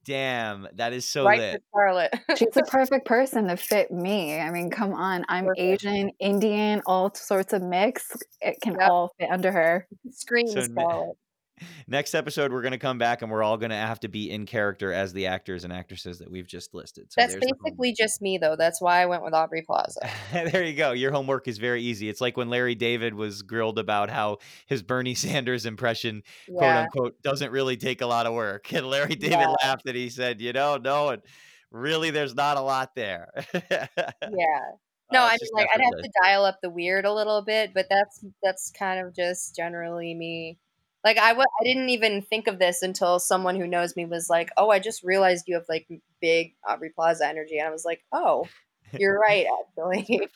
Damn, 0.06 0.68
that 0.76 0.94
is 0.94 1.08
so 1.08 1.26
right 1.26 1.40
lit. 1.40 1.64
for 1.72 1.80
Scarlett. 1.82 2.14
She's 2.38 2.50
the 2.54 2.62
perfect 2.70 3.08
person 3.08 3.48
to 3.48 3.58
fit 3.58 3.92
me. 3.92 4.40
I 4.40 4.52
mean, 4.52 4.70
come 4.70 4.94
on. 4.94 5.26
I'm 5.30 5.46
Perfect. 5.46 5.84
Asian, 5.84 6.12
Indian, 6.20 6.82
all 6.86 7.12
sorts 7.16 7.54
of 7.54 7.64
mix. 7.64 8.16
It 8.40 8.58
can 8.62 8.74
Yep. 8.80 8.90
all 8.90 9.12
fit 9.20 9.32
under 9.32 9.52
her. 9.52 9.88
Scream 10.12 10.48
So 10.48 10.60
ne- 10.60 10.66
Scarlett. 10.66 11.18
Next 11.88 12.14
episode, 12.14 12.52
we're 12.52 12.62
gonna 12.62 12.78
come 12.78 12.98
back 12.98 13.22
and 13.22 13.32
we're 13.32 13.44
all 13.44 13.56
gonna 13.58 13.76
have 13.78 14.00
to 14.02 14.08
be 14.10 14.30
in 14.30 14.46
character 14.46 14.92
as 14.92 15.14
the 15.14 15.28
actors 15.28 15.64
and 15.64 15.72
actresses 15.72 16.20
that 16.20 16.30
we've 16.30 16.48
just 16.48 16.74
listed. 16.74 17.12
So 17.14 17.22
That's 17.22 17.36
basically 17.36 17.94
just 17.94 18.22
me 18.22 18.38
though. 18.38 18.56
That's 18.58 18.82
why 18.82 19.02
I 19.02 19.06
went 19.06 19.24
with 19.24 19.34
Aubrey 19.34 19.62
Plaza. 19.62 20.02
there 20.34 20.64
you 20.64 20.74
go. 20.76 20.92
Your 20.92 21.12
homework 21.12 21.48
is 21.48 21.58
very 21.58 21.82
easy. 21.82 22.10
It's 22.10 22.20
like 22.20 22.36
when 22.36 22.50
Larry 22.50 22.76
David 22.76 23.14
was 23.14 23.42
grilled 23.42 23.80
about 23.80 24.10
how 24.10 24.40
his 24.68 24.84
Bernie 24.84 25.16
Sanders 25.16 25.66
impression 25.66 26.24
quote 26.50 26.76
unquote 26.76 27.22
doesn't 27.22 27.52
really 27.52 27.78
take 27.78 28.02
a 28.02 28.06
lot 28.08 28.26
of 28.26 28.34
work. 28.34 28.74
And 28.74 28.88
Larry 28.88 29.16
David 29.16 29.40
Yeah. 29.40 29.56
laughed 29.64 29.88
and 29.88 29.96
he 29.96 30.10
said, 30.10 30.42
you 30.42 30.52
know, 30.52 30.78
no, 30.78 31.10
and 31.10 31.22
really 31.72 32.10
there's 32.12 32.36
not 32.36 32.58
a 32.58 32.62
lot 32.62 32.96
there. 32.96 33.30
Yeah. 33.54 34.62
No, 35.12 35.22
Uh, 35.22 35.26
I 35.28 35.38
mean 35.40 35.50
like 35.54 35.68
I'd 35.74 35.82
have 35.82 36.04
to 36.04 36.10
dial 36.24 36.44
up 36.46 36.58
the 36.64 36.70
weird 36.70 37.06
a 37.06 37.14
little 37.14 37.44
bit, 37.44 37.74
but 37.74 37.86
that's 37.90 38.26
that's 38.44 38.72
kind 38.78 39.06
of 39.06 39.16
just 39.16 39.56
generally 39.56 40.14
me. 40.16 40.58
Like 41.06 41.20
I 41.20 41.30
w- 41.30 41.46
I 41.62 41.64
didn't 41.64 41.90
even 41.90 42.24
think 42.24 42.48
of 42.48 42.58
this 42.58 42.82
until 42.82 43.20
someone 43.20 43.56
who 43.56 43.68
knows 43.68 43.96
me 43.96 44.06
was 44.06 44.28
like, 44.28 44.50
"Oh, 44.58 44.72
I 44.72 44.80
just 44.80 45.04
realized 45.04 45.46
you 45.48 45.54
have 45.54 45.70
like 45.70 45.88
big 46.20 46.56
Aubrey 46.68 46.90
Plaza 46.90 47.28
energy," 47.28 47.60
and 47.60 47.68
I 47.68 47.72
was 47.72 47.86
like, 47.86 48.02
"Oh, 48.12 48.48
you're 49.00 49.20
right, 49.20 49.46
actually." 49.62 50.28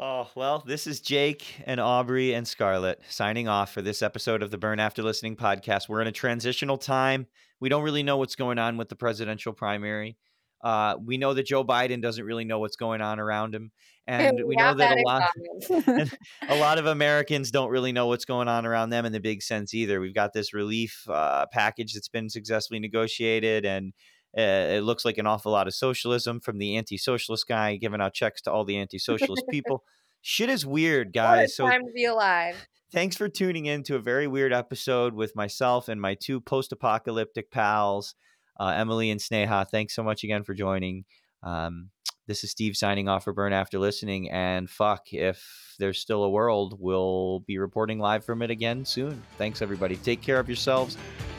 Oh, 0.00 0.30
well, 0.36 0.62
this 0.64 0.86
is 0.86 1.00
Jake 1.00 1.44
and 1.66 1.80
Aubrey 1.80 2.32
and 2.32 2.46
Scarlett 2.46 3.02
signing 3.08 3.48
off 3.48 3.72
for 3.72 3.82
this 3.82 4.00
episode 4.00 4.44
of 4.44 4.50
the 4.52 4.58
Burn 4.58 4.78
After 4.78 5.02
Listening 5.02 5.34
podcast. 5.34 5.88
We're 5.88 6.02
in 6.02 6.06
a 6.06 6.12
transitional 6.12 6.78
time. 6.78 7.26
We 7.58 7.68
don't 7.68 7.82
really 7.82 8.04
know 8.04 8.16
what's 8.16 8.36
going 8.36 8.58
on 8.58 8.76
with 8.76 8.88
the 8.88 8.96
presidential 8.96 9.52
primary. 9.52 10.16
Uh, 10.62 10.96
we 11.04 11.18
know 11.18 11.34
that 11.34 11.46
Joe 11.46 11.64
Biden 11.64 12.00
doesn't 12.00 12.24
really 12.24 12.44
know 12.44 12.60
what's 12.60 12.76
going 12.76 13.00
on 13.00 13.18
around 13.18 13.54
him. 13.54 13.72
And 14.08 14.42
we 14.46 14.56
know 14.56 14.74
that 14.74 14.96
that 14.96 14.98
a 14.98 15.02
lot, 15.06 16.08
a 16.48 16.56
lot 16.56 16.78
of 16.78 16.86
Americans 16.86 17.50
don't 17.50 17.70
really 17.70 17.92
know 17.92 18.06
what's 18.06 18.24
going 18.24 18.48
on 18.48 18.64
around 18.64 18.90
them 18.90 19.04
in 19.04 19.12
the 19.12 19.20
big 19.20 19.42
sense 19.42 19.74
either. 19.74 20.00
We've 20.00 20.14
got 20.14 20.32
this 20.32 20.54
relief 20.54 21.04
uh, 21.08 21.46
package 21.52 21.92
that's 21.92 22.08
been 22.08 22.30
successfully 22.30 22.80
negotiated, 22.80 23.66
and 23.66 23.92
uh, 24.36 24.40
it 24.40 24.82
looks 24.82 25.04
like 25.04 25.18
an 25.18 25.26
awful 25.26 25.52
lot 25.52 25.68
of 25.68 25.74
socialism 25.74 26.40
from 26.40 26.58
the 26.58 26.76
anti-socialist 26.76 27.46
guy 27.46 27.76
giving 27.76 28.00
out 28.00 28.14
checks 28.14 28.40
to 28.42 28.50
all 28.50 28.64
the 28.64 28.78
anti-socialist 28.78 29.44
people. 29.50 29.84
Shit 30.22 30.48
is 30.48 30.64
weird, 30.64 31.12
guys. 31.12 31.54
So 31.54 31.68
time 31.68 31.86
to 31.86 31.92
be 31.92 32.06
alive. 32.06 32.66
thanks 32.92 33.16
for 33.16 33.28
tuning 33.28 33.66
in 33.66 33.82
to 33.84 33.96
a 33.96 34.00
very 34.00 34.26
weird 34.26 34.52
episode 34.52 35.14
with 35.14 35.36
myself 35.36 35.88
and 35.88 36.00
my 36.00 36.14
two 36.14 36.40
post-apocalyptic 36.40 37.50
pals, 37.50 38.14
uh, 38.58 38.72
Emily 38.74 39.10
and 39.10 39.20
Sneha. 39.20 39.68
Thanks 39.68 39.94
so 39.94 40.02
much 40.02 40.24
again 40.24 40.44
for 40.44 40.54
joining. 40.54 41.04
Um, 41.42 41.90
this 42.28 42.44
is 42.44 42.50
Steve 42.50 42.76
signing 42.76 43.08
off 43.08 43.24
for 43.24 43.32
Burn 43.32 43.54
After 43.54 43.78
Listening. 43.78 44.30
And 44.30 44.68
fuck, 44.68 45.14
if 45.14 45.74
there's 45.78 45.98
still 45.98 46.24
a 46.24 46.28
world, 46.28 46.76
we'll 46.78 47.40
be 47.40 47.56
reporting 47.56 47.98
live 47.98 48.22
from 48.22 48.42
it 48.42 48.50
again 48.50 48.84
soon. 48.84 49.22
Thanks, 49.38 49.62
everybody. 49.62 49.96
Take 49.96 50.20
care 50.20 50.38
of 50.38 50.46
yourselves 50.46 50.98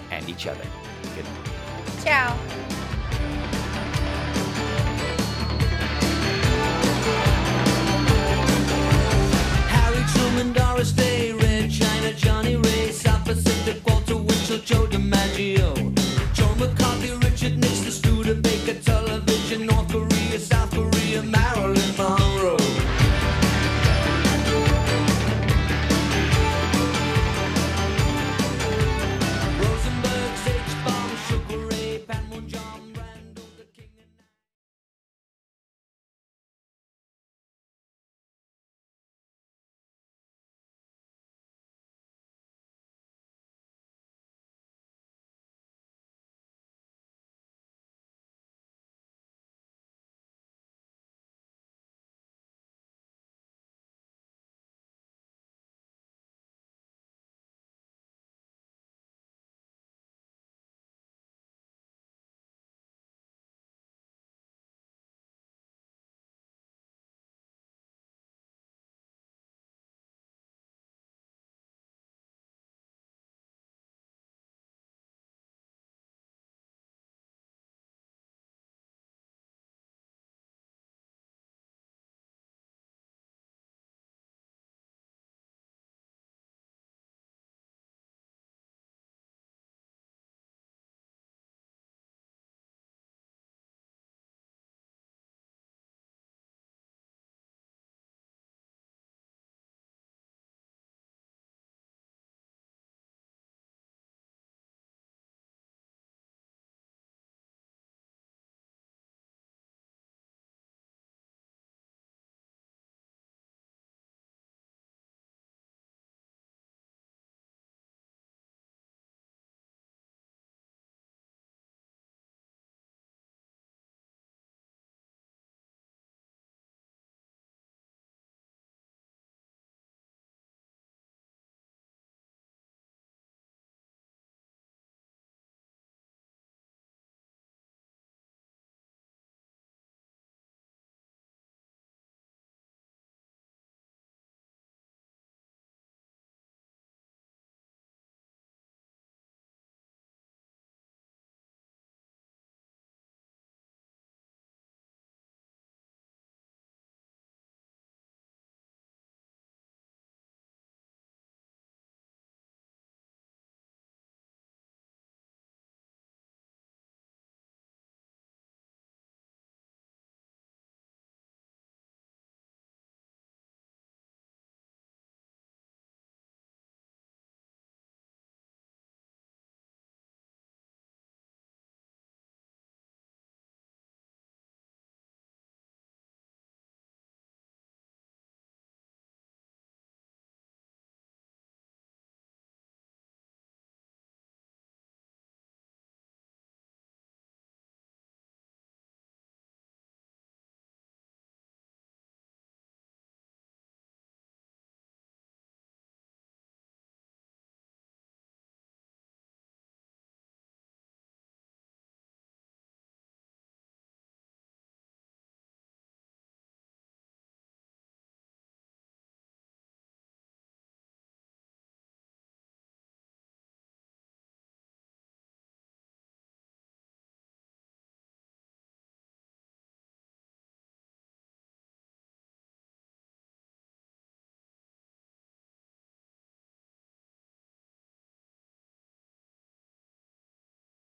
and 0.10 0.28
each 0.28 0.48
other. 0.48 0.64
Good 1.16 1.26
night. 1.26 2.04
Ciao. 2.04 2.38
Doris 10.54 10.92
Day, 10.94 11.34
Red 11.34 11.70
China, 11.70 12.14
Johnny 12.14 12.56
Ray, 12.56 12.92
South 12.92 13.24
Pacific, 13.26 13.86
Walter 13.88 14.16
Winchell, 14.16 14.58
Joe 14.60 14.88
DiMaggio, 14.88 16.34
Joe 16.34 16.56
McCarthy. 16.56 16.90